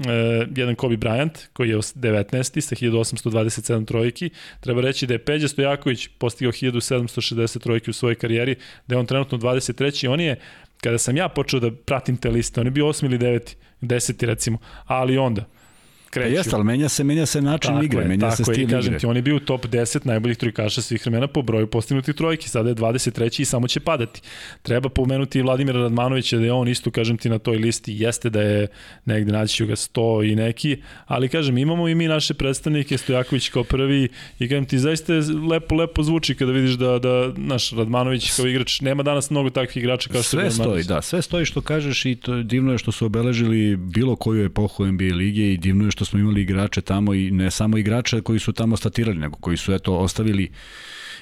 jedan 0.56 0.76
Kobe 0.76 0.98
Bryant, 0.98 1.48
koji 1.54 1.70
je 1.70 1.78
19. 1.78 2.62
sa 2.62 2.76
1827 2.76 3.86
trojki, 3.86 4.30
treba 4.60 4.82
reći 4.82 5.08
da 5.08 5.14
je 5.14 5.26
Peđa 5.26 5.48
Stojaković 5.48 6.08
postigao 6.18 6.52
1760 6.52 7.60
trojki 7.60 7.90
u 7.90 7.94
svojoj 7.94 8.16
karijeri, 8.16 8.56
da 8.88 8.96
je 8.96 9.00
on 9.00 9.06
trenutno 9.06 9.38
23. 9.38 10.10
On 10.10 10.20
je 10.20 10.36
kada 10.82 10.98
sam 10.98 11.18
ja 11.18 11.30
počeo 11.30 11.60
da 11.60 11.72
pratim 11.72 12.18
te 12.18 12.30
liste, 12.30 12.62
on 12.62 12.68
je 12.68 12.72
bio 12.72 12.86
8 12.86 13.06
ili 13.06 13.18
9, 13.18 13.56
10 13.82 14.26
recimo, 14.26 14.58
ali 14.86 15.18
onda 15.18 15.46
Pa 16.12 16.20
kreću. 16.20 16.36
jeste, 16.36 16.56
ali 16.56 16.64
menja 16.64 16.90
se, 16.90 17.04
menja 17.04 17.26
se 17.26 17.42
način 17.42 17.72
Tako 17.72 17.86
igre, 17.86 18.02
je, 18.02 18.08
menja 18.08 18.30
tako 18.30 18.36
se 18.36 18.42
je, 18.42 18.54
stil 18.54 18.64
i 18.64 18.72
kažem 18.72 18.94
igre. 18.94 19.00
ti, 19.00 19.06
on 19.06 19.16
je 19.16 19.22
bio 19.22 19.36
u 19.36 19.40
top 19.40 19.66
10 19.66 20.06
najboljih 20.06 20.38
trojkaša 20.38 20.82
svih 20.82 21.02
vremena 21.02 21.28
po 21.28 21.42
broju 21.42 21.68
postignutih 21.68 22.16
trojki, 22.16 22.50
sada 22.50 22.70
je 22.70 22.76
23. 22.76 23.42
i 23.42 23.46
samo 23.46 23.68
će 23.68 23.80
padati. 23.80 24.22
Treba 24.62 24.90
pomenuti 24.90 25.40
i 25.40 25.42
Vladimira 25.42 25.80
Radmanovića 25.80 26.38
da 26.38 26.46
je 26.46 26.52
on 26.52 26.68
isto, 26.68 26.92
kažem 26.92 27.18
ti, 27.18 27.30
na 27.30 27.40
toj 27.40 27.58
listi, 27.58 27.94
jeste 27.98 28.30
da 28.30 28.42
je 28.42 28.68
negde 29.06 29.32
naći 29.32 29.56
ću 29.56 29.66
ga 29.66 29.76
100 29.76 30.32
i 30.32 30.36
neki, 30.36 30.78
ali 31.06 31.30
kažem, 31.30 31.58
imamo 31.58 31.88
i 31.88 31.96
mi 31.96 32.08
naše 32.08 32.34
predstavnike, 32.34 32.98
Stojaković 32.98 33.50
kao 33.50 33.64
prvi 33.64 34.10
i 34.40 34.50
kažem 34.50 34.66
ti, 34.66 34.80
zaista 34.80 35.14
je 35.14 35.22
lepo, 35.52 35.76
lepo 35.76 36.04
zvuči 36.04 36.36
kada 36.36 36.52
vidiš 36.52 36.72
da, 36.72 37.00
da 37.00 37.34
naš 37.38 37.72
Radmanović 37.72 38.32
kao 38.36 38.48
igrač, 38.48 38.82
nema 38.82 39.04
danas 39.04 39.30
mnogo 39.30 39.50
takvih 39.50 39.78
igrača 39.78 40.10
kao 40.10 40.24
što 40.24 40.40
je 40.40 40.52
Sve 40.52 40.64
stoji, 40.64 40.84
da, 40.84 41.02
sve 41.02 41.22
stoji 41.22 41.46
što 41.46 41.62
kažeš 41.62 42.06
i 42.06 42.16
to 42.16 42.44
divno 42.44 42.72
je 42.72 42.78
što 42.78 42.92
su 42.92 43.06
obeležili 43.06 43.76
bilo 43.76 44.16
koju 44.16 44.46
epohu 44.46 44.86
NBA 44.86 45.16
lige 45.16 45.54
i 45.54 45.58
divno 45.58 45.86
je 45.86 45.92
što 45.92 46.01
smo 46.06 46.20
imali 46.20 46.42
igrače 46.42 46.82
tamo 46.82 47.14
i 47.14 47.32
ne 47.32 47.52
samo 47.52 47.78
igrače 47.78 48.22
koji 48.22 48.40
su 48.40 48.54
tamo 48.54 48.78
statirali, 48.78 49.18
nego 49.18 49.38
koji 49.38 49.58
su 49.58 49.74
eto 49.74 49.98
ostavili 49.98 50.52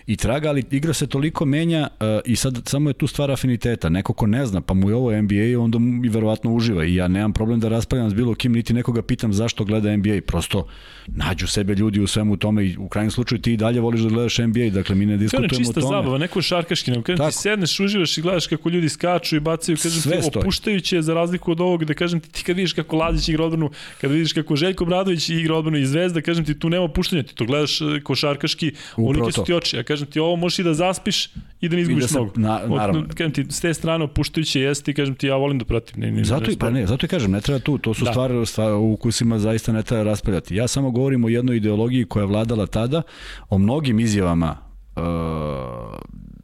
i 0.09 0.15
traga, 0.15 0.49
ali 0.49 0.63
igra 0.71 0.93
se 0.93 1.07
toliko 1.07 1.45
menja 1.45 1.87
uh, 1.99 2.05
i 2.25 2.35
sad 2.35 2.61
samo 2.65 2.89
je 2.89 2.93
tu 2.93 3.07
stvar 3.07 3.31
afiniteta. 3.31 3.89
Neko 3.89 4.13
ko 4.13 4.27
ne 4.27 4.45
zna, 4.45 4.61
pa 4.61 4.73
mu 4.73 4.89
je 4.89 4.95
ovo 4.95 5.21
NBA, 5.21 5.59
onda 5.59 5.77
mu 5.79 6.05
i 6.05 6.09
verovatno 6.09 6.53
uživa 6.53 6.85
i 6.85 6.95
ja 6.95 7.07
nemam 7.07 7.33
problem 7.33 7.59
da 7.59 7.69
raspravljam 7.69 8.09
s 8.09 8.13
bilo 8.13 8.35
kim, 8.35 8.51
niti 8.51 8.73
nekoga 8.73 9.01
pitam 9.01 9.33
zašto 9.33 9.63
gleda 9.63 9.97
NBA, 9.97 10.21
prosto 10.27 10.67
nađu 11.07 11.47
sebe 11.47 11.75
ljudi 11.75 11.99
u 11.99 12.07
svemu 12.07 12.37
tome 12.37 12.65
i 12.65 12.77
u 12.77 12.87
krajnjem 12.89 13.11
slučaju 13.11 13.41
ti 13.41 13.53
i 13.53 13.57
dalje 13.57 13.79
voliš 13.79 14.01
da 14.01 14.09
gledaš 14.09 14.37
NBA, 14.37 14.69
dakle 14.73 14.95
mi 14.95 15.05
ne 15.05 15.13
To 15.13 15.13
je 15.13 15.17
diskutujemo 15.17 15.55
o 15.55 15.57
čista 15.57 15.81
tome. 15.81 15.95
zabava, 15.95 16.17
neko 16.17 16.41
šarkaški, 16.41 16.91
nego 16.91 17.03
kažem 17.03 17.29
ti 17.29 17.35
sedneš, 17.35 17.79
uživaš 17.79 18.17
i 18.17 18.21
gledaš 18.21 18.47
kako 18.47 18.69
ljudi 18.69 18.89
skaču 18.89 19.35
i 19.35 19.39
bacaju, 19.39 19.77
kažem 19.77 20.01
Sve 20.01 20.17
ti 20.17 20.23
stoji. 20.23 20.41
opuštajuće 20.41 20.95
je 20.95 21.01
za 21.01 21.13
razliku 21.13 21.51
od 21.51 21.61
ovog, 21.61 21.85
da 21.85 21.93
kažem 21.93 22.19
ti, 22.19 22.31
ti 22.31 22.43
kad 22.43 22.55
vidiš 22.55 22.73
kako 22.73 22.95
Lazić 22.95 23.29
igra 23.29 23.45
odbranu, 23.45 23.69
kad 24.01 24.11
vidiš 24.11 24.33
kako 24.33 24.55
Željko 24.55 24.85
Bradović 24.85 25.29
igra 25.29 25.55
odbranu 25.55 25.77
i 25.77 25.85
Zvezda, 25.85 26.21
kažem 26.21 26.45
ti 26.45 26.59
tu 26.59 26.69
nema 26.69 26.83
opuštanja, 26.83 27.23
ti 27.23 27.35
to 27.35 27.45
gledaš 27.45 27.81
e, 27.81 27.85
košarkaški, 28.03 28.71
unike 28.97 29.31
su 29.31 29.35
to. 29.35 29.43
ti 29.43 29.53
oči, 29.53 29.75
ja 29.75 29.83
kažem 29.83 29.98
ti 30.05 30.19
ovo 30.19 30.35
možeš 30.35 30.59
i 30.59 30.63
da 30.63 30.73
zaspiš 30.73 31.29
i 31.61 31.69
da 31.69 31.75
ne 31.75 31.81
izgubiš 31.81 32.03
I 32.03 32.07
da 32.07 32.19
mnogo. 32.19 32.31
na- 32.37 32.61
naravno. 32.67 32.99
Od, 32.99 33.13
kažem 33.13 33.31
ti, 33.33 33.45
s 33.49 33.59
te 33.59 33.73
strane 33.73 34.03
opuštajuće 34.03 34.61
jeste 34.61 34.91
i 34.91 34.95
kažem 34.95 35.15
ti 35.15 35.27
ja 35.27 35.35
volim 35.35 35.59
da 35.59 35.65
pratim. 35.65 36.01
Ne, 36.01 36.11
ne, 36.11 36.23
Zato 36.23 36.51
i, 36.51 36.57
pa 36.57 36.69
ne, 36.69 36.87
zato 36.87 37.05
i 37.05 37.09
kažem, 37.09 37.31
ne 37.31 37.41
treba 37.41 37.59
tu, 37.59 37.77
to 37.77 37.93
su 37.93 37.99
Da. 37.99 38.05
da. 38.05 38.11
stvari, 38.11 38.45
stvari 38.45 38.71
o 38.71 38.81
ukusima 38.81 39.39
zaista 39.39 39.71
ne 39.71 39.83
treba 39.83 40.03
raspravljati. 40.03 40.55
Ja 40.55 40.67
samo 40.67 40.91
govorim 40.91 41.23
o 41.23 41.29
jednoj 41.29 41.57
ideologiji 41.57 42.05
koja 42.05 42.21
je 42.21 42.27
vladala 42.27 42.65
tada, 42.67 43.01
o 43.49 43.57
mnogim 43.57 43.99
izjavama 43.99 44.55
uh, 44.95 45.03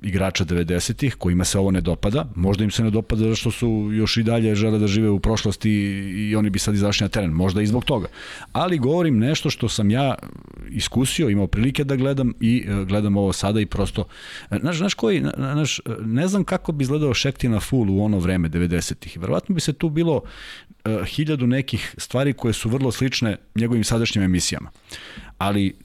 igrača 0.06 0.46
90-ih 0.46 1.16
kojima 1.16 1.44
se 1.46 1.60
ovo 1.60 1.72
ne 1.72 1.82
dopada. 1.82 2.26
Možda 2.36 2.64
im 2.64 2.72
se 2.72 2.84
ne 2.84 2.90
dopada 2.92 3.24
zato 3.24 3.36
što 3.36 3.52
su 3.52 3.90
još 3.94 4.18
i 4.18 4.24
dalje 4.24 4.56
žele 4.56 4.80
da 4.80 4.88
žive 4.88 5.10
u 5.10 5.20
prošlosti 5.20 5.72
i 6.30 6.36
oni 6.36 6.50
bi 6.50 6.60
sad 6.60 6.76
izašli 6.76 7.06
na 7.06 7.10
teren. 7.10 7.32
Možda 7.32 7.62
i 7.62 7.68
zbog 7.68 7.86
toga. 7.86 8.08
Ali 8.52 8.78
govorim 8.78 9.18
nešto 9.18 9.50
što 9.50 9.70
sam 9.70 9.92
ja 9.92 10.16
iskusio, 10.70 11.30
imao 11.30 11.48
prilike 11.48 11.84
da 11.84 11.96
gledam 11.96 12.34
i 12.40 12.66
uh, 12.70 12.88
gledam 12.88 13.18
ovo 13.18 13.34
sada 13.34 13.62
i 13.62 13.66
prosto 13.66 14.06
e, 14.52 14.58
znaš, 14.60 14.78
znaš 14.78 14.94
koji, 14.94 15.22
na- 15.22 15.34
na- 15.38 15.54
znaš, 15.54 15.80
e, 15.80 15.82
ne 16.06 16.28
znam 16.28 16.44
kako 16.44 16.72
bi 16.72 16.84
izgledao 16.84 17.14
Šektina 17.14 17.60
full 17.60 17.90
u 17.90 18.04
ono 18.04 18.20
vreme 18.20 18.50
90-ih. 18.50 19.18
Verovatno 19.20 19.56
bi 19.56 19.62
se 19.62 19.74
tu 19.74 19.90
bilo 19.90 20.22
uh, 20.86 21.06
hiljadu 21.06 21.48
nekih 21.48 21.96
stvari 21.98 22.34
koje 22.34 22.54
su 22.54 22.70
vrlo 22.70 22.92
slične 22.92 23.38
njegovim 23.56 23.84
sadašnjim 23.84 24.24
emisijama. 24.24 24.72
Ali 25.38 25.76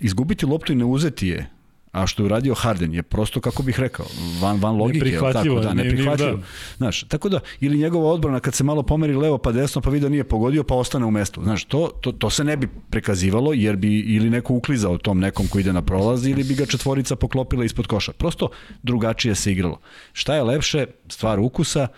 izgubiti 0.00 0.46
loptu 0.46 0.72
i 0.72 0.76
ne 0.76 0.84
uzeti 0.84 1.28
je 1.28 1.50
a 1.92 2.06
što 2.06 2.22
je 2.22 2.24
uradio 2.24 2.54
Harden 2.54 2.94
je 2.94 3.02
prosto, 3.02 3.40
kako 3.40 3.62
bih 3.62 3.80
rekao, 3.80 4.06
van, 4.40 4.60
van 4.60 4.76
logike. 4.76 4.98
Neprihvatljivo, 4.98 5.60
Tako, 5.62 5.74
da, 5.74 5.82
neprihvatljivo. 5.82 6.36
da. 6.36 6.42
Znaš, 6.76 7.02
tako 7.02 7.28
da, 7.28 7.40
ili 7.60 7.78
njegova 7.78 8.10
odbrana 8.10 8.40
kad 8.40 8.54
se 8.54 8.64
malo 8.64 8.82
pomeri 8.82 9.16
levo 9.16 9.38
pa 9.38 9.52
desno 9.52 9.80
pa 9.80 9.90
vidi 9.90 10.02
da 10.02 10.08
nije 10.08 10.24
pogodio 10.24 10.64
pa 10.64 10.74
ostane 10.74 11.06
u 11.06 11.10
mestu. 11.10 11.42
Znaš, 11.42 11.64
to, 11.64 11.90
to, 12.00 12.12
to 12.12 12.30
se 12.30 12.44
ne 12.44 12.56
bi 12.56 12.68
prikazivalo 12.90 13.52
jer 13.52 13.76
bi 13.76 14.00
ili 14.00 14.30
neko 14.30 14.54
uklizao 14.54 14.98
tom 14.98 15.18
nekom 15.20 15.48
ko 15.48 15.58
ide 15.58 15.72
na 15.72 15.82
prolaz 15.82 16.26
ili 16.26 16.44
bi 16.44 16.54
ga 16.54 16.66
četvorica 16.66 17.16
poklopila 17.16 17.64
ispod 17.64 17.86
koša. 17.86 18.12
Prosto 18.12 18.48
drugačije 18.82 19.34
se 19.34 19.52
igralo. 19.52 19.80
Šta 20.12 20.34
je 20.34 20.42
lepše? 20.42 20.86
Stvar 21.08 21.40
ukusa. 21.40 21.88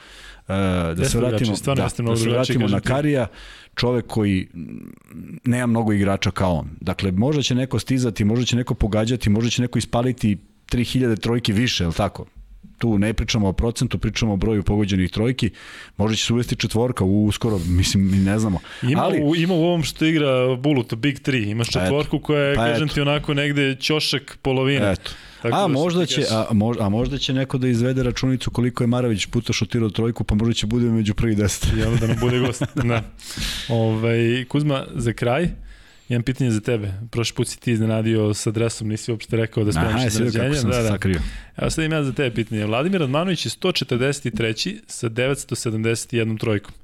Uh, 0.48 0.54
da 0.96 1.04
se 1.04 1.18
vratimo, 1.18 1.56
da, 1.64 1.74
da 1.74 1.88
se 2.16 2.30
vratimo 2.30 2.68
na. 2.68 2.80
Karija, 2.80 3.26
čovek 3.74 4.06
koji 4.06 4.48
nema 5.44 5.66
mnogo 5.66 5.92
igrača 5.92 6.30
kao 6.30 6.52
on. 6.52 6.68
Dakle, 6.80 7.12
možda 7.12 7.42
će 7.42 7.54
neko 7.54 7.78
stizati, 7.78 8.24
možda 8.24 8.44
će 8.44 8.56
neko 8.56 8.74
pogađati, 8.74 9.30
možda 9.30 9.50
će 9.50 9.62
neko 9.62 9.78
ispaliti 9.78 10.38
3000 10.72 11.20
trojki 11.20 11.52
više, 11.52 11.84
je 11.84 11.88
li 11.88 11.94
tako? 11.94 12.26
Tu 12.82 12.98
ne 12.98 13.12
pričamo 13.14 13.48
o 13.48 13.52
procentu, 13.52 13.98
pričamo 13.98 14.32
o 14.32 14.36
broju 14.36 14.62
pogođenih 14.62 15.10
trojki. 15.10 15.50
Možda 15.96 16.16
će 16.16 16.24
se 16.24 16.32
uvesti 16.32 16.56
četvorka 16.56 17.04
u 17.04 17.24
uskoro, 17.26 17.58
mislim, 17.58 18.10
mi 18.10 18.16
ne 18.16 18.38
znamo. 18.38 18.60
Ima, 18.82 19.02
Ali, 19.02 19.22
u, 19.22 19.36
ima 19.36 19.54
u 19.54 19.64
ovom 19.64 19.82
što 19.82 20.04
igra 20.04 20.56
Bulut, 20.56 20.94
Big 20.94 21.18
3, 21.18 21.50
imaš 21.50 21.68
Pa 21.68 21.78
eto. 21.78 21.86
četvorku 21.86 22.18
koja 22.18 22.42
je, 22.42 22.54
Pa 22.54 22.66
kažem 22.66 22.84
eto. 22.84 22.94
ti, 22.94 23.00
onako 23.00 23.34
negde 23.34 23.76
ćošak 23.80 24.38
polovina. 24.42 24.90
eto. 24.90 25.10
Tako 25.42 25.56
a 25.56 25.60
da 25.60 25.66
možda 25.68 26.06
će 26.06 26.24
a, 26.30 26.46
mož, 26.52 26.76
a 26.80 26.88
možda 26.88 27.18
će 27.18 27.32
neko 27.32 27.58
da 27.58 27.68
izvede 27.68 28.02
računicu 28.02 28.50
koliko 28.50 28.82
je 28.82 28.86
Maravić 28.86 29.26
puta 29.26 29.52
šutirao 29.52 29.90
trojku, 29.90 30.24
pa 30.24 30.34
možda 30.34 30.54
će 30.54 30.66
bude 30.66 30.86
među 30.86 31.14
prvi 31.14 31.36
10. 31.36 31.78
I 31.78 31.82
onda 31.82 32.00
da 32.00 32.06
nam 32.06 32.16
bude 32.20 32.38
gost. 32.38 32.62
da. 32.84 33.02
Ove, 33.68 34.44
Kuzma, 34.44 34.86
za 34.94 35.12
kraj, 35.12 35.48
imam 36.12 36.22
pitanje 36.22 36.50
za 36.50 36.60
tebe. 36.60 36.92
Prošli 37.10 37.34
put 37.36 37.48
si 37.48 37.60
ti 37.60 37.72
iznenadio 37.72 38.34
sa 38.34 38.50
dresom, 38.50 38.88
nisi 38.88 39.10
uopšte 39.10 39.36
rekao 39.36 39.64
da 39.64 39.72
spremiš 39.72 39.94
Aha, 39.94 40.08
kako 40.08 40.24
rođenje. 40.24 40.54
sam 40.54 40.70
Da, 40.70 40.82
da. 40.82 40.88
sakrio. 40.88 41.20
Evo 41.56 41.70
sad 41.70 41.84
imam 41.84 41.98
ja 41.98 42.04
za 42.04 42.12
tebe 42.12 42.34
pitanje. 42.34 42.66
Vladimir 42.66 43.00
Radmanović 43.00 43.46
je 43.46 43.50
143. 43.50 44.80
sa 44.86 45.08
971 45.08 46.40
trojkom. 46.40 46.74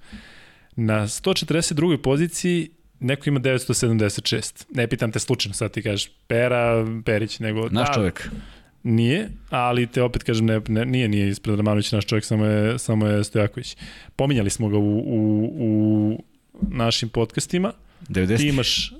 Na 0.77 1.03
142. 1.07 1.97
poziciji 1.97 2.71
neko 3.01 3.29
ima 3.29 3.41
976. 3.41 4.65
Ne 4.71 4.87
pitam 4.87 5.13
te 5.13 5.19
slučajno, 5.19 5.55
sad 5.55 5.71
ti 5.71 5.83
kažeš 5.83 6.11
Pera, 6.27 6.87
Perić, 7.05 7.39
nego... 7.39 7.69
Naš 7.69 7.89
da, 7.89 7.95
čovek. 7.95 8.29
Nije, 8.83 9.29
ali 9.51 9.87
te 9.87 10.03
opet 10.03 10.23
kažem, 10.23 10.47
ne, 10.47 10.61
ne, 10.69 10.85
nije, 10.85 11.09
nije 11.09 11.29
ispred 11.29 11.57
Ramanović 11.57 11.93
naš 11.93 12.07
čovjek, 12.07 12.25
samo 12.25 12.45
je, 12.45 12.79
samo 12.79 13.07
je 13.07 13.25
Stojaković. 13.25 13.77
Pominjali 14.17 14.51
smo 14.51 14.69
ga 14.69 14.77
u, 14.79 14.99
u, 14.99 15.53
u 15.59 16.25
našim 16.71 17.09
podcastima. 17.09 17.73
90. 18.09 18.37
Ti 18.37 18.49
imaš 18.49 18.93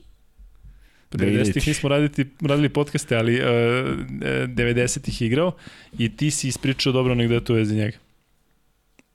90-ih. 1.13 1.47
90-ih 1.47 1.69
nismo 1.69 1.89
raditi, 1.89 2.27
radili 2.41 2.69
podcaste, 2.69 3.17
ali 3.17 3.41
uh, 3.41 3.47
90-ih 3.47 5.23
igrao 5.23 5.53
i 5.99 6.17
ti 6.17 6.31
si 6.31 6.49
ispričao 6.49 6.93
dobro 6.93 7.13
anegdotu 7.13 7.53
u 7.53 7.57
vezi 7.57 7.75
njega. 7.75 7.97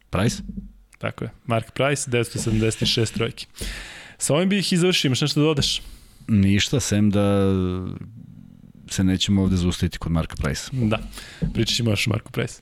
Price? 0.09 0.43
Tako 0.97 1.23
je. 1.23 1.29
Mark 1.45 1.71
Price, 1.71 2.11
976 2.11 3.13
trojki. 3.13 3.45
Sa 4.17 4.33
ovim 4.33 4.49
bih 4.49 4.73
i 4.73 4.77
završio, 4.77 5.07
imaš 5.07 5.21
nešto 5.21 5.39
da 5.39 5.45
dodaš? 5.45 5.81
Ništa, 6.27 6.79
sem 6.79 7.09
da 7.09 7.53
se 8.87 9.03
nećemo 9.03 9.41
ovde 9.41 9.55
zaustaviti 9.55 9.97
kod 9.97 10.11
Marka 10.11 10.35
Price. 10.35 10.69
Da, 10.71 10.99
pričat 11.53 11.75
ćemo 11.75 11.89
još 11.89 12.07
Marku 12.07 12.31
Price. 12.31 12.61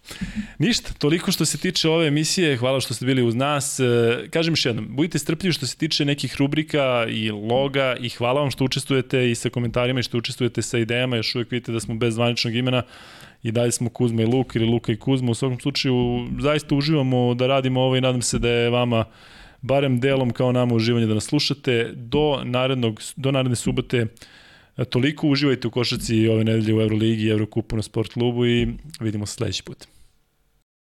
Ništa, 0.59 0.93
toliko 0.93 1.31
što 1.31 1.45
se 1.45 1.57
tiče 1.57 1.89
ove 1.89 2.07
emisije, 2.07 2.57
hvala 2.57 2.79
što 2.79 2.93
ste 2.93 3.05
bili 3.05 3.23
uz 3.23 3.35
nas. 3.35 3.79
E, 3.79 3.83
kažem 4.29 4.51
još 4.51 4.65
jednom, 4.65 4.87
budite 4.89 5.19
strpljivi 5.19 5.53
što 5.53 5.67
se 5.67 5.77
tiče 5.77 6.05
nekih 6.05 6.35
rubrika 6.37 7.05
i 7.09 7.31
loga 7.31 7.95
i 7.99 8.09
hvala 8.09 8.41
vam 8.41 8.51
što 8.51 8.65
učestvujete 8.65 9.31
i 9.31 9.35
sa 9.35 9.49
komentarima 9.49 9.99
i 9.99 10.03
što 10.03 10.17
učestvujete 10.17 10.61
sa 10.61 10.77
idejama, 10.77 11.15
još 11.15 11.35
uvek 11.35 11.51
vidite 11.51 11.71
da 11.71 11.79
smo 11.79 11.95
bez 11.95 12.13
zvaničnog 12.13 12.55
imena 12.55 12.83
i 13.43 13.51
dalje 13.51 13.71
smo 13.71 13.89
Kuzma 13.89 14.21
i 14.21 14.25
Luka 14.25 14.59
ili 14.59 14.67
Luka 14.67 14.91
i 14.91 14.97
Kuzma. 14.97 15.31
U 15.31 15.35
svakom 15.35 15.59
slučaju, 15.59 16.27
zaista 16.39 16.75
uživamo 16.75 17.33
da 17.33 17.47
radimo 17.47 17.81
ovo 17.81 17.95
i 17.95 18.01
nadam 18.01 18.21
se 18.21 18.39
da 18.39 18.49
je 18.49 18.69
vama 18.69 19.05
barem 19.61 19.99
delom 19.99 20.31
kao 20.31 20.51
nama 20.51 20.75
uživanje 20.75 21.05
da 21.05 21.13
nas 21.13 21.25
slušate. 21.25 21.91
Do, 21.95 22.41
narednog, 22.43 23.01
do 23.15 23.31
naredne 23.31 23.55
subote 23.55 24.07
toliko 24.89 25.27
uživajte 25.27 25.67
u 25.67 25.71
košaci 25.71 26.27
ove 26.27 26.43
nedelje 26.43 26.75
u 26.75 26.81
Euroligi 26.81 27.25
i 27.25 27.29
Eurokupu 27.29 27.75
na 27.75 27.81
Sport 27.81 28.13
klubu 28.13 28.45
i 28.45 28.67
vidimo 28.99 29.25
se 29.25 29.33
sledeći 29.35 29.63
put. 29.63 29.87